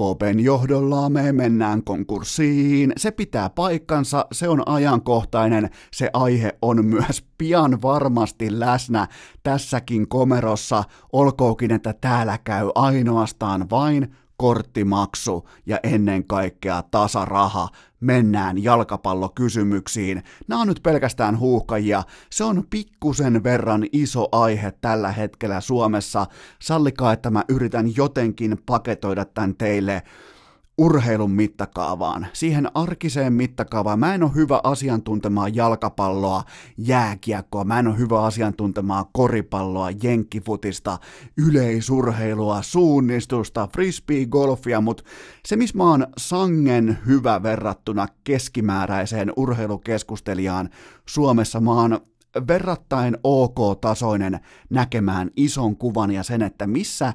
[0.00, 2.92] KPn johdolla me mennään konkurssiin.
[2.96, 9.08] Se pitää paikkansa, se on ajankohtainen, se aihe on myös pian varmasti läsnä
[9.42, 17.68] tässäkin komerossa, olkookin, että täällä käy ainoastaan vain korttimaksu ja ennen kaikkea tasaraha.
[18.06, 20.22] Mennään jalkapallokysymyksiin.
[20.48, 22.02] Nämä on nyt pelkästään huuhkajia.
[22.30, 26.26] Se on pikkusen verran iso aihe tällä hetkellä Suomessa.
[26.58, 30.02] Sallikaa, että mä yritän jotenkin paketoida tämän teille
[30.78, 33.98] urheilun mittakaavaan, siihen arkiseen mittakaavaan.
[33.98, 36.42] Mä en ole hyvä asiantuntemaan jalkapalloa,
[36.78, 40.98] jääkiekkoa, mä en ole hyvä asiantuntemaan koripalloa, jenkkifutista,
[41.36, 45.02] yleisurheilua, suunnistusta, frisbee-golfia, mutta
[45.46, 50.68] se, missä mä oon sangen hyvä verrattuna keskimääräiseen urheilukeskustelijaan
[51.08, 52.00] Suomessa, mä oon
[52.48, 57.12] verrattain ok-tasoinen näkemään ison kuvan ja sen, että missä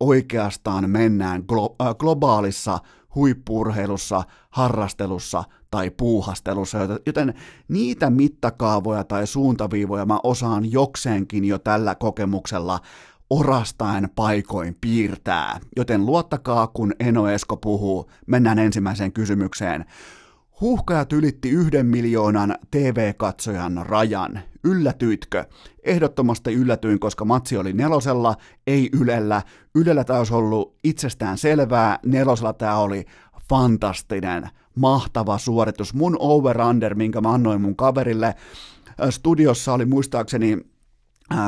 [0.00, 2.78] oikeastaan mennään glo- äh, globaalissa
[3.14, 7.34] huippurheilussa, harrastelussa tai puuhastelussa, joten
[7.68, 12.80] niitä mittakaavoja tai suuntaviivoja mä osaan jokseenkin jo tällä kokemuksella
[13.30, 15.60] orastaen paikoin piirtää.
[15.76, 18.10] Joten luottakaa, kun Eno Esko puhuu.
[18.26, 19.84] Mennään ensimmäiseen kysymykseen.
[20.60, 24.40] Huuhkajat ylitti yhden miljoonan TV-katsojan rajan.
[24.64, 25.44] Yllätyitkö?
[25.84, 28.34] Ehdottomasti yllätyin, koska matsi oli nelosella,
[28.66, 29.42] ei Ylellä.
[29.74, 33.04] Ylellä tämä olisi ollut itsestään selvää, nelosella tämä oli
[33.48, 35.94] fantastinen, mahtava suoritus.
[35.94, 38.34] Mun over-under, minkä mä annoin mun kaverille,
[39.10, 40.58] studiossa oli muistaakseni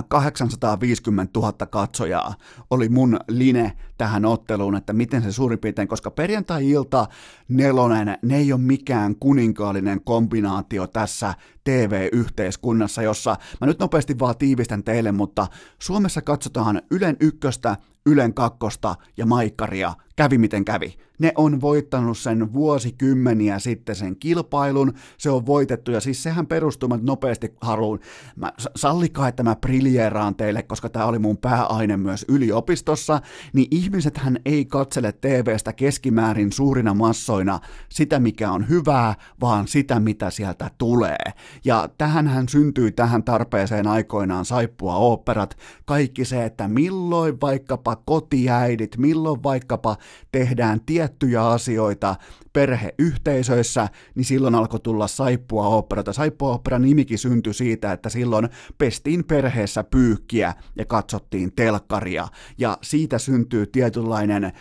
[0.09, 2.35] 850 000 katsojaa
[2.70, 7.07] oli mun line tähän otteluun, että miten se suurin piirtein, koska perjantai-ilta
[7.49, 14.85] nelonen, ne ei ole mikään kuninkaallinen kombinaatio tässä TV-yhteiskunnassa, jossa mä nyt nopeasti vaan tiivistän
[14.85, 15.47] teille, mutta
[15.79, 17.77] Suomessa katsotaan Ylen ykköstä,
[18.07, 20.99] Ylen kakkosta ja Maikkaria, kävi miten kävi.
[21.19, 26.89] Ne on voittanut sen vuosikymmeniä sitten sen kilpailun, se on voitettu ja siis sehän perustuu,
[26.89, 27.99] mä nopeasti haluan,
[28.37, 33.21] mä, sallikaa, että mä briljeeraan teille, koska tämä oli mun pääaine myös yliopistossa,
[33.53, 40.31] niin ihmisethän ei katsele TVstä keskimäärin suurina massoina sitä, mikä on hyvää, vaan sitä, mitä
[40.31, 41.33] sieltä tulee.
[41.65, 49.42] Ja tähänhän syntyi tähän tarpeeseen aikoinaan saippua oopperat, kaikki se, että milloin vaikkapa kotiäidit, milloin
[49.42, 49.97] vaikkapa
[50.32, 52.16] tehdään tiettyjä asioita
[52.53, 56.12] perheyhteisöissä, niin silloin alkoi tulla saippua oopperata.
[56.12, 62.28] Saippua opera nimikin syntyi siitä, että silloin pestiin perheessä pyykkiä ja katsottiin telkkaria.
[62.59, 64.53] Ja siitä syntyy tietynlainen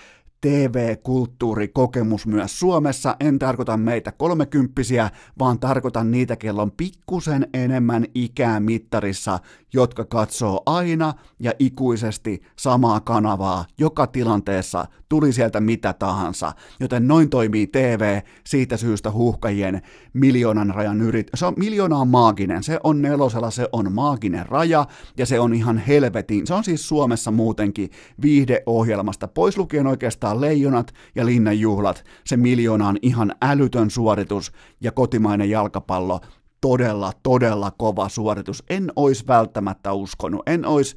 [0.46, 3.16] TV-kulttuurikokemus myös Suomessa.
[3.20, 9.39] En tarkoita meitä kolmekymppisiä, vaan tarkoitan niitä, kello on pikkusen enemmän ikää mittarissa,
[9.74, 16.54] jotka katsoo aina ja ikuisesti samaa kanavaa joka tilanteessa, tuli sieltä mitä tahansa.
[16.80, 19.82] Joten noin toimii TV siitä syystä huuhkajien
[20.14, 21.28] miljoonan rajan yrit.
[21.34, 24.86] Se on, miljoona on maaginen, se on nelosella, se on maaginen raja
[25.18, 26.48] ja se on ihan helvetin.
[26.48, 27.89] Se on siis Suomessa muutenkin
[28.22, 32.03] viihdeohjelmasta, pois lukien oikeastaan leijonat ja linnanjuhlat.
[32.25, 36.21] Se miljoona on ihan älytön suoritus ja kotimainen jalkapallo
[36.61, 38.63] todella, todella kova suoritus.
[38.69, 40.95] En olisi välttämättä uskonut, en olisi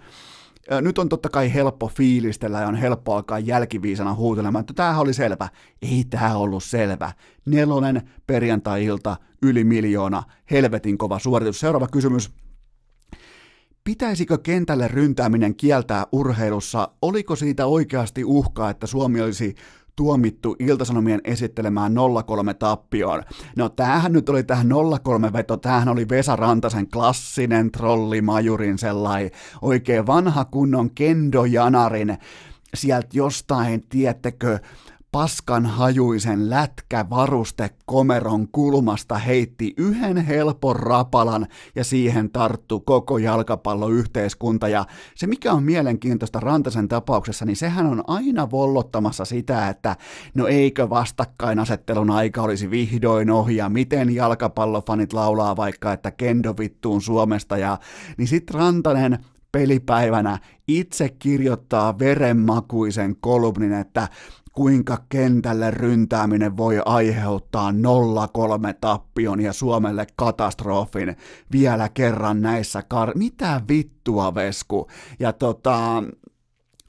[0.82, 5.14] nyt on totta kai helppo fiilistellä ja on helppo alkaa jälkiviisana huutelemaan, että tämähän oli
[5.14, 5.48] selvä.
[5.82, 7.12] Ei tämä ollut selvä.
[7.46, 11.60] Nelonen perjantai-ilta, yli miljoona, helvetin kova suoritus.
[11.60, 12.30] Seuraava kysymys.
[13.88, 16.88] Pitäisikö kentälle ryntääminen kieltää urheilussa?
[17.02, 19.54] Oliko siitä oikeasti uhkaa, että Suomi olisi
[19.96, 21.92] tuomittu Iltasanomien esittelemään
[22.50, 23.22] 0-3 tappioon.
[23.56, 24.66] No tämähän nyt oli tähän
[25.28, 29.30] 0-3 veto, tämähän oli Vesa Rantasen klassinen trollimajurin sellainen
[29.62, 32.18] oikein vanha kunnon Kendo Janarin
[32.74, 34.58] sieltä jostain, tiettekö,
[35.12, 44.68] paskan hajuisen lätkävaruste komeron kulmasta heitti yhden helpon rapalan ja siihen tarttu koko jalkapalloyhteiskunta.
[44.68, 49.96] Ja se mikä on mielenkiintoista Rantasen tapauksessa, niin sehän on aina vollottamassa sitä, että
[50.34, 57.02] no eikö vastakkainasettelun aika olisi vihdoin ohi ja miten jalkapallofanit laulaa vaikka, että kendo vittuun
[57.02, 57.78] Suomesta ja
[58.16, 59.18] niin sit Rantanen
[59.52, 60.38] pelipäivänä
[60.68, 64.08] itse kirjoittaa verenmakuisen kolumnin, että
[64.52, 67.74] kuinka kentälle ryntääminen voi aiheuttaa 0-3
[68.80, 71.16] tappion ja Suomelle katastrofin
[71.52, 73.12] vielä kerran näissä kar...
[73.14, 74.86] Mitä vittua, Vesku?
[75.18, 76.02] Ja tota,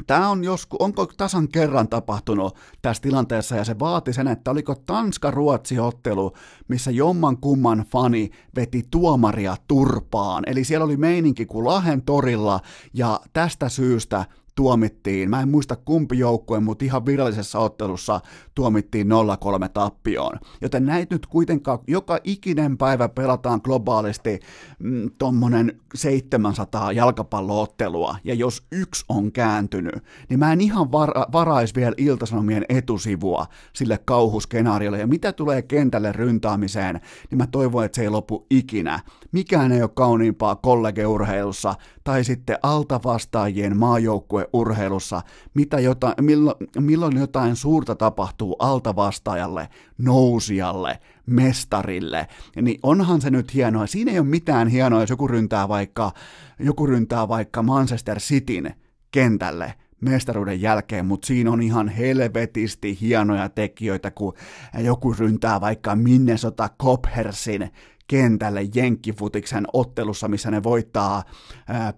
[0.08, 4.76] Tämä on joskus, onko tasan kerran tapahtunut tässä tilanteessa ja se vaati sen, että oliko
[4.86, 6.34] Tanska-Ruotsi-ottelu,
[6.68, 10.44] missä jomman kumman fani veti tuomaria turpaan.
[10.48, 12.60] Eli siellä oli meininki kuin Lahen torilla
[12.94, 14.26] ja tästä syystä
[14.60, 18.22] tuomittiin, mä en muista kumpi joukkue, mutta ihan virallisessa ottelussa
[18.56, 20.40] tuomittiin 0-3 tappioon.
[20.62, 24.40] Joten näitä nyt kuitenkaan joka ikinen päivä pelataan globaalisti
[24.80, 31.76] mm, tommonen 700 jalkapalloottelua, ja jos yksi on kääntynyt, niin mä en ihan var- varais
[31.76, 37.00] vielä iltasanomien etusivua sille kauhuskenaariolle, ja mitä tulee kentälle ryntaamiseen,
[37.30, 39.00] niin mä toivon, että se ei lopu ikinä.
[39.32, 45.22] Mikään ei ole kauniimpaa kollegeurheilussa tai sitten altavastaajien maajoukkueurheilussa,
[45.54, 52.28] mitä jotain, milloin, milloin jotain suurta tapahtuu altavastaajalle, nousijalle, mestarille,
[52.62, 53.88] niin onhan se nyt hienoa.
[53.88, 56.12] Siinä ei ole mitään hienoa, jos joku ryntää vaikka,
[56.60, 58.74] joku ryntää vaikka Manchester Cityn
[59.12, 64.34] kentälle, mestaruuden jälkeen, mutta siinä on ihan helvetisti hienoja tekijöitä, kun
[64.80, 67.72] joku ryntää vaikka Minnesota Cophersin
[68.10, 71.24] kentälle Jenkkifutiksen ottelussa, missä ne voittaa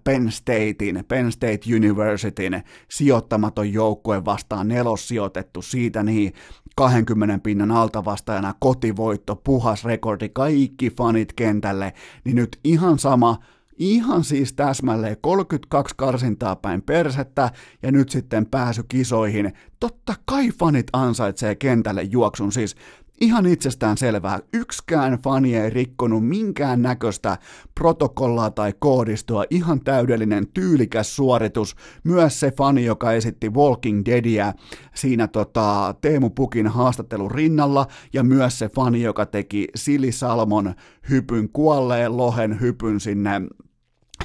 [0.04, 6.32] Penn Statein, Penn State Universityn sijoittamaton joukkue vastaan nelossijoitettu siitä niin
[6.76, 11.92] 20 pinnan altavastaajana kotivoitto, puhas rekordi, kaikki fanit kentälle,
[12.24, 13.38] niin nyt ihan sama,
[13.78, 17.50] ihan siis täsmälleen 32 karsintaa päin persettä
[17.82, 19.52] ja nyt sitten pääsy kisoihin.
[19.80, 22.76] Totta kai fanit ansaitsee kentälle juoksun, siis
[23.22, 27.38] Ihan itsestään selvää, yksikään fani ei rikkonut minkään näköistä
[27.74, 31.76] protokollaa tai koodistoa, ihan täydellinen tyylikäs suoritus.
[32.04, 34.52] Myös se fani, joka esitti Walking Deadia
[34.94, 40.74] siinä tota, Teemu Pukin haastattelun rinnalla, ja myös se fani, joka teki Sili Salmon
[41.10, 43.42] hypyn, kuolleen lohen hypyn sinne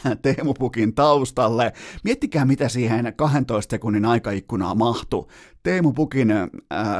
[0.22, 1.74] Teemu Pukin taustalle.
[2.04, 5.28] Miettikää, mitä siihen 12 sekunnin aikaikkunaa mahtui.
[5.68, 6.50] Teemu Pukin äh,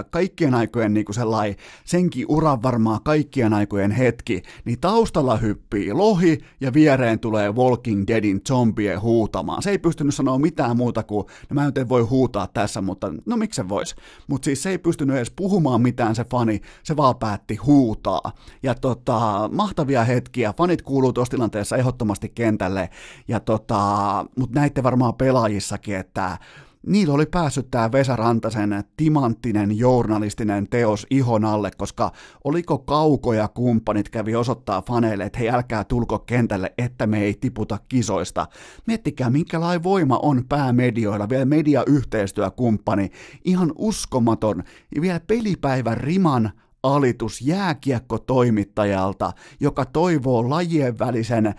[0.10, 6.74] kaikkien aikojen niin sellainen, senkin uran varmaa kaikkien aikojen hetki, niin taustalla hyppii lohi ja
[6.74, 9.62] viereen tulee Walking Deadin zombie huutamaan.
[9.62, 13.14] Se ei pystynyt sanoa mitään muuta kuin, no mä nyt en voi huutaa tässä, mutta
[13.26, 13.96] no miksi se vois?
[14.28, 18.32] Mutta siis se ei pystynyt edes puhumaan mitään se fani, se vaan päätti huutaa.
[18.64, 22.90] Ja tota, mahtavia hetkiä, fanit kuuluu tuossa tilanteessa ehdottomasti kentälle,
[23.28, 26.38] ja tota, mutta näitte varmaan pelaajissakin, että
[26.86, 32.12] niillä oli päässyt tämä Vesa Rantasen timanttinen journalistinen teos ihon alle, koska
[32.44, 37.80] oliko kaukoja kumppanit kävi osoittaa faneille, että hei älkää tulko kentälle, että me ei tiputa
[37.90, 38.48] kisoista.
[38.88, 43.12] Miettikää, minkälainen voima on päämedioilla, vielä mediayhteistyökumppani,
[43.46, 44.64] ihan uskomaton,
[44.96, 46.52] ja vielä pelipäivän riman
[46.84, 51.56] alitus jääkiekko-toimittajalta, joka toivoo lajien välisen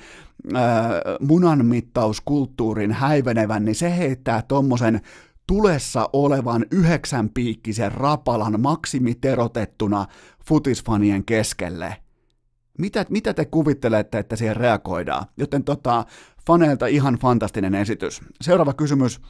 [1.20, 5.00] munanmittauskulttuurin häivenevän, niin se heittää tommosen
[5.46, 10.06] tulessa olevan yhdeksänpiikkisen rapalan maksimiterotettuna
[10.44, 11.96] futisfanien keskelle.
[12.78, 15.26] Mitä, mitä te kuvittelette, että siihen reagoidaan?
[15.36, 16.04] Joten tota,
[16.46, 18.20] faneilta ihan fantastinen esitys.
[18.40, 19.20] Seuraava kysymys.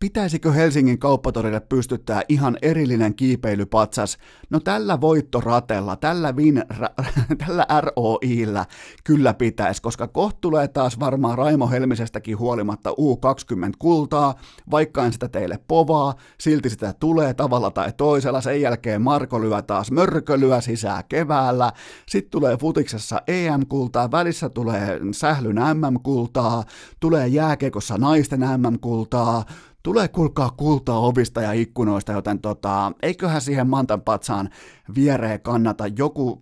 [0.00, 4.18] Pitäisikö Helsingin kauppatorille pystyttää ihan erillinen kiipeilypatsas?
[4.50, 6.88] No tällä voittoratella, tällä, win, ra,
[7.46, 8.66] tällä ROIllä
[9.04, 14.34] kyllä pitäisi, koska kohta tulee taas varmaan Raimo Helmisestäkin huolimatta U20 kultaa,
[14.70, 19.62] vaikka en sitä teille povaa, silti sitä tulee tavalla tai toisella, sen jälkeen Marko lyö
[19.62, 21.72] taas mörkölyä sisään keväällä,
[22.08, 26.64] sitten tulee futiksessa EM-kultaa, välissä tulee sählyn MM-kultaa,
[27.00, 29.44] tulee jääkekossa naisten MM-kultaa,
[29.82, 34.48] Tulee kulkaa kultaa ovista ja ikkunoista, joten tota, eiköhän siihen Mantan patsaan
[34.94, 36.40] viereen kannata joku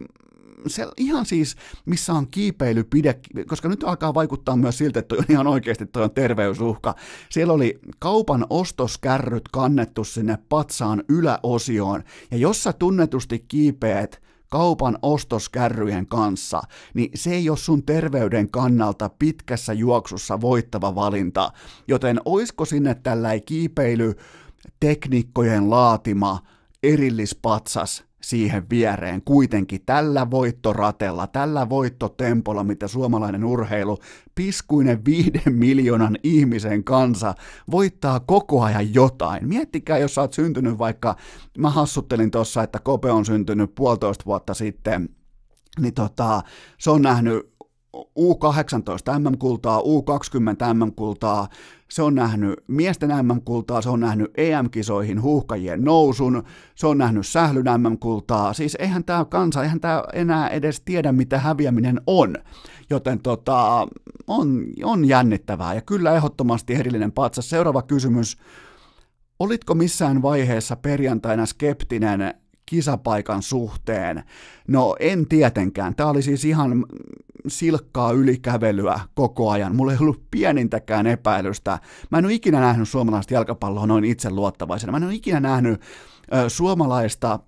[0.67, 1.57] se, ihan siis,
[1.87, 6.05] missä on kiipeilypide, koska nyt alkaa vaikuttaa myös siltä, että toi on ihan oikeasti toi
[6.05, 6.95] on terveysuhka.
[7.31, 16.07] Siellä oli kaupan ostoskärryt kannettu sinne patsaan yläosioon, ja jos sä tunnetusti kiipeät kaupan ostoskärryjen
[16.07, 16.63] kanssa,
[16.95, 21.53] niin se ei ole sun terveyden kannalta pitkässä juoksussa voittava valinta.
[21.89, 24.15] Joten oisko sinne tällä kiipeily
[24.81, 26.39] teknikkojen laatima
[26.83, 33.99] erillispatsas siihen viereen kuitenkin tällä voittoratella, tällä voittotempolla, mitä suomalainen urheilu,
[34.35, 37.35] piskuinen viiden miljoonan ihmisen kansa,
[37.71, 39.49] voittaa koko ajan jotain.
[39.49, 41.17] Miettikää, jos sä oot syntynyt vaikka,
[41.59, 45.09] mä hassuttelin tuossa, että Kope on syntynyt puolitoista vuotta sitten,
[45.81, 46.43] niin tota,
[46.79, 47.56] se on nähnyt
[48.19, 51.49] U18 MM-kultaa, U20 MM-kultaa,
[51.91, 56.43] se on nähnyt miesten MM-kultaa, se on nähnyt EM-kisoihin huuhkajien nousun,
[56.75, 61.39] se on nähnyt sählyn MM-kultaa, siis eihän tämä kansa, eihän tämä enää edes tiedä, mitä
[61.39, 62.37] häviäminen on,
[62.91, 63.89] joten tota,
[64.27, 67.51] on, on jännittävää ja kyllä ehdottomasti erillinen patsas.
[67.51, 68.39] Seuraava kysymys,
[69.39, 72.35] olitko missään vaiheessa perjantaina skeptinen
[72.67, 74.23] kisapaikan suhteen?
[74.69, 75.95] No en tietenkään.
[75.95, 76.87] Tämä oli siis ihan
[77.49, 79.77] silkkaa ylikävelyä koko ajan.
[79.77, 81.79] Mulla ei ollut pienintäkään epäilystä.
[82.11, 84.91] Mä en ole ikinä nähnyt suomalaista jalkapalloa noin itseluottavaisena.
[84.91, 85.81] Mä en ole ikinä nähnyt
[86.49, 87.39] suomalaista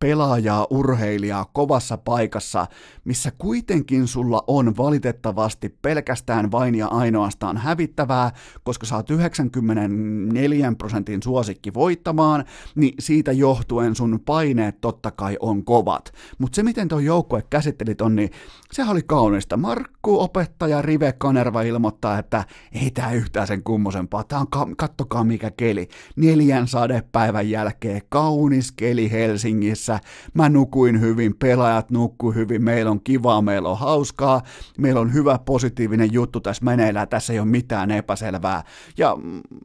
[0.00, 2.66] pelaajaa, urheilijaa kovassa paikassa,
[3.04, 8.30] missä kuitenkin sulla on valitettavasti pelkästään vain ja ainoastaan hävittävää,
[8.64, 12.44] koska sä oot 94 prosentin suosikki voittamaan,
[12.74, 16.12] niin siitä johtuen sun paineet totta kai on kovat.
[16.38, 18.30] Mutta se, miten tuo joukkue käsitteli ton, niin
[18.72, 19.56] se oli kaunista.
[19.56, 22.44] Markku, opettaja Rive Kanerva ilmoittaa, että
[22.82, 24.24] ei tää yhtään sen kummosempaa.
[24.24, 25.88] Tää on, ka- kattokaa mikä keli.
[26.16, 33.00] Neljän sadepäivän jälkeen kaunis keli Helsingissä töissä, mä nukuin hyvin, pelaajat nukkuu hyvin, meillä on
[33.00, 34.42] kivaa, meillä on hauskaa,
[34.78, 38.64] meillä on hyvä positiivinen juttu tässä meneillään, tässä ei ole mitään epäselvää.
[38.98, 39.16] Ja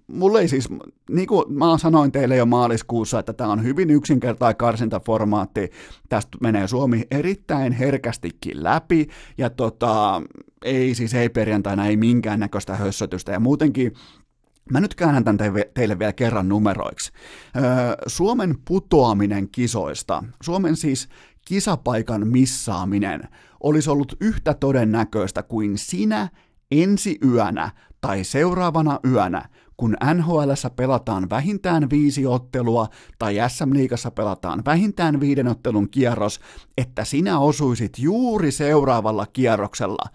[0.07, 0.69] mulle ei siis,
[1.09, 5.71] niin kuin mä sanoin teille jo maaliskuussa, että tämä on hyvin yksinkertainen karsintaformaatti,
[6.09, 10.21] tästä menee Suomi erittäin herkästikin läpi, ja tota,
[10.65, 13.93] ei siis ei perjantaina, ei minkäännäköistä hössötystä, ja muutenkin
[14.71, 17.11] Mä nyt käännän tämän teille vielä kerran numeroiksi.
[18.07, 21.09] Suomen putoaminen kisoista, Suomen siis
[21.45, 23.23] kisapaikan missaaminen,
[23.63, 26.29] olisi ollut yhtä todennäköistä kuin sinä
[26.71, 27.71] ensi yönä
[28.01, 32.87] tai seuraavana yönä, kun nhl pelataan vähintään viisi ottelua
[33.19, 36.39] tai SM-liigassa pelataan vähintään viiden ottelun kierros,
[36.77, 40.05] että sinä osuisit juuri seuraavalla kierroksella,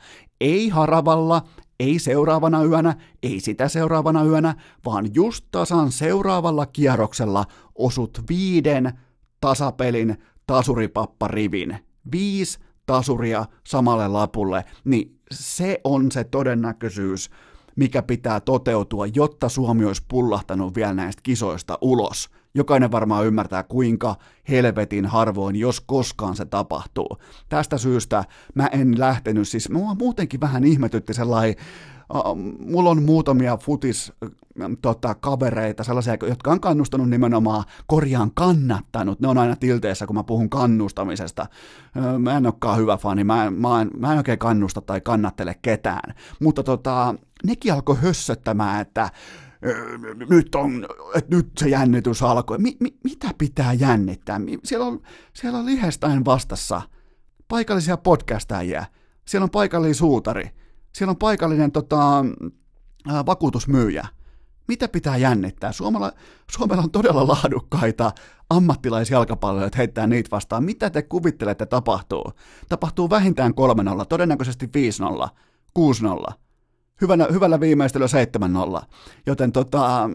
[0.41, 1.43] ei haravalla,
[1.81, 7.45] ei seuraavana yönä, ei sitä seuraavana yönä, vaan just tasan seuraavalla kierroksella
[7.75, 8.93] osut viiden
[9.41, 11.79] tasapelin tasuripappariivin.
[12.13, 17.31] Viisi tasuria samalle lapulle, niin se on se todennäköisyys,
[17.77, 22.31] mikä pitää toteutua, jotta Suomi olisi pullahtanut vielä näistä kisoista ulos.
[22.55, 24.17] Jokainen varmaan ymmärtää, kuinka
[24.49, 27.19] helvetin harvoin, jos koskaan se tapahtuu.
[27.49, 31.57] Tästä syystä mä en lähtenyt, siis mua muutenkin vähän ihmetytti sellainen,
[32.15, 34.13] uh, mulla on muutamia futis
[34.83, 40.25] tota, kavereita, sellaisia, jotka on kannustanut nimenomaan, korjaan kannattanut, ne on aina tilteessä, kun mä
[40.25, 41.47] puhun kannustamisesta.
[42.19, 45.55] Mä en olekaan hyvä fani, mä, en, mä, en, mä en oikein kannusta tai kannattele
[45.63, 47.15] ketään, mutta tota,
[47.45, 49.11] nekin alkoi hössöttämään, että
[50.31, 52.59] nyt, on, että nyt se jännitys alkoi.
[52.59, 54.41] Mi, mi, mitä pitää jännittää?
[54.65, 55.01] Siellä on,
[55.33, 56.83] siellä on Lihestein vastassa
[57.49, 58.85] paikallisia podcastajia,
[59.27, 60.51] siellä on paikallinen suutari,
[60.93, 62.25] siellä on paikallinen tota,
[63.27, 64.07] vakuutusmyyjä.
[64.69, 65.73] Mitä pitää jännittää?
[65.73, 66.13] Suomella,
[66.51, 68.13] Suomella on todella laadukkaita
[68.51, 70.65] ammattilaisjalkapalloja, heittää niitä vastaan.
[70.65, 72.33] Mitä te kuvittelette tapahtuu?
[72.69, 73.53] Tapahtuu vähintään
[74.01, 74.71] 3-0, todennäköisesti
[75.27, 75.29] 5-0,
[75.79, 76.33] 6-0
[77.01, 78.85] hyvällä, hyvällä viimeistelyllä 7-0.
[79.27, 80.11] Joten tota,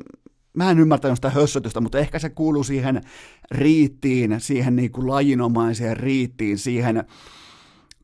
[0.54, 3.02] mä en ymmärtänyt sitä hössötystä, mutta ehkä se kuuluu siihen
[3.52, 7.04] riittiin, siihen niin kuin lajinomaiseen riittiin, siihen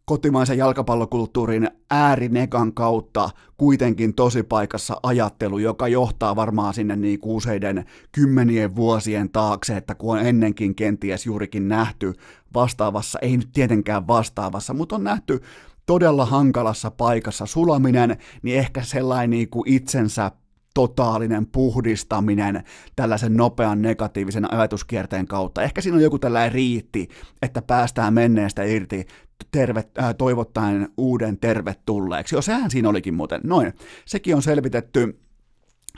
[0.09, 9.29] kotimaisen jalkapallokulttuurin äärinekan kautta kuitenkin tosipaikassa ajattelu, joka johtaa varmaan sinne niin useiden kymmenien vuosien
[9.29, 12.13] taakse, että kun on ennenkin kenties juurikin nähty
[12.53, 15.41] vastaavassa, ei nyt tietenkään vastaavassa, mutta on nähty
[15.89, 20.31] todella hankalassa paikassa sulaminen, niin ehkä sellainen niin kuin itsensä
[20.73, 22.63] totaalinen puhdistaminen
[22.95, 25.63] tällaisen nopean negatiivisen ajatuskierteen kautta.
[25.63, 27.07] Ehkä siinä on joku tällainen riitti,
[27.41, 29.07] että päästään menneestä irti
[29.51, 32.35] terve, äh, toivottaen uuden tervetulleeksi.
[32.35, 33.41] Jo sehän siinä olikin muuten.
[33.43, 33.73] Noin,
[34.05, 35.19] sekin on selvitetty.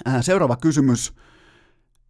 [0.07, 1.13] Äh, seuraava kysymys.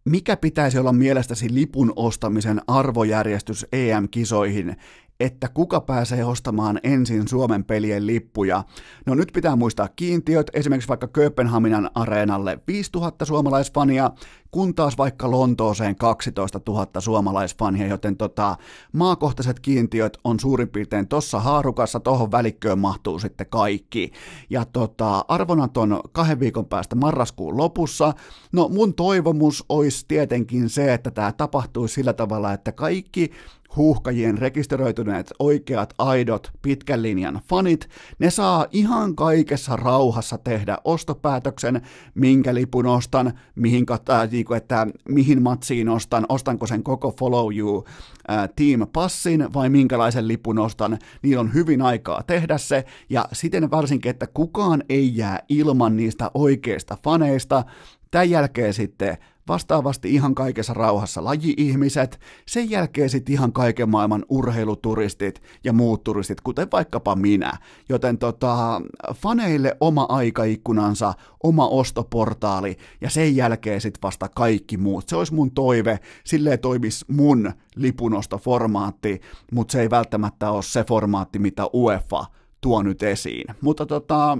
[0.04, 4.76] Mikä pitäisi olla mielestäsi lipun ostamisen arvojärjestys EM-kisoihin?
[5.22, 8.64] Että kuka pääsee ostamaan ensin Suomen pelien lippuja.
[9.06, 14.10] No nyt pitää muistaa kiintiöt, esimerkiksi vaikka Kööpenhaminan areenalle 5000 suomalaisfania,
[14.50, 18.56] kun taas vaikka Lontooseen 12 000 suomalaisfania, joten tota,
[18.92, 24.12] maakohtaiset kiintiöt on suurin piirtein tuossa haarukassa, tuohon välikköön mahtuu sitten kaikki.
[24.50, 28.14] Ja tota, arvonat on kahden viikon päästä marraskuun lopussa.
[28.52, 33.30] No mun toivomus olisi tietenkin se, että tämä tapahtuisi sillä tavalla, että kaikki
[33.76, 37.88] huuhkajien rekisteröityneet oikeat, aidot, pitkän linjan fanit,
[38.18, 41.82] ne saa ihan kaikessa rauhassa tehdä ostopäätöksen,
[42.14, 47.84] minkä lipun ostan, mihin, äh, niinku, että mihin matsiin ostan, ostanko sen koko Follow You
[48.30, 53.70] äh, Team Passin vai minkälaisen lipun ostan, niillä on hyvin aikaa tehdä se, ja siten
[53.70, 57.64] varsinkin, että kukaan ei jää ilman niistä oikeista faneista,
[58.12, 59.18] Tämän jälkeen sitten
[59.48, 66.40] vastaavasti ihan kaikessa rauhassa laji-ihmiset, sen jälkeen sitten ihan kaiken maailman urheiluturistit ja muut turistit,
[66.40, 67.52] kuten vaikkapa minä.
[67.88, 68.80] Joten tota,
[69.14, 75.08] faneille oma aikaikkunansa, oma ostoportaali ja sen jälkeen sitten vasta kaikki muut.
[75.08, 79.20] Se olisi mun toive, silleen toimisi mun lipunostoformaatti,
[79.52, 82.24] mutta se ei välttämättä ole se formaatti, mitä UEFA
[82.60, 83.44] tuo nyt esiin.
[83.60, 84.38] Mutta tota,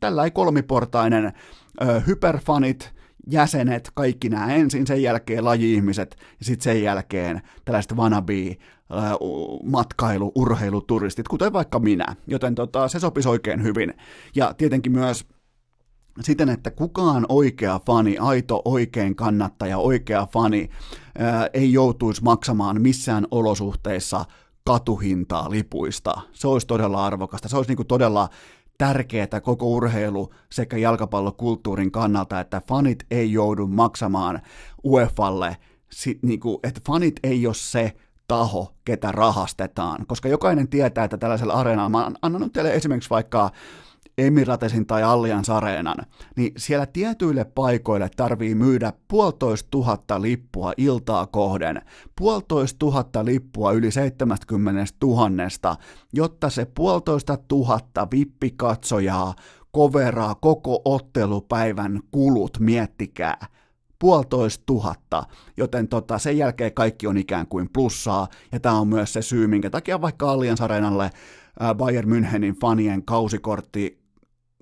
[0.00, 1.32] tällä ei kolmiportainen
[1.82, 2.97] ö, hyperfanit,
[3.30, 8.56] jäsenet, kaikki nämä ensin, sen jälkeen laji-ihmiset ja sitten sen jälkeen tällaiset wannabe
[9.64, 13.94] matkailu, urheiluturistit, kuten vaikka minä, joten tota, se sopisi oikein hyvin.
[14.34, 15.26] Ja tietenkin myös
[16.20, 20.70] siten, että kukaan oikea fani, aito oikein kannattaja, oikea fani
[21.18, 24.24] ää, ei joutuisi maksamaan missään olosuhteissa
[24.64, 26.20] katuhintaa lipuista.
[26.32, 27.48] Se olisi todella arvokasta.
[27.48, 28.28] Se olisi niin todella
[28.78, 34.40] tärkeää koko urheilu sekä jalkapallokulttuurin kannalta, että fanit ei joudu maksamaan
[34.84, 35.56] UEFalle,
[36.22, 37.96] niin kuin, että fanit ei ole se
[38.28, 43.50] taho, ketä rahastetaan, koska jokainen tietää, että tällaisella areenalla, mä annan nyt teille esimerkiksi vaikka
[44.18, 45.96] Emiratesin tai Allianz Areenan,
[46.36, 51.82] niin siellä tietyille paikoille tarvii myydä puolitoista tuhatta lippua iltaa kohden,
[52.18, 55.76] puolitoista tuhatta lippua yli 70 tuhannesta,
[56.12, 59.34] jotta se puolitoista tuhatta vippikatsojaa
[59.72, 63.46] koveraa koko ottelupäivän kulut, miettikää.
[63.98, 65.22] Puolitoista tuhatta,
[65.56, 69.46] joten tota, sen jälkeen kaikki on ikään kuin plussaa, ja tämä on myös se syy,
[69.46, 71.10] minkä takia vaikka Allianz Areenalle
[71.74, 74.07] Bayern Münchenin fanien kausikortti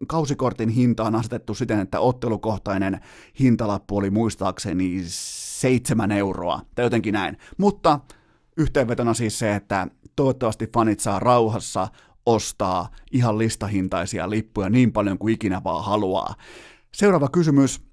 [0.09, 3.01] kausikortin hinta on asetettu siten, että ottelukohtainen
[3.41, 5.03] hintalappu oli muistaakseni
[5.61, 7.39] seitsemän euroa, tai jotenkin näin.
[7.59, 8.01] Mutta
[8.57, 11.89] yhteenvetona siis se, että toivottavasti fanit saa rauhassa
[12.27, 16.35] ostaa ihan listahintaisia lippuja niin paljon kuin ikinä vaan haluaa.
[16.95, 17.87] Seuraava kysymys.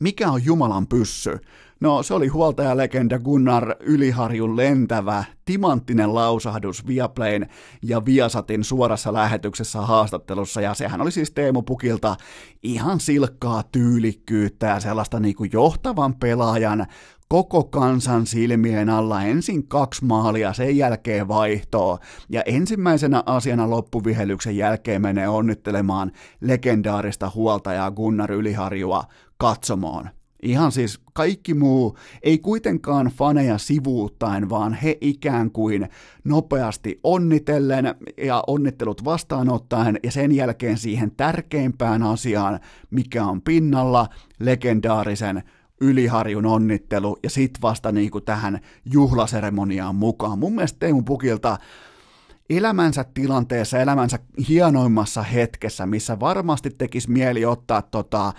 [0.00, 1.38] Mikä on Jumalan pyssy?
[1.80, 7.48] No se oli huoltajalegenda Gunnar Yliharjun lentävä, timanttinen lausahdus Viaplayn
[7.82, 12.16] ja Viasatin suorassa lähetyksessä haastattelussa, ja sehän oli siis Teemu Pukilta
[12.62, 16.86] ihan silkkaa tyylikkyyttä ja sellaista niin kuin johtavan pelaajan
[17.28, 19.22] koko kansan silmien alla.
[19.22, 21.98] Ensin kaksi maalia, sen jälkeen vaihtoa,
[22.28, 29.04] ja ensimmäisenä asiana loppuvihelyksen jälkeen menee onnittelemaan legendaarista huoltajaa Gunnar Yliharjua
[29.36, 30.17] katsomoon.
[30.42, 35.88] Ihan siis kaikki muu, ei kuitenkaan faneja sivuuttaen, vaan he ikään kuin
[36.24, 42.60] nopeasti onnitellen ja onnittelut vastaanottaen ja sen jälkeen siihen tärkeimpään asiaan,
[42.90, 44.08] mikä on pinnalla,
[44.40, 45.42] legendaarisen
[45.80, 48.60] yliharjun onnittelu ja sit vasta niin kuin tähän
[48.92, 50.38] juhlaseremoniaan mukaan.
[50.38, 51.58] Mun mielestä Teemu Pukilta
[52.50, 54.18] elämänsä tilanteessa, elämänsä
[54.48, 58.32] hienoimmassa hetkessä, missä varmasti tekisi mieli ottaa tota,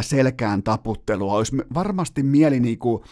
[0.00, 3.04] selkään taputtelua, olisi varmasti mieli niinku,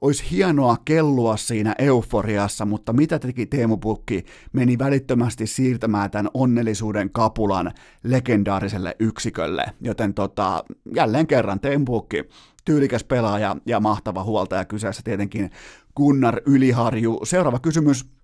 [0.00, 4.24] olisi hienoa kellua siinä euforiassa, mutta mitä teki Teemu Pukki?
[4.52, 7.72] Meni välittömästi siirtämään tämän onnellisuuden kapulan
[8.02, 9.64] legendaariselle yksikölle.
[9.80, 10.64] Joten tota,
[10.94, 12.24] jälleen kerran Teemu Pukki,
[12.64, 15.50] tyylikäs pelaaja ja mahtava huoltaja kyseessä tietenkin
[15.96, 17.20] Gunnar Yliharju.
[17.24, 18.17] Seuraava kysymys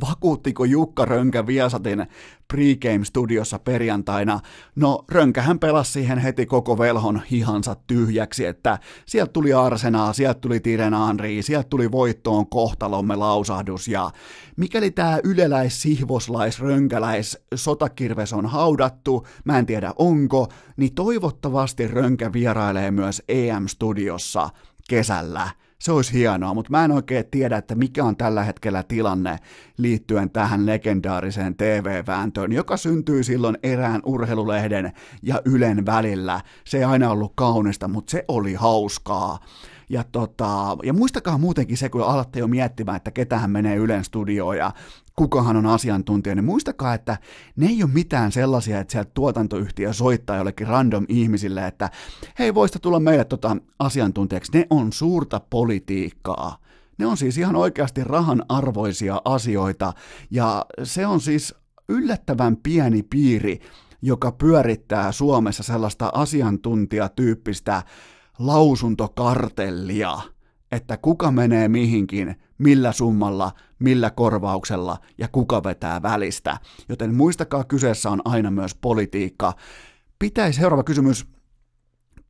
[0.00, 2.06] Vakuuttiko Jukka Rönkä Viasatin
[2.48, 4.40] pregame-studiossa perjantaina?
[4.76, 10.60] No, Rönkähän pelasi siihen heti koko velhon hihansa tyhjäksi, että sieltä tuli Arsenaa, sieltä tuli
[10.60, 14.10] Tiren Anri, sieltä tuli voittoon kohtalomme lausahdus, ja
[14.56, 22.32] mikäli tämä yleläis, sihvoslais, rönkäläis, sotakirves on haudattu, mä en tiedä onko, niin toivottavasti Rönkä
[22.32, 24.50] vierailee myös EM-studiossa
[24.88, 25.48] kesällä
[25.86, 29.38] se olisi hienoa, mutta mä en oikein tiedä, että mikä on tällä hetkellä tilanne
[29.76, 34.92] liittyen tähän legendaariseen TV-vääntöön, joka syntyi silloin erään urheilulehden
[35.22, 36.40] ja Ylen välillä.
[36.64, 39.38] Se ei aina ollut kaunista, mutta se oli hauskaa.
[39.88, 44.56] Ja, tota, ja muistakaa muutenkin se, kun alatte jo miettimään, että ketähän menee Ylen studioon
[44.56, 44.72] ja
[45.16, 47.18] kukahan on asiantuntija, niin muistakaa, että
[47.56, 51.90] ne ei ole mitään sellaisia, että sieltä tuotantoyhtiö soittaa jollekin random ihmisille, että
[52.38, 54.52] hei, voista tulla meille tota asiantuntijaksi.
[54.54, 56.58] Ne on suurta politiikkaa.
[56.98, 59.92] Ne on siis ihan oikeasti rahan arvoisia asioita,
[60.30, 61.54] ja se on siis
[61.88, 63.60] yllättävän pieni piiri,
[64.02, 67.82] joka pyörittää Suomessa sellaista asiantuntijatyyppistä
[68.38, 70.18] lausuntokartellia,
[70.72, 76.58] että kuka menee mihinkin, millä summalla, millä korvauksella ja kuka vetää välistä.
[76.88, 79.52] Joten muistakaa, kyseessä on aina myös politiikka.
[80.18, 81.26] Pitäisi, seuraava kysymys,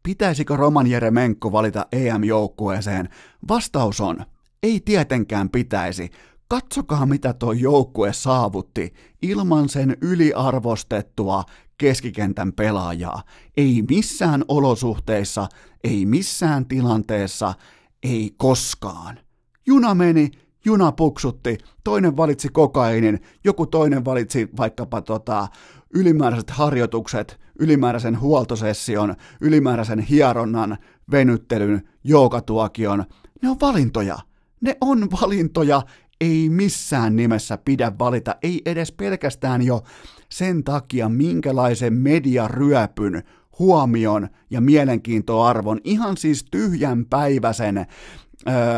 [0.02, 3.08] pitäisikö Roman Jeremenko valita EM-joukkueeseen?
[3.48, 4.16] Vastaus on,
[4.62, 6.10] ei tietenkään pitäisi.
[6.48, 11.44] Katsokaa, mitä tuo joukkue saavutti ilman sen yliarvostettua
[11.78, 13.22] keskikentän pelaajaa.
[13.56, 15.48] Ei missään olosuhteissa,
[15.84, 17.54] ei missään tilanteessa,
[18.02, 19.18] ei koskaan.
[19.66, 20.30] Juna meni,
[20.64, 25.48] juna puksutti, toinen valitsi kokainin, joku toinen valitsi vaikkapa tota,
[25.94, 30.78] ylimääräiset harjoitukset, ylimääräisen huoltosession, ylimääräisen hieronnan,
[31.10, 33.04] venyttelyn, joukatuokion.
[33.42, 34.18] Ne on valintoja.
[34.60, 35.82] Ne on valintoja,
[36.20, 39.82] ei missään nimessä pidä valita, ei edes pelkästään jo
[40.28, 43.22] sen takia, minkälaisen mediaryöpyn,
[43.58, 47.86] huomion ja mielenkiintoarvon, ihan siis tyhjän päiväisen ö,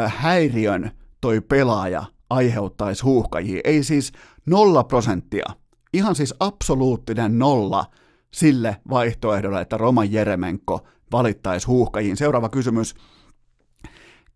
[0.06, 0.90] häiriön
[1.20, 3.60] toi pelaaja aiheuttaisi huuhkajia.
[3.64, 4.12] Ei siis
[4.46, 5.46] nolla prosenttia,
[5.92, 7.84] ihan siis absoluuttinen nolla
[8.30, 12.16] sille vaihtoehdolle, että Roman Jeremenko valittaisi huuhkajiin.
[12.16, 12.94] Seuraava kysymys.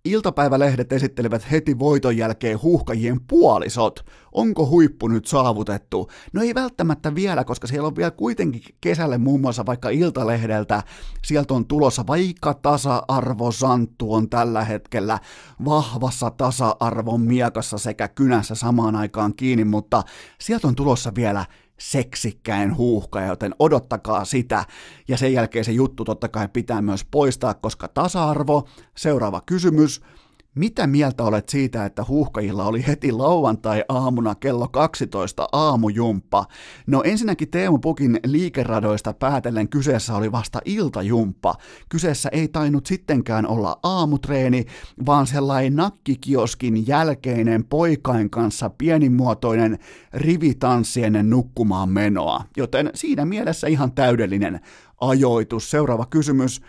[0.04, 4.06] Iltapäivälehdet esittelivät heti voiton jälkeen huuhkajien puolisot.
[4.32, 6.10] Onko huippu nyt saavutettu?
[6.32, 10.82] No ei välttämättä vielä, koska siellä on vielä kuitenkin kesälle muun muassa vaikka Iltalehdeltä.
[11.24, 15.18] Sieltä on tulossa vaikka tasa-arvo Santtu on tällä hetkellä
[15.64, 20.02] vahvassa tasa-arvon miekassa sekä kynässä samaan aikaan kiinni, mutta
[20.40, 21.46] sieltä on tulossa vielä
[21.82, 24.64] seksikkäin huuhka, joten odottakaa sitä.
[25.08, 30.00] Ja sen jälkeen se juttu totta kai pitää myös poistaa, koska tasa-arvo, seuraava kysymys,
[30.54, 36.44] mitä mieltä olet siitä, että huuhkajilla oli heti lauantai-aamuna kello 12 aamujumppa?
[36.86, 41.54] No ensinnäkin Teemu Pukin liikeradoista päätellen kyseessä oli vasta iltajumppa.
[41.88, 44.66] Kyseessä ei tainnut sittenkään olla aamutreeni,
[45.06, 49.78] vaan sellainen nakkikioskin jälkeinen poikain kanssa pienimuotoinen
[50.12, 52.44] rivitanssi ennen nukkumaan menoa.
[52.56, 54.60] Joten siinä mielessä ihan täydellinen
[55.00, 55.70] ajoitus.
[55.70, 56.60] Seuraava kysymys.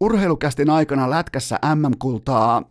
[0.00, 2.62] Urheilukästin aikana lätkässä MM-kultaa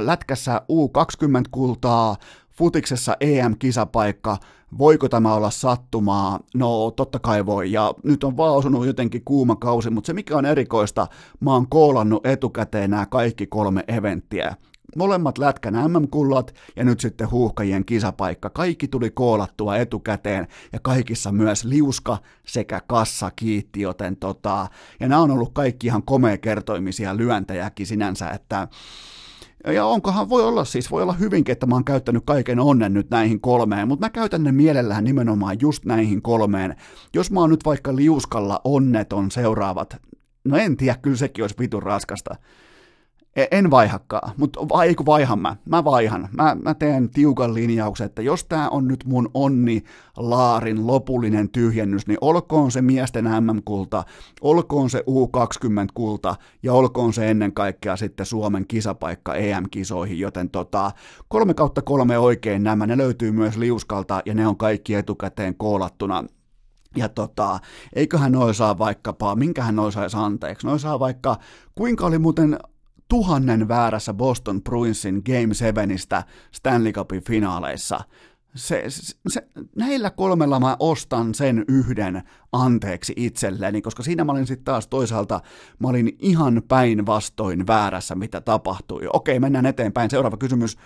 [0.00, 2.16] lätkässä U20-kultaa,
[2.50, 4.36] futiksessa EM-kisapaikka,
[4.78, 6.40] voiko tämä olla sattumaa?
[6.54, 10.36] No totta kai voi, ja nyt on vaan osunut jotenkin kuuma kausi, mutta se mikä
[10.36, 11.06] on erikoista,
[11.40, 14.56] mä oon koolannut etukäteen nämä kaikki kolme eventtiä.
[14.96, 18.50] Molemmat lätkän MM-kullat ja nyt sitten huuhkajien kisapaikka.
[18.50, 24.66] Kaikki tuli koolattua etukäteen ja kaikissa myös liuska sekä kassa kiitti, joten tota,
[25.00, 28.68] ja nämä on ollut kaikki ihan komea kertoimisia lyöntejäkin sinänsä, että
[29.66, 33.10] ja onkohan, voi olla siis, voi olla hyvinkin, että mä oon käyttänyt kaiken onnen nyt
[33.10, 36.76] näihin kolmeen, mutta mä käytän ne mielellään nimenomaan just näihin kolmeen.
[37.14, 39.96] Jos mä oon nyt vaikka liuskalla onneton seuraavat,
[40.44, 42.34] no en tiedä, kyllä sekin olisi vitun raskasta.
[43.36, 46.28] E, en vaihakaan, mutta vai, kun vaihan mä, mä vaihan.
[46.32, 49.82] Mä, mä teen tiukan linjauksen, että jos tää on nyt mun onni
[50.16, 54.04] laarin lopullinen tyhjennys, niin olkoon se miesten MM-kulta,
[54.40, 60.90] olkoon se U20-kulta ja olkoon se ennen kaikkea sitten Suomen kisapaikka EM-kisoihin, joten tota,
[61.28, 66.24] kolme kautta kolme oikein nämä, ne löytyy myös liuskalta ja ne on kaikki etukäteen koolattuna
[66.96, 67.58] ja tota,
[67.92, 71.36] eiköhän noi saa vaikkapa, minkähän noi saisi anteeksi, noi saa vaikka,
[71.74, 72.58] kuinka oli muuten
[73.10, 75.88] tuhannen väärässä Boston Bruinsin Game 7
[76.52, 78.00] Stanley Cupin finaaleissa.
[78.54, 79.46] Se, se, se,
[79.76, 82.22] näillä kolmella mä ostan sen yhden
[82.52, 85.40] anteeksi itselleni, koska siinä mä olin sitten taas toisaalta,
[85.78, 89.02] mä olin ihan päinvastoin väärässä, mitä tapahtui.
[89.12, 90.10] Okei, mennään eteenpäin.
[90.10, 90.76] Seuraava kysymys.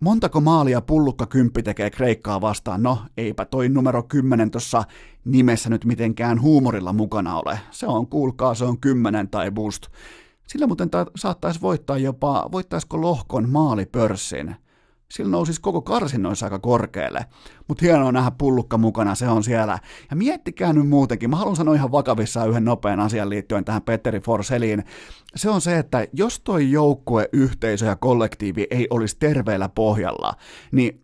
[0.00, 2.82] Montako maalia pullukka kymppi tekee Kreikkaa vastaan?
[2.82, 4.84] No, eipä toi numero 10 tuossa
[5.24, 7.60] nimessä nyt mitenkään huumorilla mukana ole.
[7.70, 9.86] Se on, kuulkaa, se on 10 tai boost.
[10.52, 14.56] Sillä muuten ta- saattaisi voittaa jopa, voittaisiko lohkon maalipörssin.
[15.10, 17.26] Sillä nousisi koko karsinnoissa aika korkealle.
[17.68, 19.78] Mutta hienoa nähdä pullukka mukana, se on siellä.
[20.10, 24.20] Ja miettikää nyt muutenkin, mä haluan sanoa ihan vakavissaan yhden nopean asian liittyen tähän Petteri
[24.20, 24.84] Forseliin.
[25.36, 30.34] Se on se, että jos toi joukkue, yhteisö ja kollektiivi ei olisi terveellä pohjalla,
[30.72, 31.02] niin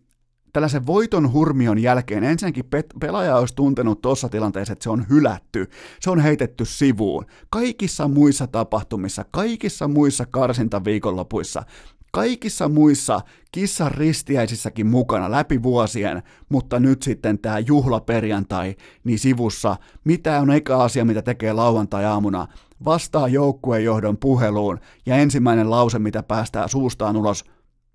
[0.57, 2.65] tällaisen voiton hurmion jälkeen ensinnäkin
[2.99, 5.69] pelaaja olisi tuntenut tuossa tilanteessa, että se on hylätty,
[5.99, 7.25] se on heitetty sivuun.
[7.49, 11.63] Kaikissa muissa tapahtumissa, kaikissa muissa karsintaviikonlopuissa,
[12.11, 13.19] kaikissa muissa
[13.51, 20.83] kissan ristiäisissäkin mukana läpi vuosien, mutta nyt sitten tämä juhlaperjantai niin sivussa, mitä on eka
[20.83, 22.47] asia, mitä tekee lauantai-aamuna,
[22.85, 27.45] vastaa joukkuejohdon puheluun ja ensimmäinen lause, mitä päästää suustaan ulos,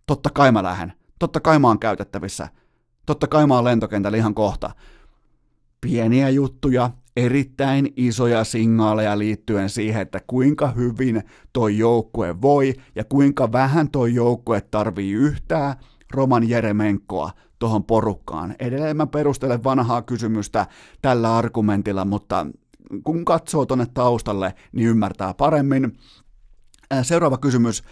[0.07, 0.93] totta kai mä lähden,
[1.23, 2.49] totta kai mä oon käytettävissä,
[3.07, 4.71] totta kai mä oon lentokentällä ihan kohta.
[5.81, 11.23] Pieniä juttuja, erittäin isoja signaaleja liittyen siihen, että kuinka hyvin
[11.53, 15.75] toi joukkue voi ja kuinka vähän toi joukkue tarvii yhtään
[16.13, 18.55] Roman Jeremenkoa tuohon porukkaan.
[18.59, 20.67] Edelleen mä perustelen vanhaa kysymystä
[21.03, 22.47] tällä argumentilla, mutta
[23.05, 25.99] kun katsoo tuonne taustalle, niin ymmärtää paremmin.
[27.03, 27.83] Seuraava kysymys.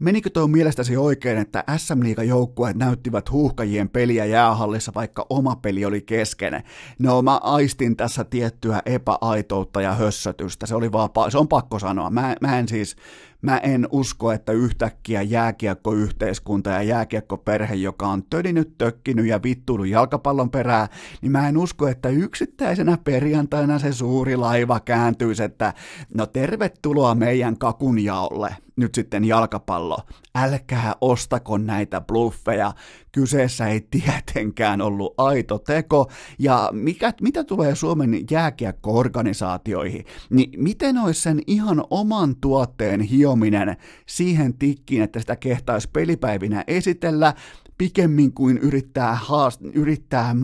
[0.00, 6.00] Menikö tuo mielestäsi oikein, että SM joukkueet näyttivät huuhkajien peliä jäähallissa, vaikka oma peli oli
[6.00, 6.62] kesken?
[6.98, 12.10] No mä aistin tässä tiettyä epäaitoutta ja hössötystä, se, oli vaan, se on pakko sanoa.
[12.10, 12.96] Mä, mä en siis,
[13.42, 20.50] Mä en usko, että yhtäkkiä jääkiekkoyhteiskunta ja jääkiekkoperhe, joka on tödinyt, tökkinyt ja vittunut jalkapallon
[20.50, 20.88] perää,
[21.22, 25.74] niin mä en usko, että yksittäisenä perjantaina se suuri laiva kääntyisi, että
[26.14, 29.98] no tervetuloa meidän kakunjaolle nyt sitten jalkapallo.
[30.34, 32.72] Älkää ostako näitä bluffeja.
[33.12, 36.10] Kyseessä ei tietenkään ollut aito teko.
[36.38, 43.76] Ja mikä, mitä tulee Suomen jääkiekko-organisaatioihin, niin miten olisi sen ihan oman tuotteen hiominen
[44.06, 47.34] siihen tikkiin, että sitä kehtaisi pelipäivinä esitellä,
[47.78, 50.36] pikemmin kuin yrittää, haast, yrittää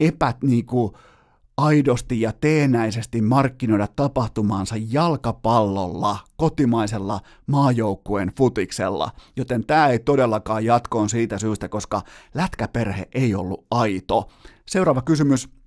[0.00, 0.96] epät niinku,
[1.58, 11.38] aidosti ja teenäisesti markkinoida tapahtumaansa jalkapallolla, kotimaisella maajoukkueen futiksella, joten tämä ei todellakaan jatkoon siitä
[11.38, 12.02] syystä, koska
[12.34, 14.28] lätkäperhe ei ollut aito.
[14.66, 15.57] Seuraava kysymys.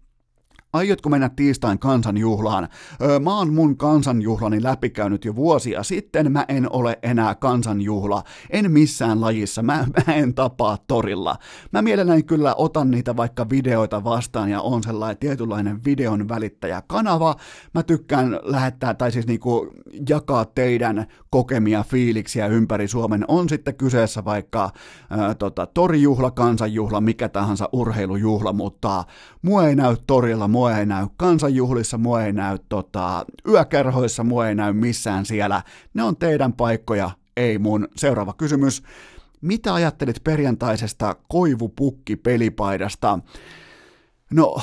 [0.74, 2.68] Aiotko mennä tiistain kansanjuhlaan?
[3.02, 8.72] Öö, mä oon mun kansanjuhlani läpikäynyt jo vuosia sitten, mä en ole enää kansanjuhla, en
[8.72, 11.36] missään lajissa, mä, mä en tapaa torilla.
[11.72, 17.36] Mä mielelläni kyllä otan niitä vaikka videoita vastaan ja on sellainen tietynlainen videon välittäjä kanava.
[17.74, 19.68] Mä tykkään lähettää tai siis niinku
[20.10, 23.26] jakaa teidän kokemia fiiliksiä ympäri Suomen.
[23.28, 24.70] On sitten kyseessä vaikka
[25.10, 29.04] ää, tota, torijuhla, kansanjuhla, mikä tahansa urheilujuhla, mutta
[29.42, 34.56] mua ei näy torilla, mua ei näy kansanjuhlissa, mua ei näy tota, yökerhoissa, mua ei
[34.56, 35.64] näy missään siellä.
[35.94, 37.88] Ne on teidän paikkoja, ei mun.
[37.96, 38.84] Seuraava kysymys.
[39.42, 43.20] Mitä ajattelit perjantaisesta koivupukki pelipaidasta?
[44.34, 44.56] No,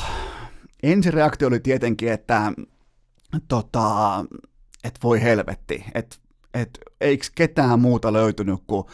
[0.83, 2.53] ensireaktio oli tietenkin, että
[3.49, 4.25] tota,
[4.85, 6.16] et voi helvetti, että
[6.55, 8.85] et, eikö ketään muuta löytynyt kuin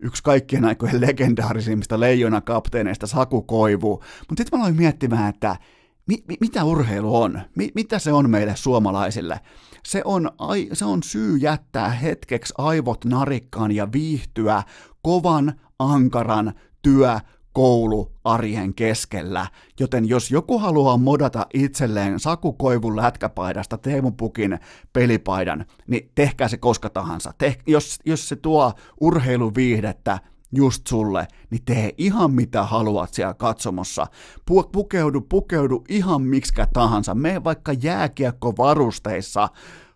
[0.00, 4.02] yksi kaikkien aikojen legendaarisimmista leijona kapteeneista Saku Koivu.
[4.28, 5.56] Mutta sitten mä aloin miettimään, että
[6.06, 7.40] mi, mi, mitä urheilu on?
[7.56, 9.40] Mi, mitä se on meille suomalaisille?
[9.86, 14.62] Se on, ai, se on syy jättää hetkeksi aivot narikkaan ja viihtyä
[15.02, 16.52] kovan, ankaran
[16.82, 17.18] työ,
[17.54, 19.46] koulu arjen keskellä,
[19.80, 24.58] joten jos joku haluaa modata itselleen Saku Koivun lätkäpaidasta Teemu Pukin
[24.92, 27.32] pelipaidan, niin tehkää se koska tahansa.
[27.38, 30.18] Teh, jos, jos se tuo urheiluviihdettä
[30.56, 34.06] just sulle, niin tee ihan mitä haluat siellä katsomossa.
[34.50, 37.14] Pu- pukeudu, pukeudu ihan miksikä tahansa.
[37.14, 39.48] Mene vaikka jääkiekkovarusteissa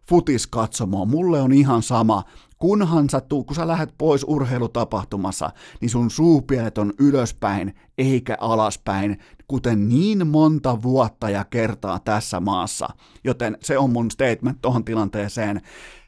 [0.09, 1.09] futiskatsomoon.
[1.09, 2.23] Mulle on ihan sama,
[2.59, 9.19] kunhan sä, tuu, kun sä lähdet pois urheilutapahtumassa, niin sun suupielet on ylöspäin eikä alaspäin,
[9.49, 12.89] kuten niin monta vuotta ja kertaa tässä maassa.
[13.25, 15.61] Joten se on mun statement tuohon tilanteeseen.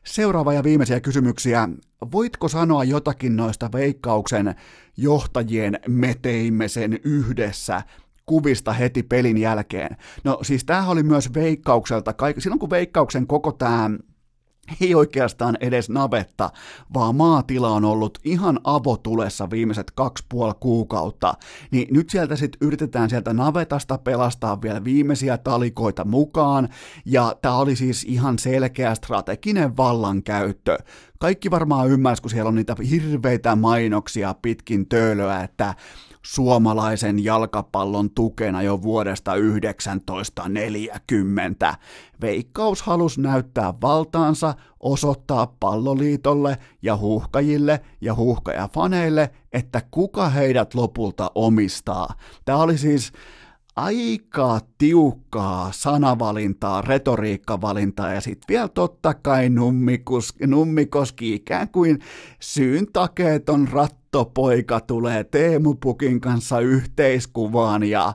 [0.05, 1.69] Seuraava ja viimeisiä kysymyksiä.
[2.13, 4.55] Voitko sanoa jotakin noista veikkauksen
[4.97, 7.83] johtajien me teimme sen yhdessä
[8.27, 9.97] kuvista heti pelin jälkeen.
[10.25, 13.91] No siis tämähän oli myös veikkaukselta, silloin kun veikkauksen koko tämä
[14.81, 16.51] ei oikeastaan edes navetta,
[16.95, 21.35] vaan maatila on ollut ihan avotulessa viimeiset kaksi puoli kuukautta,
[21.71, 26.69] niin nyt sieltä sitten yritetään sieltä navetasta pelastaa vielä viimeisiä talikoita mukaan,
[27.05, 30.79] ja tämä oli siis ihan selkeä strateginen vallankäyttö.
[31.19, 35.75] Kaikki varmaan ymmärsivät, kun siellä on niitä hirveitä mainoksia pitkin töölöä, että
[36.23, 39.33] suomalaisen jalkapallon tukena jo vuodesta
[40.07, 41.77] 1940.
[42.21, 52.15] Veikkaus halusi näyttää valtaansa, osoittaa palloliitolle ja huhkajille ja huhkajafaneille, että kuka heidät lopulta omistaa.
[52.45, 53.13] Tämä oli siis
[53.77, 61.99] aika tiukkaa sanavalintaa, retoriikkavalintaa ja sitten vielä totta kai nummikos, nummikoski ikään kuin
[62.41, 68.15] syyn takeeton rattopoika tulee Teemu Pukin kanssa yhteiskuvaan ja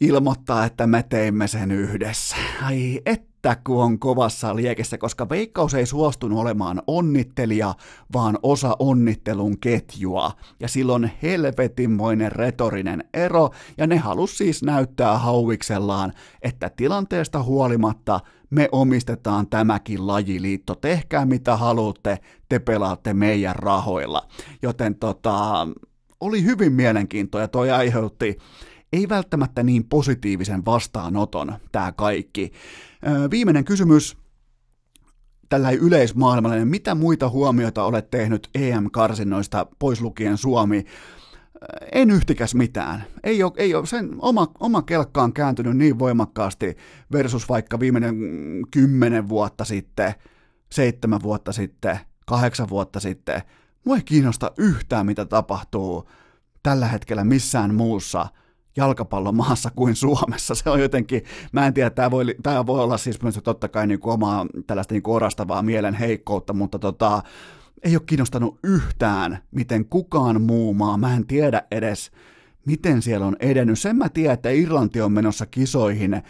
[0.00, 2.36] ilmoittaa, että me teimme sen yhdessä.
[2.62, 7.74] Ai että että kun on kovassa liekessä, koska Veikkaus ei suostunut olemaan onnittelija,
[8.12, 10.32] vaan osa onnittelun ketjua.
[10.60, 16.12] Ja silloin helvetinmoinen retorinen ero, ja ne halus siis näyttää hauviksellaan,
[16.42, 22.18] että tilanteesta huolimatta me omistetaan tämäkin lajiliitto, tehkää mitä haluatte,
[22.48, 24.28] te pelaatte meidän rahoilla.
[24.62, 25.68] Joten tota,
[26.20, 28.38] oli hyvin mielenkiintoa ja toi aiheutti
[28.94, 32.52] ei välttämättä niin positiivisen vastaanoton tämä kaikki.
[33.30, 34.16] Viimeinen kysymys,
[35.48, 40.84] tällä yleismaailmallinen, mitä muita huomioita olet tehnyt EM-karsinnoista, pois lukien Suomi?
[41.92, 43.04] En yhtikäs mitään.
[43.24, 46.76] Ei ole, ei ole sen oma, oma kelkka on kääntynyt niin voimakkaasti
[47.12, 48.16] versus vaikka viimeinen
[48.70, 50.14] kymmenen vuotta sitten,
[50.72, 53.42] seitsemän vuotta sitten, kahdeksan vuotta sitten.
[53.84, 56.08] Mua ei kiinnosta yhtään, mitä tapahtuu
[56.62, 58.26] tällä hetkellä missään muussa
[58.76, 60.54] jalkapallomaassa kuin Suomessa.
[60.54, 61.22] Se on jotenkin,
[61.52, 64.46] mä en tiedä, tämä voi, tämä voi olla siis myös totta kai niin kuin omaa
[64.66, 67.22] tällaista niin kuin orastavaa mielen heikkoutta, mutta tota,
[67.82, 72.10] ei ole kiinnostanut yhtään, miten kukaan muu maa, mä en tiedä edes,
[72.66, 73.78] miten siellä on edennyt.
[73.78, 76.22] Sen mä tiedän, että Irlanti on menossa kisoihin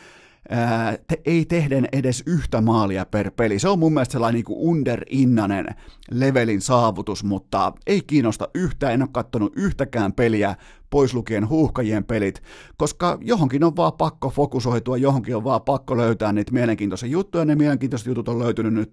[0.49, 3.59] ää, te, ei tehden edes yhtä maalia per peli.
[3.59, 5.67] Se on mun mielestä sellainen niin underinnanen
[6.11, 10.57] levelin saavutus, mutta ei kiinnosta yhtään, en ole katsonut yhtäkään peliä
[10.95, 12.43] pois lukien huuhkajien pelit,
[12.77, 17.55] koska johonkin on vaan pakko fokusoitua, johonkin on vaan pakko löytää niitä mielenkiintoisia juttuja, ne
[17.55, 18.91] mielenkiintoiset jutut on löytynyt nyt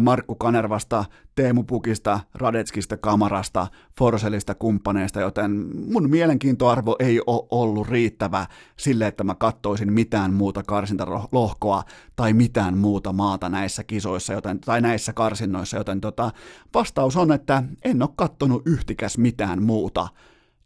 [0.00, 1.04] Markku Kanervasta,
[1.34, 3.66] Teemu Pukista, Radetskista, Kamarasta,
[3.98, 5.50] Forselista, kumppaneista, joten
[5.92, 8.46] mun mielenkiintoarvo ei ole ollut riittävä
[8.76, 11.82] sille, että mä kattoisin mitään muuta karsintalohkoa
[12.16, 16.30] tai mitään muuta maata näissä kisoissa joten, tai näissä karsinnoissa, joten tota,
[16.74, 20.08] vastaus on, että en ole kattonut yhtikäs mitään muuta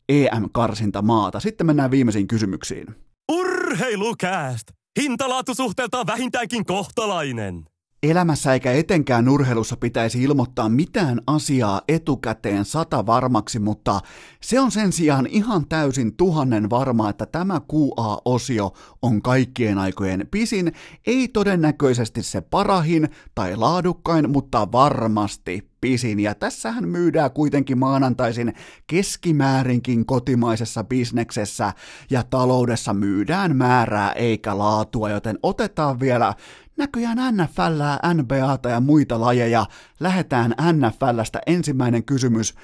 [0.09, 1.41] EM-karsinta maata.
[1.41, 2.87] Sitten mennään viimeisiin kysymyksiin.
[3.33, 4.69] Urheilukääst!
[5.01, 7.65] Hintalaatusuhteeltaan vähintäänkin kohtalainen.
[8.03, 14.01] Elämässä eikä etenkään urheilussa pitäisi ilmoittaa mitään asiaa etukäteen sata varmaksi, mutta
[14.43, 20.73] se on sen sijaan ihan täysin tuhannen varma, että tämä QA-osio on kaikkien aikojen pisin,
[21.07, 26.21] ei todennäköisesti se parahin tai laadukkain, mutta varmasti pisin.
[26.21, 28.55] Ja tässähän myydään kuitenkin maanantaisin
[28.87, 31.73] keskimäärinkin kotimaisessa bisneksessä
[32.11, 36.35] ja taloudessa myydään määrää eikä laatua, joten otetaan vielä
[36.77, 39.67] näköjään NFL, NBAta ja muita lajeja.
[40.01, 42.55] Lähetään NFLstä ensimmäinen kysymys.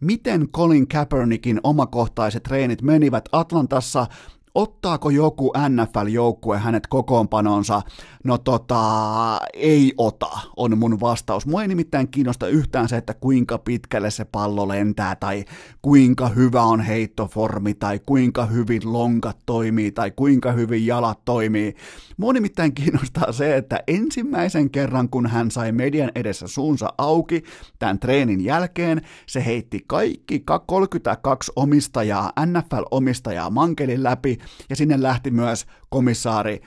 [0.00, 4.06] Miten Colin Kaepernickin omakohtaiset treenit menivät Atlantassa?
[4.54, 7.82] Ottaako joku NFL-joukkue hänet kokoonpanonsa?
[8.24, 11.46] No tota, ei ota, on mun vastaus.
[11.46, 15.44] Mua ei nimittäin kiinnosta yhtään se, että kuinka pitkälle se pallo lentää, tai
[15.82, 21.76] kuinka hyvä on heittoformi, tai kuinka hyvin lonkat toimii, tai kuinka hyvin jalat toimii.
[22.22, 27.42] Mua nimittäin kiinnostaa se, että ensimmäisen kerran, kun hän sai median edessä suunsa auki
[27.78, 34.38] tämän treenin jälkeen, se heitti kaikki 32 omistajaa, NFL-omistajaa mankelin läpi,
[34.70, 36.60] ja sinne lähti myös komissaari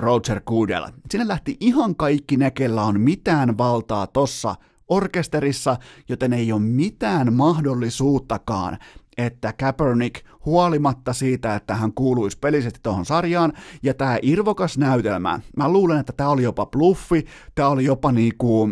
[0.00, 0.86] Roger Goodell.
[1.10, 4.54] Sinne lähti ihan kaikki ne, kellä on mitään valtaa tossa
[4.88, 5.76] orkesterissa,
[6.08, 8.78] joten ei ole mitään mahdollisuuttakaan,
[9.16, 15.68] että Kaepernick, huolimatta siitä, että hän kuuluisi pelisesti tuohon sarjaan, ja tämä irvokas näytelmä, mä
[15.68, 18.70] luulen, että tämä oli jopa bluffi, tämä oli jopa niinku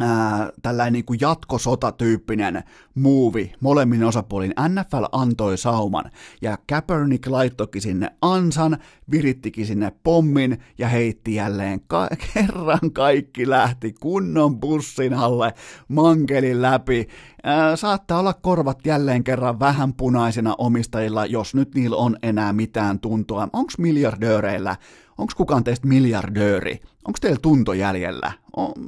[0.00, 2.62] ää, tällainen niin kuin jatkosotatyyppinen
[2.94, 4.54] muuvi molemmin osapuolin.
[4.68, 6.10] NFL antoi sauman
[6.42, 8.78] ja Kaepernick laittokin sinne ansan,
[9.10, 15.54] virittikin sinne pommin ja heitti jälleen ka- kerran kaikki lähti kunnon bussin alle
[15.88, 17.08] mankelin läpi.
[17.42, 23.00] Ää, saattaa olla korvat jälleen kerran vähän punaisena omistajilla, jos nyt niillä on enää mitään
[23.00, 23.48] tuntoa.
[23.52, 24.76] Onko miljardööreillä
[25.18, 26.80] onko kukaan teistä miljardööri?
[27.04, 28.32] Onko teillä tunto jäljellä?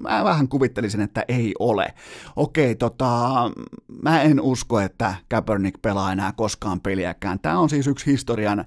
[0.00, 1.94] mä vähän kuvittelisin, että ei ole.
[2.36, 3.30] Okei, tota,
[4.02, 7.38] mä en usko, että Kaepernick pelaa enää koskaan peliäkään.
[7.40, 8.64] Tämä on siis yksi historian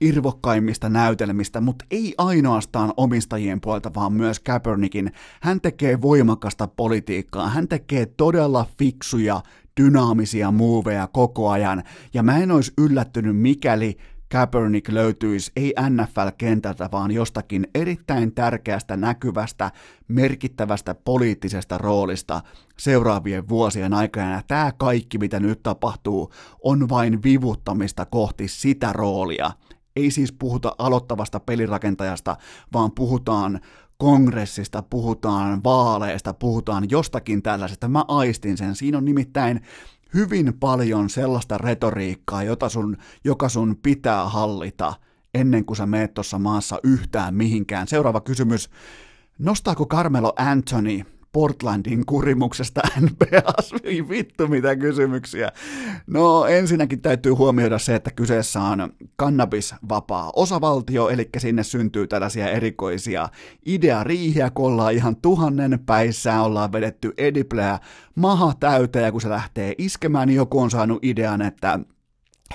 [0.00, 5.12] irvokkaimmista näytelmistä, mutta ei ainoastaan omistajien puolta, vaan myös Kaepernickin.
[5.40, 9.42] Hän tekee voimakasta politiikkaa, hän tekee todella fiksuja,
[9.80, 11.82] dynaamisia muuveja koko ajan,
[12.14, 13.96] ja mä en olisi yllättynyt, mikäli
[14.34, 19.70] Kaepernick löytyisi ei NFL-kentältä, vaan jostakin erittäin tärkeästä, näkyvästä,
[20.08, 22.40] merkittävästä poliittisesta roolista
[22.78, 24.32] seuraavien vuosien aikana.
[24.32, 26.32] Ja tämä kaikki, mitä nyt tapahtuu,
[26.62, 29.50] on vain vivuttamista kohti sitä roolia.
[29.96, 32.36] Ei siis puhuta aloittavasta pelirakentajasta,
[32.72, 33.60] vaan puhutaan
[33.98, 37.88] kongressista, puhutaan vaaleista, puhutaan jostakin tällaisesta.
[37.88, 38.76] Mä aistin sen.
[38.76, 39.60] Siinä on nimittäin
[40.14, 44.94] hyvin paljon sellaista retoriikkaa, jota sun, joka sun pitää hallita
[45.34, 47.88] ennen kuin sä meet tuossa maassa yhtään mihinkään.
[47.88, 48.70] Seuraava kysymys.
[49.38, 51.02] Nostaako Carmelo Anthony
[51.34, 53.72] Portlandin kurimuksesta NBAs.
[54.08, 55.52] Vittu mitä kysymyksiä.
[56.06, 63.28] No ensinnäkin täytyy huomioida se, että kyseessä on kannabisvapaa osavaltio, eli sinne syntyy tällaisia erikoisia
[63.66, 67.78] ideariihiä, kun ollaan ihan tuhannen päissään, ollaan vedetty edipleä
[68.14, 71.78] maha täyteen, ja kun se lähtee iskemään, niin joku on saanut idean, että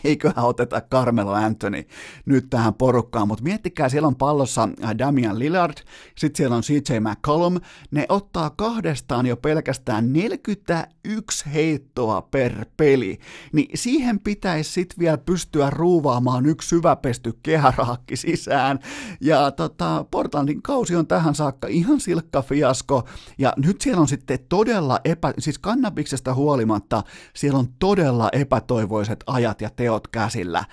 [0.04, 1.84] eiköhän oteta Carmelo Anthony
[2.26, 5.78] nyt tähän porukkaan, mutta miettikää, siellä on pallossa äh, Damian Lillard,
[6.18, 7.60] sitten siellä on CJ McCollum,
[7.92, 13.20] ne ottaa kahdestaan jo pelkästään 41 heittoa per peli,
[13.54, 18.80] niin siihen pitäisi sitten vielä pystyä ruuvaamaan yksi syväpesty kehäraakki sisään,
[19.22, 23.08] ja tota, Portlandin kausi on tähän saakka ihan silkka fiasko,
[23.38, 27.04] ja nyt siellä on sitten todella epä, siis kannabiksesta huolimatta,
[27.36, 30.64] siellä on todella epätoivoiset ajat ja teot käsillä.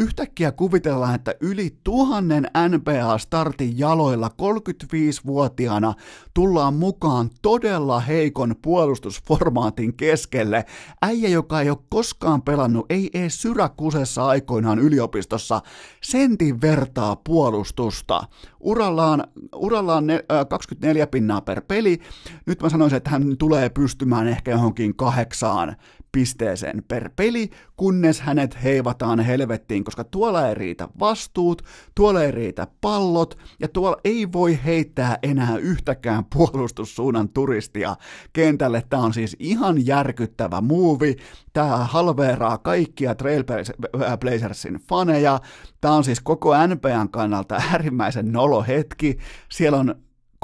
[0.00, 5.94] Yhtäkkiä kuvitellaan, että yli tuhannen NBA-startin jaloilla 35-vuotiaana
[6.34, 10.64] tullaan mukaan todella heikon puolustusformaatin keskelle.
[11.02, 15.60] Äijä, joka ei ole koskaan pelannut, ei edes syräkusessa aikoinaan yliopistossa,
[16.02, 18.22] sentin vertaa puolustusta.
[18.60, 19.24] Urallaan,
[19.54, 21.98] urallaan ne, äh, 24 pinnaa per peli.
[22.46, 25.76] Nyt mä sanoisin, että hän tulee pystymään ehkä johonkin kahdeksaan
[26.14, 31.62] pisteeseen per peli, kunnes hänet heivataan helvettiin, koska tuolla ei riitä vastuut,
[31.94, 37.96] tuolla ei riitä pallot, ja tuolla ei voi heittää enää yhtäkään puolustussuunnan turistia
[38.32, 38.82] kentälle.
[38.90, 41.16] Tämä on siis ihan järkyttävä muuvi.
[41.52, 45.40] Tämä halveeraa kaikkia Trailblazersin faneja.
[45.80, 49.18] Tämä on siis koko NBAn kannalta äärimmäisen nolo hetki.
[49.50, 49.94] Siellä on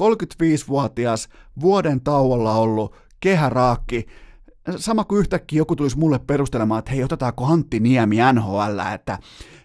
[0.01, 1.29] 35-vuotias
[1.61, 4.07] vuoden tauolla ollut kehäraakki,
[4.77, 9.19] sama kuin yhtäkkiä joku tulisi mulle perustelemaan, että hei, otetaanko Antti Niemi NHL, että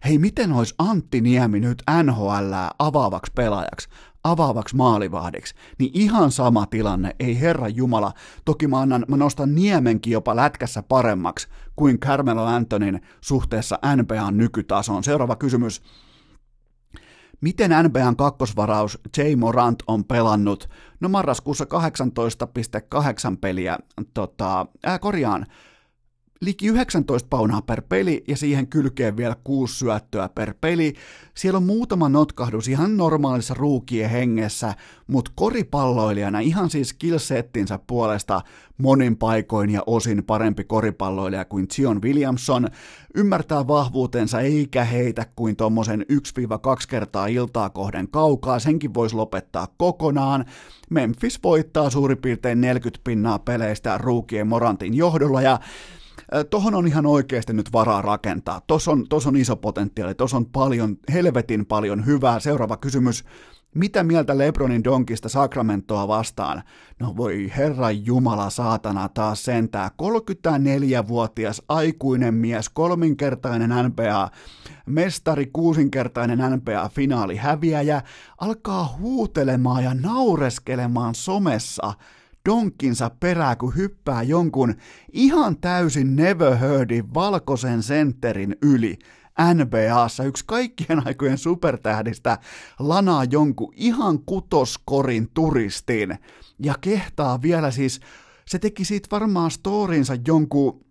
[0.06, 3.90] hei, miten olisi Antti Niemi nyt NHL avaavaksi pelaajaksi,
[4.24, 8.14] avaavaksi maalivahdiksi, niin ihan sama tilanne, ei herra Jumala.
[8.46, 15.04] Toki mä, annan, mä nostan Niemenkin jopa lätkässä paremmaksi kuin Carmelo Antonin suhteessa NBAn nykytasoon.
[15.04, 15.82] Seuraava kysymys.
[17.42, 19.22] Miten NBAn kakkosvaraus J.
[19.36, 20.70] Morant on pelannut?
[21.00, 23.78] No marraskuussa 18,8 peliä,
[24.14, 25.46] tota, ää, korjaan,
[26.42, 30.94] liki 19 paunaa per peli ja siihen kylkeen vielä kuusi syöttöä per peli.
[31.34, 34.74] Siellä on muutama notkahdus ihan normaalissa ruukien hengessä,
[35.08, 38.42] mutta koripalloilijana ihan siis skillsettinsä puolesta
[38.78, 42.68] monin paikoin ja osin parempi koripalloilija kuin Zion Williamson,
[43.16, 46.16] ymmärtää vahvuutensa eikä heitä kuin tuommoisen 1-2
[46.90, 50.46] kertaa iltaa kohden kaukaa, senkin voisi lopettaa kokonaan.
[50.90, 55.60] Memphis voittaa suurin piirtein 40 pinnaa peleistä ruukien Morantin johdolla ja
[56.50, 58.62] Tuohon on ihan oikeasti nyt varaa rakentaa.
[58.68, 62.40] Tuossa on, tos on iso potentiaali, tuossa on paljon, helvetin paljon hyvää.
[62.40, 63.24] Seuraava kysymys.
[63.76, 66.64] Mitä mieltä Lebronin donkista Sacramentoa vastaan?
[67.00, 69.92] No voi herra jumala saatana taas sentää.
[70.02, 74.30] 34-vuotias aikuinen mies, kolminkertainen NBA,
[74.86, 78.02] mestari kuusinkertainen NBA-finaali häviäjä,
[78.38, 81.94] alkaa huutelemaan ja naureskelemaan somessa–
[82.46, 84.76] donkkinsa perää, kun hyppää jonkun
[85.12, 88.98] ihan täysin never heardin valkoisen sentterin yli.
[89.54, 92.38] NBAssa yksi kaikkien aikojen supertähdistä
[92.80, 96.18] lanaa jonkun ihan kutoskorin turistin
[96.64, 98.00] ja kehtaa vielä siis,
[98.48, 100.86] se teki siitä varmaan storinsa jonkun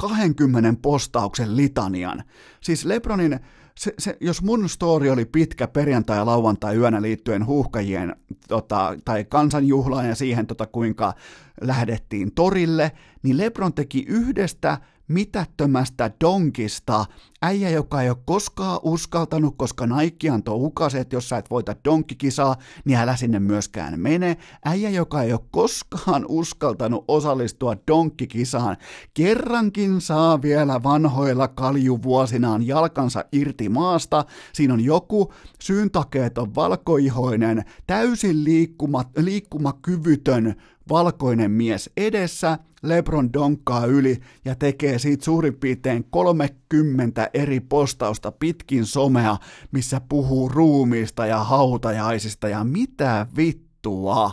[0.00, 2.22] 20 postauksen litanian.
[2.60, 3.40] Siis Lebronin
[3.78, 8.16] se, se, jos mun story oli pitkä perjantai- ja lauantai-yönä liittyen huuhkajien
[8.48, 11.14] tota, tai kansanjuhlaan ja siihen, tota, kuinka
[11.60, 12.92] lähdettiin torille,
[13.22, 14.78] niin Lebron teki yhdestä
[15.08, 17.06] mitättömästä donkista
[17.42, 21.76] äijä, joka ei ole koskaan uskaltanut, koska Nike antoi ukaset, että jos sä et voita
[21.84, 24.36] donkkikisaa, niin älä sinne myöskään mene.
[24.64, 28.76] Äijä, joka ei ole koskaan uskaltanut osallistua donkkikisaan,
[29.14, 34.24] kerrankin saa vielä vanhoilla kaljuvuosinaan jalkansa irti maasta.
[34.52, 35.32] Siinä on joku,
[35.62, 40.54] syyntakeet on valkoihoinen, täysin liikkuma, liikkumakyvytön
[40.88, 48.86] valkoinen mies edessä, Lebron donkkaa yli ja tekee siitä suurin piirtein 30 eri postausta pitkin
[48.86, 49.36] somea,
[49.72, 54.32] missä puhuu ruumiista ja hautajaisista ja mitä vittua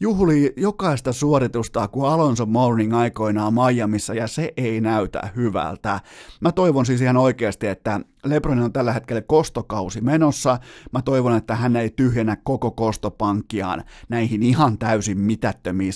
[0.00, 6.00] juhli jokaista suoritusta kuin Alonso Morning aikoinaan Miamiissa ja se ei näytä hyvältä.
[6.40, 10.58] Mä toivon siis ihan oikeasti, että Lebron on tällä hetkellä kostokausi menossa.
[10.92, 15.92] Mä toivon, että hän ei tyhjennä koko kostopankkiaan näihin ihan täysin mitättömiin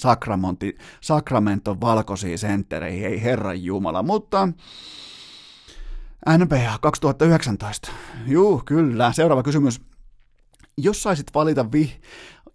[1.00, 4.48] Sacramento valkoisiin senttereihin, ei herran jumala, mutta
[6.38, 7.90] NBA 2019.
[8.26, 9.12] Juu, kyllä.
[9.12, 9.80] Seuraava kysymys.
[10.78, 12.00] Jos saisit valita, vi-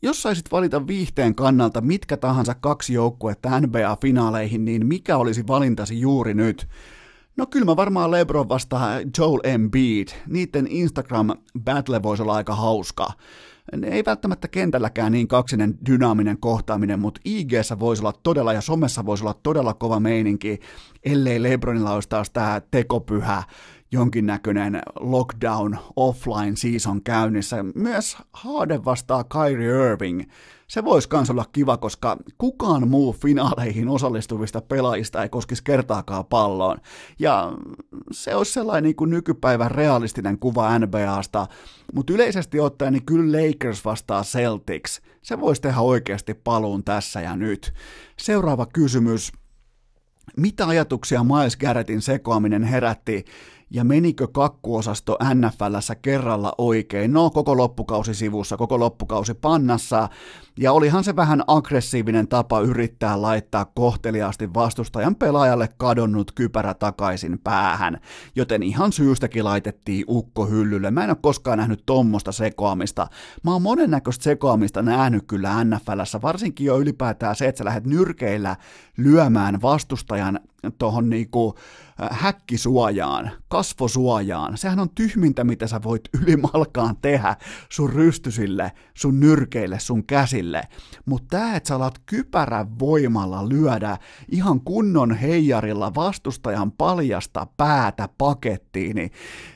[0.01, 6.33] jos saisit valita viihteen kannalta mitkä tahansa kaksi joukkuetta NBA-finaaleihin, niin mikä olisi valintasi juuri
[6.33, 6.67] nyt?
[7.37, 10.07] No kyllä mä varmaan LeBron vastaa Joel Embiid.
[10.27, 13.11] Niiden Instagram-battle voisi olla aika hauska.
[13.83, 19.23] Ei välttämättä kentälläkään niin kaksinen dynaaminen kohtaaminen, mutta ig voisi olla todella ja somessa voisi
[19.23, 20.59] olla todella kova meininki,
[21.03, 23.43] ellei LeBronilla olisi taas tämä tekopyhä
[23.91, 27.65] jonkinnäköinen lockdown offline season käynnissä.
[27.75, 30.23] Myös Harden vastaa Kyrie Irving.
[30.67, 36.77] Se voisi myös olla kiva, koska kukaan muu finaaleihin osallistuvista pelaajista ei koskisi kertaakaan palloon.
[37.19, 37.53] Ja
[38.11, 41.47] se olisi sellainen niin kuin nykypäivän realistinen kuva NBAsta,
[41.93, 45.01] mutta yleisesti ottaen niin kyllä Lakers vastaa Celtics.
[45.21, 47.73] Se voisi tehdä oikeasti paluun tässä ja nyt.
[48.17, 49.31] Seuraava kysymys.
[50.37, 53.25] Mitä ajatuksia Miles Garrettin sekoaminen herätti
[53.69, 57.13] ja menikö kakkuosasto NFLssä kerralla oikein?
[57.13, 60.09] No, koko loppukausi sivussa, koko loppukausi pannassa,
[60.61, 67.97] ja olihan se vähän aggressiivinen tapa yrittää laittaa kohteliaasti vastustajan pelaajalle kadonnut kypärä takaisin päähän,
[68.35, 70.91] joten ihan syystäkin laitettiin ukko hyllylle.
[70.91, 73.07] Mä en ole koskaan nähnyt tommosta sekoamista.
[73.43, 78.55] Mä oon monennäköistä sekoamista nähnyt kyllä NFLssä, varsinkin jo ylipäätään se, että sä lähdet nyrkeillä
[78.97, 80.39] lyömään vastustajan
[80.77, 81.55] tuohon niinku
[82.11, 84.57] häkkisuojaan, kasvosuojaan.
[84.57, 87.35] Sehän on tyhmintä, mitä sä voit ylimalkaan tehdä
[87.69, 90.48] sun rystysille, sun nyrkeille, sun käsille.
[91.05, 93.97] Mutta tää, että sä alat kypärän voimalla lyödä
[94.29, 99.11] ihan kunnon heijarilla vastustajan paljasta päätä pakettiin, niin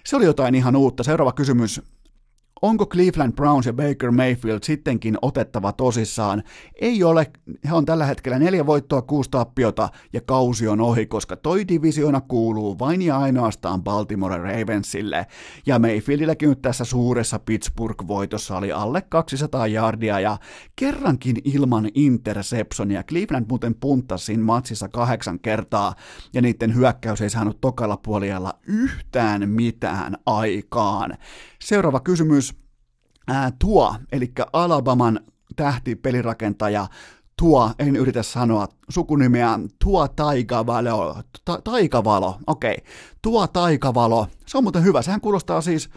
[0.06, 1.04] se oli jotain ihan uutta.
[1.04, 1.82] Seuraava kysymys
[2.64, 6.44] Onko Cleveland Browns ja Baker Mayfield sittenkin otettava tosissaan?
[6.82, 7.32] Ei ole,
[7.70, 12.22] he on tällä hetkellä neljä voittoa, kuusi tappiota ja kausi on ohi, koska toi divisiona
[12.22, 15.28] kuuluu vain ja ainoastaan Baltimore Ravensille.
[15.66, 20.38] Ja Mayfieldilläkin nyt tässä suuressa Pittsburgh-voitossa oli alle 200 yardia ja
[20.76, 23.04] kerrankin ilman interceptionia.
[23.04, 25.96] Cleveland muuten punttasi matsissa kahdeksan kertaa
[26.34, 31.18] ja niiden hyökkäys ei saanut tokalla puolella yhtään mitään aikaan.
[31.64, 32.56] Seuraava kysymys.
[33.60, 35.20] Tuo, eli Alabaman
[35.56, 36.88] tähtipelirakentaja,
[37.38, 42.94] tuo, en yritä sanoa sukunimeä, tuo taikavalo, ta, taikavalo, okei, okay.
[43.22, 45.90] tuo taikavalo, se on muuten hyvä, sehän kuulostaa siis,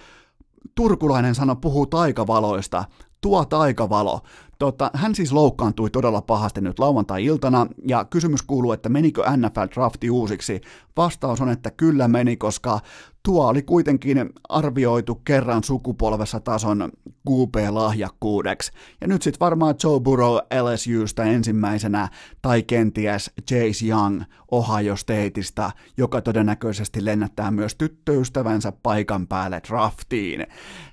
[0.74, 2.84] turkulainen sana puhuu taikavaloista,
[3.20, 4.20] tuo taikavalo.
[4.58, 10.60] Tota, hän siis loukkaantui todella pahasti nyt lauantai-iltana, ja kysymys kuuluu, että menikö NFL-drafti uusiksi?
[10.96, 12.80] Vastaus on, että kyllä meni, koska
[13.22, 16.92] tuo oli kuitenkin arvioitu kerran sukupolvessa tason
[17.30, 18.72] QP-lahjakkuudeksi.
[19.00, 22.08] Ja nyt sitten varmaan Joe Burrow LSUsta ensimmäisenä,
[22.42, 30.46] tai kenties Chase Young Ohio Stateista, joka todennäköisesti lennättää myös tyttöystävänsä paikan päälle draftiin.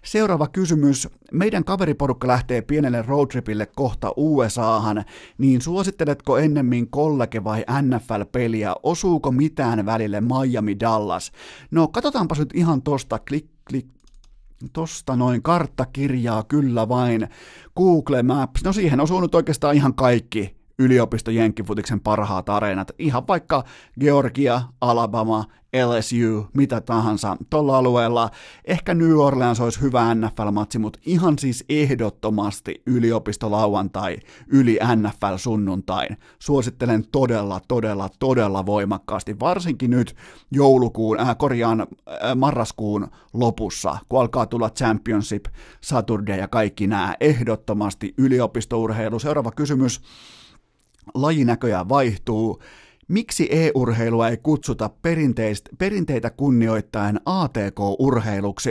[0.03, 1.07] Seuraava kysymys.
[1.31, 5.03] Meidän kaveriporukka lähtee pienelle roadtripille kohta USAhan,
[5.37, 8.75] niin suositteletko ennemmin kollege vai NFL-peliä?
[8.83, 11.31] Osuuko mitään välille Miami Dallas?
[11.71, 13.87] No katsotaanpa nyt ihan tosta klik, klik,
[14.73, 17.27] tosta noin karttakirjaa kyllä vain.
[17.77, 23.63] Google Maps, no siihen osuu nyt oikeastaan ihan kaikki yliopisto Jenkkifutiksen parhaat areenat, ihan vaikka
[23.99, 28.29] Georgia, Alabama, LSU, mitä tahansa tuolla alueella.
[28.65, 34.17] Ehkä New Orleans olisi hyvä NFL-matsi, mutta ihan siis ehdottomasti yliopisto lauantai
[34.47, 36.17] yli NFL sunnuntain.
[36.39, 40.15] Suosittelen todella, todella, todella voimakkaasti, varsinkin nyt
[40.51, 41.87] joulukuun, äh, korjaan äh,
[42.35, 45.45] marraskuun lopussa, kun alkaa tulla Championship,
[45.81, 47.15] Saturday ja kaikki nämä.
[47.19, 49.19] Ehdottomasti yliopistourheilu.
[49.19, 50.01] Seuraava kysymys
[51.13, 52.61] lajinäköjään vaihtuu.
[53.07, 54.89] Miksi e-urheilua ei kutsuta
[55.77, 58.69] perinteitä kunnioittaen ATK-urheiluksi?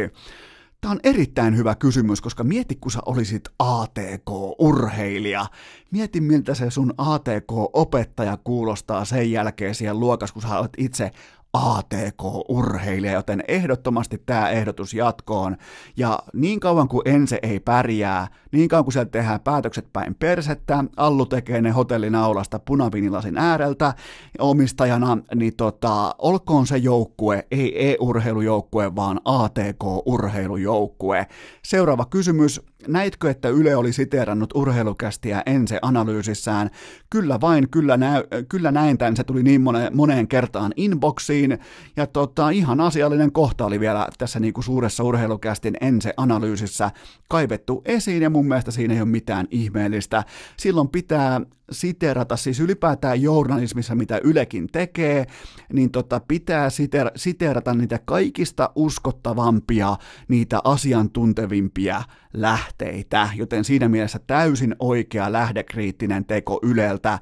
[0.80, 5.46] Tämä on erittäin hyvä kysymys, koska mieti, kun sä olisit ATK-urheilija.
[5.90, 11.10] Mieti, miltä se sun ATK-opettaja kuulostaa sen jälkeen siellä luokas, kun sä olet itse
[11.52, 15.56] ATK-urheilija, joten ehdottomasti tämä ehdotus jatkoon.
[15.96, 20.84] Ja niin kauan kuin Ense ei pärjää, niin kauan kuin sieltä tehdään päätökset päin persettä,
[20.96, 23.94] Allu tekee ne hotellinaulasta punavinilasin ääreltä
[24.38, 31.26] omistajana, niin tota, olkoon se joukkue, ei e-urheilujoukkue, vaan ATK-urheilujoukkue.
[31.64, 36.70] Seuraava kysymys, näitkö, että Yle oli siteerannut urheilukästiä Ense-analyysissään?
[37.10, 41.58] Kyllä vain, kyllä, näy, kyllä näin tämän, se tuli niin moneen, moneen kertaan inboxiin,
[41.96, 46.90] ja tota, ihan asiallinen kohta oli vielä tässä niin kuin suuressa urheilukästin Ense-analyysissä
[47.28, 50.24] kaivettu esiin, ja mun mielestä siinä ei ole mitään ihmeellistä.
[50.56, 51.40] Silloin pitää
[51.72, 55.26] siterata, siis ylipäätään journalismissa, mitä Ylekin tekee,
[55.72, 59.96] niin tota, pitää siter, siterata niitä kaikista uskottavampia,
[60.28, 67.18] niitä asiantuntevimpia lähteitä, joten siinä mielessä täysin oikea lähdekriittinen teko Yleltä.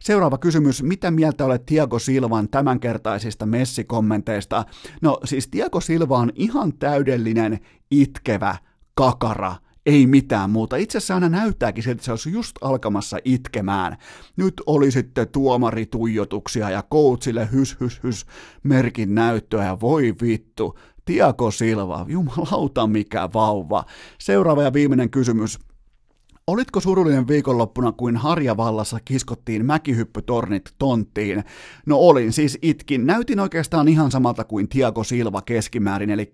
[0.00, 4.64] Seuraava kysymys, mitä mieltä olet Tiago Silvan tämänkertaisista messikommenteista?
[5.02, 7.58] No siis Tiago Silva on ihan täydellinen
[7.90, 8.56] itkevä
[8.94, 10.76] kakara, ei mitään muuta.
[10.76, 13.96] Itse asiassa aina näyttääkin siltä, että se olisi just alkamassa itkemään.
[14.36, 18.26] Nyt oli sitten tuomarituijotuksia ja coachille hys hys hys
[18.62, 20.78] merkin näyttöä ja voi vittu.
[21.04, 23.84] Tiago Silva, jumalauta mikä vauva.
[24.18, 25.58] Seuraava ja viimeinen kysymys.
[26.46, 31.44] Olitko surullinen viikonloppuna, kuin Harjavallassa kiskottiin mäkihyppytornit tonttiin?
[31.86, 33.06] No olin, siis itkin.
[33.06, 36.32] Näytin oikeastaan ihan samalta kuin Tiago Silva keskimäärin, eli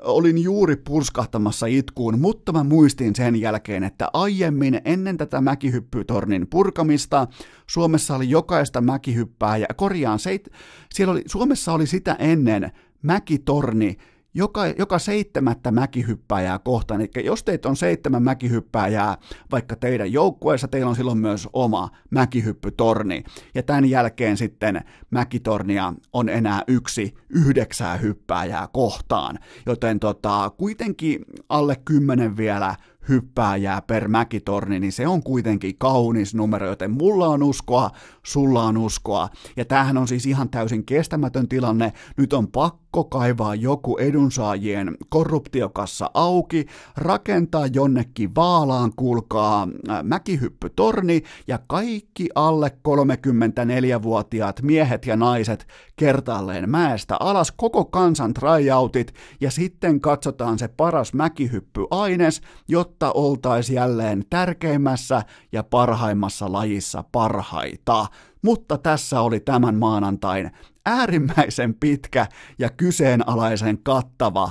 [0.00, 7.26] olin juuri purskahtamassa itkuun, mutta mä muistin sen jälkeen, että aiemmin ennen tätä mäkihyppytornin purkamista
[7.66, 10.48] Suomessa oli jokaista mäkihyppää ja korjaan, seit,
[10.92, 13.96] siellä oli, Suomessa oli sitä ennen mäkitorni,
[14.36, 17.00] joka, joka seitsemättä mäkihyppääjää kohtaan.
[17.00, 19.16] Eli jos teitä on seitsemän mäkihyppääjää
[19.50, 23.24] vaikka teidän joukkueessa, teillä on silloin myös oma mäkihyppytorni.
[23.54, 24.80] Ja tämän jälkeen sitten
[25.10, 29.38] mäkitornia on enää yksi yhdeksää hyppääjää kohtaan.
[29.66, 32.74] Joten tota, kuitenkin alle kymmenen vielä
[33.08, 37.90] hyppääjää per mäkitorni, niin se on kuitenkin kaunis numero, joten mulla on uskoa,
[38.26, 39.28] sulla on uskoa.
[39.56, 41.92] Ja tämähän on siis ihan täysin kestämätön tilanne.
[42.16, 46.66] Nyt on pakko kaivaa joku edunsaajien korruptiokassa auki,
[46.96, 55.66] rakentaa jonnekin Vaalaan, kuulkaa, äh, mäkihyppytorni, ja kaikki alle 34-vuotiaat miehet ja naiset
[55.96, 64.24] kertaalleen mäestä alas, koko kansan tryoutit, ja sitten katsotaan se paras mäkihyppyaines, jotta oltaisiin jälleen
[64.30, 65.22] tärkeimmässä
[65.52, 68.06] ja parhaimmassa lajissa parhaita.
[68.46, 70.50] Mutta tässä oli tämän maanantain
[70.86, 72.26] äärimmäisen pitkä
[72.58, 74.50] ja kyseenalaisen kattava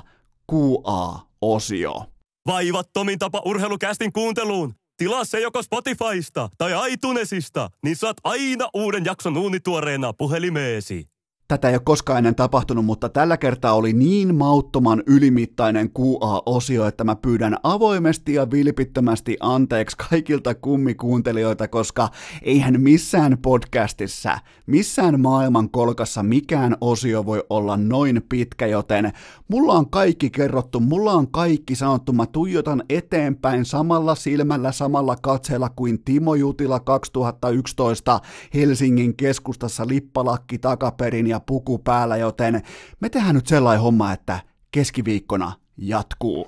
[0.51, 2.05] QA-osio.
[2.47, 4.73] Vaivattomin tapa urheilukästin kuunteluun.
[4.97, 11.07] Tilaa se joko Spotifysta tai iTunesista, niin saat aina uuden jakson uunituoreena puhelimeesi.
[11.47, 17.03] Tätä ei ole koskaan ennen tapahtunut, mutta tällä kertaa oli niin mauttoman ylimittainen QA-osio, että
[17.03, 22.09] mä pyydän avoimesti ja vilpittömästi anteeksi kaikilta kummikuuntelijoita, koska
[22.41, 29.11] eihän missään podcastissa, missään maailman kolkassa mikään osio voi olla noin pitkä, joten
[29.47, 35.69] mulla on kaikki kerrottu, mulla on kaikki sanottu, mä tuijotan eteenpäin samalla silmällä, samalla katseella
[35.75, 38.19] kuin Timo Jutila 2011
[38.53, 42.61] Helsingin keskustassa lippalakki takaperin ja ja puku päällä, joten
[42.99, 44.39] me tehdään nyt sellainen homma, että
[44.71, 46.47] keskiviikkona jatkuu.